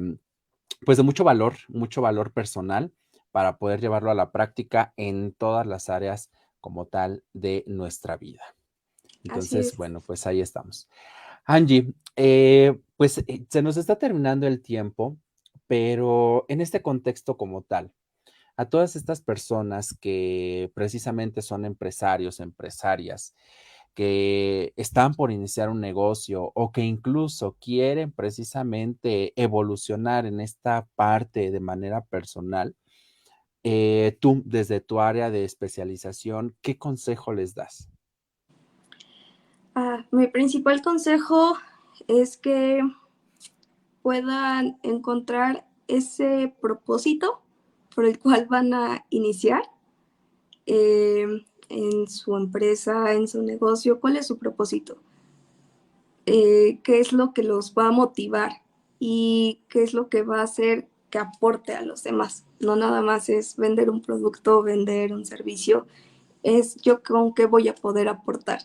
pues 0.86 0.98
de 0.98 1.04
mucho 1.04 1.24
valor, 1.24 1.56
mucho 1.68 2.02
valor 2.02 2.32
personal 2.32 2.92
para 3.32 3.58
poder 3.58 3.82
llevarlo 3.82 4.12
a 4.12 4.16
la 4.16 4.32
práctica 4.32 4.94
en 4.96 5.34
todas 5.34 5.66
las 5.66 5.90
áreas 5.90 6.30
como 6.62 6.86
tal 6.86 7.24
de 7.34 7.64
nuestra 7.68 8.16
vida. 8.16 8.44
Entonces, 9.24 9.76
bueno, 9.78 10.02
pues 10.02 10.28
ahí 10.28 10.42
estamos. 10.42 10.88
Angie, 11.46 11.94
eh, 12.16 12.80
pues 12.96 13.18
eh, 13.20 13.46
se 13.50 13.62
nos 13.62 13.78
está 13.78 13.98
terminando 13.98 14.48
el 14.48 14.62
tiempo, 14.62 15.18
pero 15.68 16.46
en 16.48 16.62
este 16.62 16.82
contexto 16.82 17.38
como 17.38 17.64
tal, 17.64 17.92
a 18.56 18.66
todas 18.66 18.96
estas 18.96 19.22
personas 19.22 19.98
que 20.00 20.72
precisamente 20.76 21.42
son 21.42 21.66
empresarios, 21.66 22.40
empresarias, 22.40 23.34
que 23.94 24.74
están 24.76 25.14
por 25.14 25.32
iniciar 25.32 25.70
un 25.70 25.80
negocio 25.80 26.52
o 26.56 26.72
que 26.72 26.82
incluso 26.82 27.56
quieren 27.60 28.12
precisamente 28.12 29.34
evolucionar 29.36 30.26
en 30.26 30.40
esta 30.40 30.88
parte 30.96 31.52
de 31.52 31.60
manera 31.60 32.02
personal, 32.06 32.76
eh, 33.64 34.18
tú 34.20 34.42
desde 34.46 34.82
tu 34.82 35.00
área 35.00 35.30
de 35.30 35.46
especialización, 35.46 36.56
¿qué 36.62 36.78
consejo 36.78 37.34
les 37.34 37.56
das? 37.56 37.90
Ah, 39.76 40.06
mi 40.12 40.28
principal 40.28 40.82
consejo 40.82 41.58
es 42.08 42.38
que 42.38 42.82
puedan 44.02 44.78
encontrar 44.84 45.66
ese 45.88 46.56
propósito 46.62 47.42
por 47.96 48.06
el 48.06 48.20
cual 48.20 48.48
van 48.50 48.74
a 48.74 49.06
iniciar 49.10 49.64
eh, 50.66 51.28
en 51.74 52.08
su 52.08 52.38
empresa, 52.38 53.14
en 53.14 53.28
su 53.28 53.42
negocio, 53.42 54.00
cuál 54.00 54.18
es 54.18 54.28
su 54.28 54.38
propósito, 54.38 54.98
eh, 56.26 56.80
qué 56.84 57.00
es 57.00 57.12
lo 57.12 57.34
que 57.34 57.44
los 57.44 57.74
va 57.74 57.88
a 57.88 57.92
motivar 57.92 58.52
y 59.00 59.60
qué 59.70 59.84
es 59.84 59.94
lo 59.94 60.08
que 60.08 60.24
va 60.24 60.40
a 60.40 60.44
hacer 60.44 60.88
que 61.10 61.20
aporte 61.20 61.74
a 61.74 61.82
los 61.82 62.04
demás. 62.04 62.46
No 62.60 62.76
nada 62.76 63.02
más 63.02 63.30
es 63.30 63.58
vender 63.58 63.90
un 63.90 64.02
producto, 64.02 64.64
vender 64.64 65.14
un 65.14 65.26
servicio, 65.26 65.88
es 66.44 66.76
yo 66.82 67.04
con 67.04 67.34
qué 67.34 67.46
voy 67.46 67.68
a 67.68 67.76
poder 67.76 68.08
aportar 68.08 68.62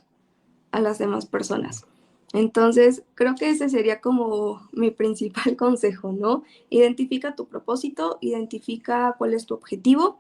a 0.71 0.81
las 0.81 0.99
demás 0.99 1.27
personas. 1.27 1.87
Entonces, 2.35 3.05
creo 3.15 3.35
que 3.35 3.51
ese 3.51 3.71
sería 3.71 4.01
como 4.01 4.69
mi 4.73 4.91
principal 4.91 5.57
consejo, 5.59 6.13
¿no? 6.13 6.45
Identifica 6.71 7.35
tu 7.35 7.47
propósito, 7.47 8.19
identifica 8.21 9.15
cuál 9.17 9.35
es 9.35 9.47
tu 9.47 9.55
objetivo 9.55 10.19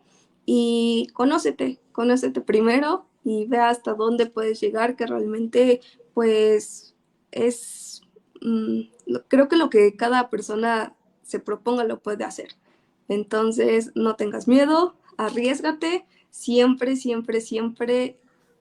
y 0.50 1.08
conócete, 1.12 1.78
conócete 1.92 2.40
primero 2.40 3.04
y 3.22 3.44
ve 3.44 3.58
hasta 3.58 3.92
dónde 3.92 4.24
puedes 4.24 4.58
llegar, 4.62 4.96
que 4.96 5.06
realmente 5.06 5.82
pues 6.14 6.94
es, 7.32 8.00
mm, 8.40 8.80
creo 9.28 9.48
que 9.48 9.56
lo 9.56 9.68
que 9.68 9.94
cada 9.94 10.30
persona 10.30 10.96
se 11.22 11.38
proponga 11.38 11.84
lo 11.84 12.00
puede 12.00 12.24
hacer. 12.24 12.56
Entonces, 13.08 13.92
no 13.94 14.16
tengas 14.16 14.48
miedo, 14.48 14.96
arriesgate, 15.18 16.06
siempre, 16.30 16.96
siempre, 16.96 17.42
siempre 17.42 18.18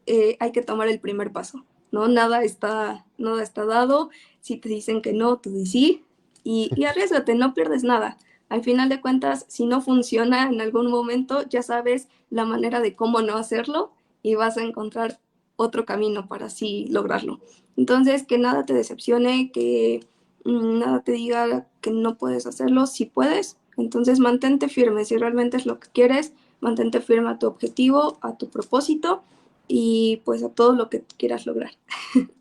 eh, 0.08 0.36
hay 0.42 0.52
que 0.52 0.64
tomar 0.64 0.90
el 0.90 1.00
primer 1.00 1.32
paso, 1.32 1.64
¿no? 1.94 2.10
Nada 2.10 2.44
está, 2.44 3.06
nada 3.18 3.42
está 3.42 3.64
dado, 3.64 4.10
si 4.42 4.58
te 4.58 4.68
dicen 4.68 5.02
que 5.02 5.14
no, 5.14 5.38
tú 5.38 5.52
dices 5.52 5.72
sí, 5.72 6.06
y, 6.44 6.70
y 6.76 6.84
arriesgate, 6.84 7.34
no 7.36 7.54
pierdes 7.54 7.86
nada. 7.86 8.18
Al 8.50 8.64
final 8.64 8.90
de 8.90 9.02
cuentas, 9.02 9.46
si 9.48 9.66
no 9.66 9.82
funciona 9.82 10.48
en 10.48 10.62
algún 10.62 10.90
momento, 10.90 11.44
ya 11.48 11.62
sabes 11.62 12.08
la 12.30 12.46
manera 12.46 12.80
de 12.80 12.96
cómo 12.96 13.22
no 13.22 13.36
hacerlo 13.36 13.92
y 14.24 14.36
vas 14.36 14.58
a 14.58 14.64
encontrar 14.64 15.20
otro 15.56 15.86
camino 15.86 16.28
para 16.28 16.46
así 16.46 16.88
lograrlo. 16.90 17.40
Entonces, 17.76 18.26
que 18.26 18.38
nada 18.38 18.66
te 18.66 18.74
decepcione, 18.74 19.52
que 19.52 20.08
mm, 20.46 20.80
nada 20.80 21.02
te 21.02 21.12
diga 21.12 21.68
que 21.82 21.92
no 21.92 22.18
puedes 22.18 22.46
hacerlo, 22.46 22.88
si 22.88 23.06
puedes, 23.06 23.58
entonces 23.78 24.20
mantente 24.20 24.70
firme, 24.70 25.06
si 25.06 25.18
realmente 25.18 25.58
es 25.58 25.66
lo 25.66 25.80
que 25.80 25.90
quieres, 25.90 26.34
mantente 26.60 27.02
firme 27.02 27.30
a 27.30 27.40
tu 27.40 27.48
objetivo, 27.48 28.18
a 28.22 28.38
tu 28.38 28.50
propósito 28.50 29.24
y 29.68 30.22
pues 30.26 30.44
a 30.44 30.50
todo 30.50 30.74
lo 30.74 30.90
que 30.90 31.04
quieras 31.18 31.46
lograr. 31.46 31.72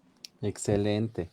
Excelente. 0.42 1.30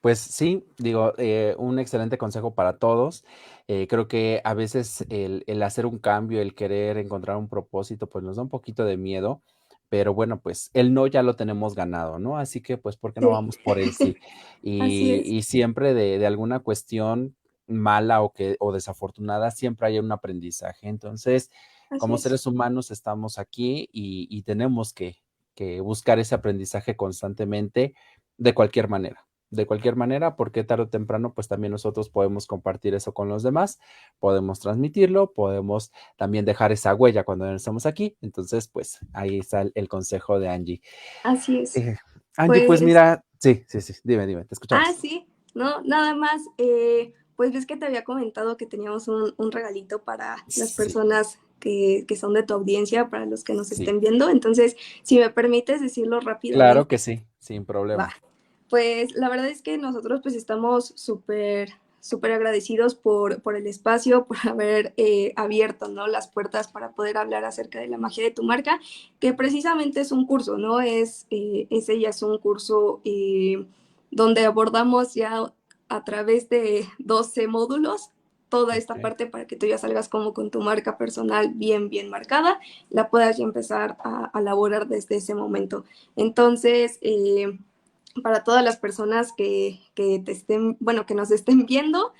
Pues 0.00 0.20
sí, 0.20 0.64
digo, 0.78 1.12
eh, 1.18 1.56
un 1.58 1.78
excelente 1.78 2.18
consejo 2.18 2.54
para 2.54 2.78
todos. 2.78 3.24
Eh, 3.66 3.88
creo 3.88 4.06
que 4.06 4.40
a 4.44 4.54
veces 4.54 5.04
el, 5.10 5.42
el, 5.48 5.62
hacer 5.62 5.86
un 5.86 5.98
cambio, 5.98 6.40
el 6.40 6.54
querer 6.54 6.98
encontrar 6.98 7.36
un 7.36 7.48
propósito, 7.48 8.08
pues 8.08 8.24
nos 8.24 8.36
da 8.36 8.42
un 8.42 8.48
poquito 8.48 8.84
de 8.84 8.96
miedo, 8.96 9.42
pero 9.88 10.14
bueno, 10.14 10.40
pues 10.40 10.70
el 10.72 10.94
no 10.94 11.06
ya 11.08 11.22
lo 11.22 11.34
tenemos 11.34 11.74
ganado, 11.74 12.18
¿no? 12.20 12.38
Así 12.38 12.60
que 12.60 12.78
pues, 12.78 12.96
¿por 12.96 13.12
qué 13.12 13.20
no 13.20 13.30
vamos 13.30 13.58
por 13.58 13.78
el 13.78 13.92
sí? 13.92 14.16
Y, 14.62 15.14
y 15.14 15.42
siempre 15.42 15.94
de, 15.94 16.18
de, 16.18 16.26
alguna 16.26 16.60
cuestión 16.60 17.36
mala 17.66 18.22
o, 18.22 18.32
que, 18.32 18.56
o 18.60 18.72
desafortunada, 18.72 19.50
siempre 19.50 19.88
hay 19.88 19.98
un 19.98 20.10
aprendizaje. 20.12 20.88
Entonces, 20.88 21.50
Así 21.90 21.98
como 21.98 22.16
es. 22.16 22.22
seres 22.22 22.46
humanos 22.46 22.90
estamos 22.90 23.38
aquí 23.38 23.88
y, 23.92 24.28
y 24.30 24.42
tenemos 24.42 24.92
que, 24.92 25.16
que 25.54 25.80
buscar 25.80 26.18
ese 26.18 26.34
aprendizaje 26.34 26.96
constantemente 26.96 27.94
de 28.36 28.54
cualquier 28.54 28.88
manera 28.88 29.27
de 29.50 29.66
cualquier 29.66 29.96
manera, 29.96 30.36
porque 30.36 30.64
tarde 30.64 30.84
o 30.84 30.88
temprano, 30.88 31.32
pues 31.34 31.48
también 31.48 31.72
nosotros 31.72 32.10
podemos 32.10 32.46
compartir 32.46 32.94
eso 32.94 33.12
con 33.12 33.28
los 33.28 33.42
demás, 33.42 33.78
podemos 34.18 34.60
transmitirlo, 34.60 35.32
podemos 35.32 35.92
también 36.16 36.44
dejar 36.44 36.72
esa 36.72 36.94
huella 36.94 37.24
cuando 37.24 37.52
estamos 37.54 37.86
aquí. 37.86 38.16
Entonces, 38.20 38.68
pues 38.68 38.98
ahí 39.12 39.38
está 39.38 39.62
el, 39.62 39.72
el 39.74 39.88
consejo 39.88 40.38
de 40.38 40.48
Angie. 40.48 40.82
Así 41.24 41.60
es. 41.60 41.76
Eh, 41.76 41.98
Angie, 42.36 42.60
pues, 42.60 42.66
pues, 42.66 42.82
mira, 42.82 43.24
sí, 43.38 43.64
sí, 43.66 43.80
sí, 43.80 43.94
dime, 44.04 44.26
dime, 44.26 44.44
te 44.44 44.54
escuchamos. 44.54 44.86
Ah, 44.88 44.94
sí, 45.00 45.26
no, 45.54 45.82
nada 45.82 46.14
más, 46.14 46.42
eh, 46.58 47.14
pues 47.36 47.52
ves 47.52 47.66
que 47.66 47.76
te 47.76 47.86
había 47.86 48.04
comentado 48.04 48.56
que 48.56 48.66
teníamos 48.66 49.08
un, 49.08 49.34
un 49.36 49.52
regalito 49.52 50.02
para 50.02 50.36
las 50.56 50.70
sí. 50.70 50.76
personas 50.76 51.38
que, 51.58 52.04
que, 52.06 52.16
son 52.16 52.34
de 52.34 52.42
tu 52.42 52.54
audiencia, 52.54 53.08
para 53.10 53.26
los 53.26 53.44
que 53.44 53.54
nos 53.54 53.68
sí. 53.68 53.80
estén 53.80 54.00
viendo. 54.00 54.28
Entonces, 54.28 54.76
si 55.02 55.18
me 55.18 55.30
permites 55.30 55.80
decirlo 55.80 56.20
rápido. 56.20 56.54
Claro 56.54 56.86
que 56.86 56.98
sí, 56.98 57.24
sin 57.38 57.64
problema. 57.64 58.04
Va. 58.04 58.27
Pues 58.68 59.14
la 59.14 59.28
verdad 59.28 59.48
es 59.48 59.62
que 59.62 59.78
nosotros 59.78 60.20
pues 60.22 60.34
estamos 60.34 60.92
súper 60.96 61.70
súper 62.00 62.32
agradecidos 62.32 62.94
por, 62.94 63.42
por, 63.42 63.56
el 63.56 63.66
espacio, 63.66 64.24
por 64.28 64.38
haber 64.48 64.94
eh, 64.96 65.32
abierto 65.36 65.88
¿no? 65.88 66.06
las 66.06 66.28
puertas 66.28 66.68
para 66.68 66.92
poder 66.92 67.16
hablar 67.18 67.44
acerca 67.44 67.80
de 67.80 67.88
la 67.88 67.98
magia 67.98 68.24
de 68.24 68.30
tu 68.30 68.42
marca, 68.42 68.80
que 69.20 69.34
precisamente 69.34 70.00
es 70.00 70.12
un 70.12 70.26
curso, 70.26 70.58
¿no? 70.58 70.80
Es, 70.80 71.26
eh, 71.30 71.66
ese 71.70 71.98
ya 72.00 72.10
es 72.10 72.22
un 72.22 72.38
curso 72.38 73.00
eh, 73.04 73.66
donde 74.10 74.44
abordamos 74.44 75.14
ya 75.14 75.52
a 75.88 76.04
través 76.04 76.48
de 76.48 76.86
12 76.98 77.48
módulos 77.48 78.10
toda 78.48 78.76
esta 78.76 78.94
okay. 78.94 79.02
parte 79.02 79.26
para 79.26 79.46
que 79.46 79.56
tú 79.56 79.66
ya 79.66 79.76
salgas 79.76 80.08
como 80.08 80.32
con 80.32 80.50
tu 80.50 80.62
marca 80.62 80.96
personal 80.96 81.52
bien, 81.54 81.90
bien 81.90 82.08
marcada, 82.08 82.58
la 82.88 83.10
puedas 83.10 83.36
ya 83.36 83.44
empezar 83.44 83.98
a, 84.02 84.30
a 84.32 84.40
elaborar 84.40 84.88
desde 84.88 85.16
ese 85.16 85.34
momento. 85.34 85.84
Entonces, 86.16 86.98
eh, 87.02 87.58
para 88.22 88.44
todas 88.44 88.64
las 88.64 88.76
personas 88.76 89.32
que, 89.36 89.80
que, 89.94 90.20
te 90.24 90.32
estén, 90.32 90.76
bueno, 90.80 91.06
que 91.06 91.14
nos 91.14 91.30
estén 91.30 91.66
viendo, 91.66 92.12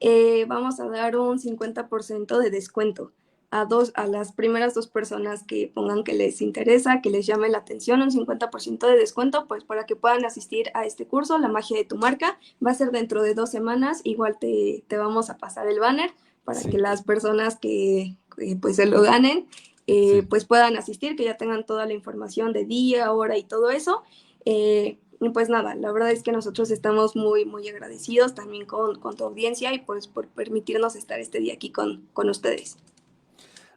eh, 0.00 0.44
vamos 0.46 0.80
a 0.80 0.88
dar 0.88 1.16
un 1.16 1.38
50% 1.38 2.38
de 2.38 2.50
descuento 2.50 3.12
a, 3.50 3.64
dos, 3.64 3.92
a 3.94 4.06
las 4.06 4.32
primeras 4.32 4.74
dos 4.74 4.88
personas 4.88 5.44
que 5.44 5.70
pongan 5.72 6.04
que 6.04 6.14
les 6.14 6.42
interesa, 6.42 7.00
que 7.00 7.10
les 7.10 7.26
llame 7.26 7.48
la 7.48 7.58
atención, 7.58 8.02
un 8.02 8.10
50% 8.10 8.86
de 8.86 8.96
descuento, 8.96 9.46
pues 9.46 9.64
para 9.64 9.86
que 9.86 9.96
puedan 9.96 10.24
asistir 10.24 10.70
a 10.74 10.84
este 10.84 11.06
curso, 11.06 11.38
La 11.38 11.48
magia 11.48 11.76
de 11.76 11.84
tu 11.84 11.96
marca. 11.96 12.38
Va 12.64 12.72
a 12.72 12.74
ser 12.74 12.90
dentro 12.90 13.22
de 13.22 13.34
dos 13.34 13.50
semanas, 13.50 14.00
igual 14.04 14.38
te, 14.38 14.84
te 14.88 14.96
vamos 14.96 15.30
a 15.30 15.38
pasar 15.38 15.68
el 15.68 15.80
banner 15.80 16.10
para 16.44 16.60
sí. 16.60 16.70
que 16.70 16.78
las 16.78 17.02
personas 17.02 17.56
que, 17.58 18.16
que, 18.36 18.56
pues 18.56 18.76
se 18.76 18.86
lo 18.86 19.02
ganen, 19.02 19.48
eh, 19.86 20.20
sí. 20.20 20.22
pues 20.22 20.44
puedan 20.44 20.76
asistir, 20.76 21.16
que 21.16 21.24
ya 21.24 21.36
tengan 21.36 21.64
toda 21.64 21.86
la 21.86 21.92
información 21.92 22.52
de 22.52 22.64
día, 22.64 23.12
hora 23.12 23.36
y 23.36 23.44
todo 23.44 23.70
eso. 23.70 24.02
Eh, 24.44 24.98
y 25.20 25.30
pues 25.30 25.48
nada, 25.48 25.74
la 25.74 25.92
verdad 25.92 26.10
es 26.10 26.22
que 26.22 26.32
nosotros 26.32 26.70
estamos 26.70 27.16
muy, 27.16 27.44
muy 27.44 27.68
agradecidos 27.68 28.34
también 28.34 28.66
con, 28.66 28.98
con 29.00 29.16
tu 29.16 29.24
audiencia 29.24 29.72
y 29.72 29.78
pues 29.78 30.08
por 30.08 30.28
permitirnos 30.28 30.96
estar 30.96 31.20
este 31.20 31.38
día 31.40 31.54
aquí 31.54 31.70
con, 31.70 32.06
con 32.12 32.28
ustedes. 32.28 32.76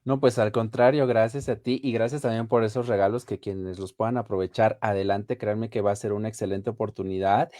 No, 0.06 0.20
pues 0.20 0.40
al 0.40 0.52
contrario, 0.52 1.06
gracias 1.08 1.50
a 1.50 1.58
ti 1.58 1.80
y 1.84 1.92
gracias 1.92 2.24
también 2.24 2.48
por 2.48 2.64
esos 2.64 2.88
regalos 2.88 3.26
que 3.26 3.40
quienes 3.40 3.78
los 3.80 3.94
puedan 3.94 4.18
aprovechar 4.18 4.78
adelante, 4.82 5.38
créanme 5.38 5.70
que 5.70 5.82
va 5.82 5.92
a 5.92 5.96
ser 5.96 6.14
una 6.14 6.30
excelente 6.30 6.70
oportunidad. 6.70 7.52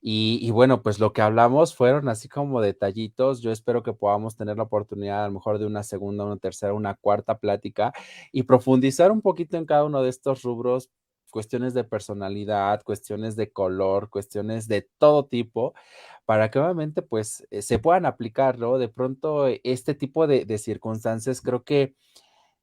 Y, 0.00 0.38
y, 0.40 0.50
bueno, 0.50 0.82
pues 0.82 1.00
lo 1.00 1.12
que 1.12 1.22
hablamos 1.22 1.74
fueron 1.74 2.08
así 2.08 2.28
como 2.28 2.60
detallitos. 2.60 3.40
Yo 3.40 3.50
espero 3.50 3.82
que 3.82 3.92
podamos 3.92 4.36
tener 4.36 4.56
la 4.56 4.64
oportunidad 4.64 5.24
a 5.24 5.28
lo 5.28 5.34
mejor 5.34 5.58
de 5.58 5.66
una 5.66 5.82
segunda, 5.82 6.24
una 6.24 6.36
tercera, 6.36 6.74
una 6.74 6.94
cuarta 6.94 7.38
plática 7.38 7.92
y 8.30 8.44
profundizar 8.44 9.10
un 9.10 9.22
poquito 9.22 9.56
en 9.56 9.64
cada 9.64 9.84
uno 9.84 10.02
de 10.02 10.10
estos 10.10 10.42
rubros 10.42 10.90
cuestiones 11.30 11.74
de 11.74 11.84
personalidad, 11.84 12.82
cuestiones 12.82 13.36
de 13.36 13.50
color, 13.50 14.10
cuestiones 14.10 14.68
de 14.68 14.88
todo 14.98 15.26
tipo, 15.26 15.74
para 16.24 16.50
que 16.50 16.58
obviamente 16.58 17.02
pues 17.02 17.46
eh, 17.50 17.62
se 17.62 17.78
puedan 17.78 18.06
aplicar, 18.06 18.58
¿no? 18.58 18.78
De 18.78 18.88
pronto 18.88 19.46
este 19.64 19.94
tipo 19.94 20.26
de, 20.26 20.44
de 20.44 20.58
circunstancias 20.58 21.40
creo 21.40 21.64
que 21.64 21.94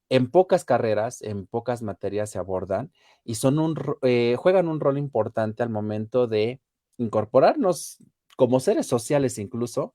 en 0.10 0.30
pocas 0.30 0.66
carreras, 0.66 1.22
en 1.22 1.48
pocas 1.48 1.82
materias 1.82 2.30
se 2.30 2.38
abordan 2.38 2.92
y 3.24 3.36
son 3.36 3.58
un, 3.58 3.76
eh, 4.04 4.36
juegan 4.38 4.68
un 4.68 4.80
rol 4.80 4.98
importante 4.98 5.64
al 5.64 5.70
momento 5.70 6.28
de 6.28 6.62
incorporarnos 6.98 7.98
como 8.38 8.60
seres 8.60 8.86
sociales 8.86 9.38
incluso 9.38 9.94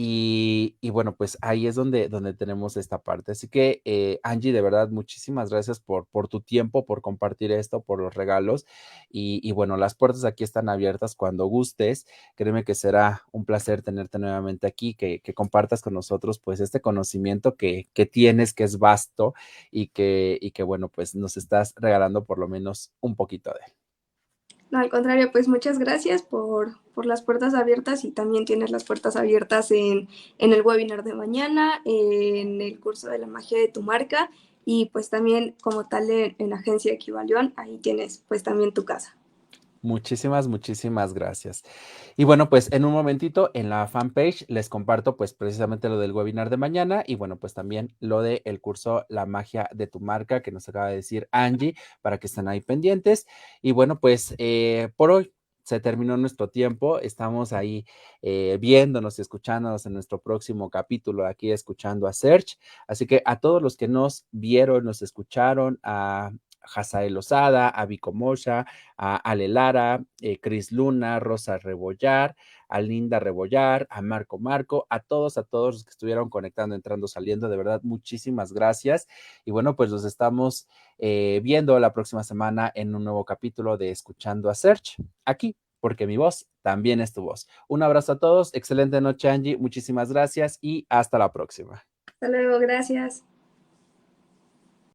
y, 0.00 0.90
bueno, 0.90 1.16
pues 1.16 1.36
ahí 1.40 1.66
es 1.66 1.74
donde, 1.74 2.08
donde 2.08 2.32
tenemos 2.32 2.76
esta 2.76 2.98
parte. 3.02 3.32
Así 3.32 3.48
que, 3.48 3.82
eh, 3.84 4.20
Angie, 4.22 4.52
de 4.52 4.62
verdad, 4.62 4.90
muchísimas 4.90 5.50
gracias 5.50 5.80
por, 5.80 6.06
por 6.06 6.28
tu 6.28 6.40
tiempo, 6.40 6.86
por 6.86 7.02
compartir 7.02 7.50
esto, 7.50 7.80
por 7.80 8.00
los 8.00 8.14
regalos. 8.14 8.64
Y, 9.10 9.50
bueno, 9.50 9.76
las 9.76 9.96
puertas 9.96 10.24
aquí 10.24 10.44
están 10.44 10.68
abiertas 10.68 11.16
cuando 11.16 11.46
gustes. 11.46 12.06
Créeme 12.36 12.62
que 12.64 12.76
será 12.76 13.22
un 13.32 13.44
placer 13.44 13.82
tenerte 13.82 14.20
nuevamente 14.20 14.68
aquí, 14.68 14.94
que, 14.94 15.18
que 15.20 15.34
compartas 15.34 15.82
con 15.82 15.94
nosotros 15.94 16.38
pues 16.38 16.60
este 16.60 16.80
conocimiento 16.80 17.56
que, 17.56 17.88
que 17.92 18.06
tienes, 18.06 18.54
que 18.54 18.62
es 18.62 18.78
vasto 18.78 19.34
y 19.72 19.88
que, 19.88 20.38
y 20.40 20.52
que 20.52 20.62
bueno, 20.62 20.88
pues 20.90 21.16
nos 21.16 21.36
estás 21.36 21.74
regalando 21.76 22.24
por 22.24 22.38
lo 22.38 22.46
menos 22.46 22.92
un 23.00 23.16
poquito 23.16 23.50
de 23.50 23.58
él. 23.66 23.87
No, 24.70 24.78
al 24.80 24.90
contrario, 24.90 25.32
pues 25.32 25.48
muchas 25.48 25.78
gracias 25.78 26.22
por, 26.22 26.78
por, 26.94 27.06
las 27.06 27.22
puertas 27.22 27.54
abiertas 27.54 28.04
y 28.04 28.10
también 28.10 28.44
tienes 28.44 28.70
las 28.70 28.84
puertas 28.84 29.16
abiertas 29.16 29.70
en, 29.70 30.08
en, 30.36 30.52
el 30.52 30.60
webinar 30.60 31.04
de 31.04 31.14
mañana, 31.14 31.80
en 31.86 32.60
el 32.60 32.78
curso 32.78 33.08
de 33.08 33.18
la 33.18 33.26
magia 33.26 33.58
de 33.58 33.68
tu 33.68 33.80
marca 33.80 34.30
y 34.66 34.90
pues 34.92 35.08
también 35.08 35.54
como 35.62 35.88
tal 35.88 36.10
en, 36.10 36.36
en 36.38 36.52
Agencia 36.52 36.92
Equivalión, 36.92 37.54
ahí 37.56 37.78
tienes 37.78 38.22
pues 38.28 38.42
también 38.42 38.74
tu 38.74 38.84
casa. 38.84 39.16
Muchísimas, 39.82 40.48
muchísimas 40.48 41.14
gracias. 41.14 41.62
Y 42.16 42.24
bueno, 42.24 42.50
pues 42.50 42.70
en 42.72 42.84
un 42.84 42.92
momentito 42.92 43.50
en 43.54 43.70
la 43.70 43.86
fanpage 43.86 44.44
les 44.48 44.68
comparto 44.68 45.16
pues 45.16 45.34
precisamente 45.34 45.88
lo 45.88 45.98
del 45.98 46.12
webinar 46.12 46.50
de 46.50 46.56
mañana 46.56 47.04
y 47.06 47.14
bueno, 47.14 47.36
pues 47.38 47.54
también 47.54 47.94
lo 48.00 48.22
del 48.22 48.42
el 48.44 48.60
curso 48.60 49.06
La 49.08 49.24
magia 49.26 49.68
de 49.72 49.86
tu 49.86 50.00
marca 50.00 50.42
que 50.42 50.50
nos 50.50 50.68
acaba 50.68 50.88
de 50.88 50.96
decir 50.96 51.28
Angie 51.30 51.76
para 52.02 52.18
que 52.18 52.26
estén 52.26 52.48
ahí 52.48 52.60
pendientes. 52.60 53.26
Y 53.62 53.70
bueno, 53.72 54.00
pues 54.00 54.34
eh, 54.38 54.90
por 54.96 55.12
hoy 55.12 55.32
se 55.62 55.80
terminó 55.80 56.16
nuestro 56.16 56.48
tiempo. 56.48 56.98
Estamos 56.98 57.52
ahí 57.52 57.84
eh, 58.22 58.56
viéndonos 58.60 59.18
y 59.18 59.22
escuchándonos 59.22 59.84
en 59.86 59.92
nuestro 59.92 60.18
próximo 60.20 60.70
capítulo, 60.70 61.26
aquí 61.26 61.52
escuchando 61.52 62.06
a 62.06 62.12
Search. 62.14 62.58
Así 62.86 63.06
que 63.06 63.22
a 63.24 63.38
todos 63.38 63.62
los 63.62 63.76
que 63.76 63.86
nos 63.86 64.26
vieron, 64.32 64.84
nos 64.84 65.02
escucharon, 65.02 65.78
a 65.82 66.32
Hazael 66.62 67.14
Lozada, 67.14 67.68
a 67.68 67.86
Vico 67.86 68.12
a 68.96 69.16
Ale 69.16 69.48
Lara, 69.48 70.02
eh, 70.20 70.38
Cris 70.40 70.72
Luna, 70.72 71.20
Rosa 71.20 71.58
Rebollar, 71.58 72.36
a 72.68 72.80
Linda 72.80 73.18
Rebollar, 73.18 73.86
a 73.90 74.02
Marco 74.02 74.38
Marco, 74.38 74.86
a 74.90 75.00
todos, 75.00 75.38
a 75.38 75.42
todos 75.42 75.74
los 75.74 75.84
que 75.84 75.90
estuvieron 75.90 76.28
conectando, 76.28 76.74
entrando, 76.74 77.08
saliendo, 77.08 77.48
de 77.48 77.56
verdad, 77.56 77.80
muchísimas 77.82 78.52
gracias. 78.52 79.08
Y 79.44 79.50
bueno, 79.50 79.76
pues 79.76 79.90
los 79.90 80.04
estamos 80.04 80.68
eh, 80.98 81.40
viendo 81.42 81.78
la 81.78 81.92
próxima 81.92 82.22
semana 82.24 82.70
en 82.74 82.94
un 82.94 83.04
nuevo 83.04 83.24
capítulo 83.24 83.76
de 83.76 83.90
Escuchando 83.90 84.50
a 84.50 84.54
Search, 84.54 84.96
aquí, 85.24 85.56
porque 85.80 86.06
mi 86.06 86.16
voz 86.16 86.48
también 86.62 87.00
es 87.00 87.12
tu 87.12 87.22
voz. 87.22 87.48
Un 87.68 87.82
abrazo 87.82 88.12
a 88.12 88.18
todos, 88.18 88.52
excelente 88.54 89.00
noche 89.00 89.28
Angie, 89.28 89.56
muchísimas 89.56 90.12
gracias 90.12 90.58
y 90.60 90.86
hasta 90.88 91.18
la 91.18 91.32
próxima. 91.32 91.86
Hasta 92.06 92.28
luego, 92.28 92.58
gracias. 92.58 93.24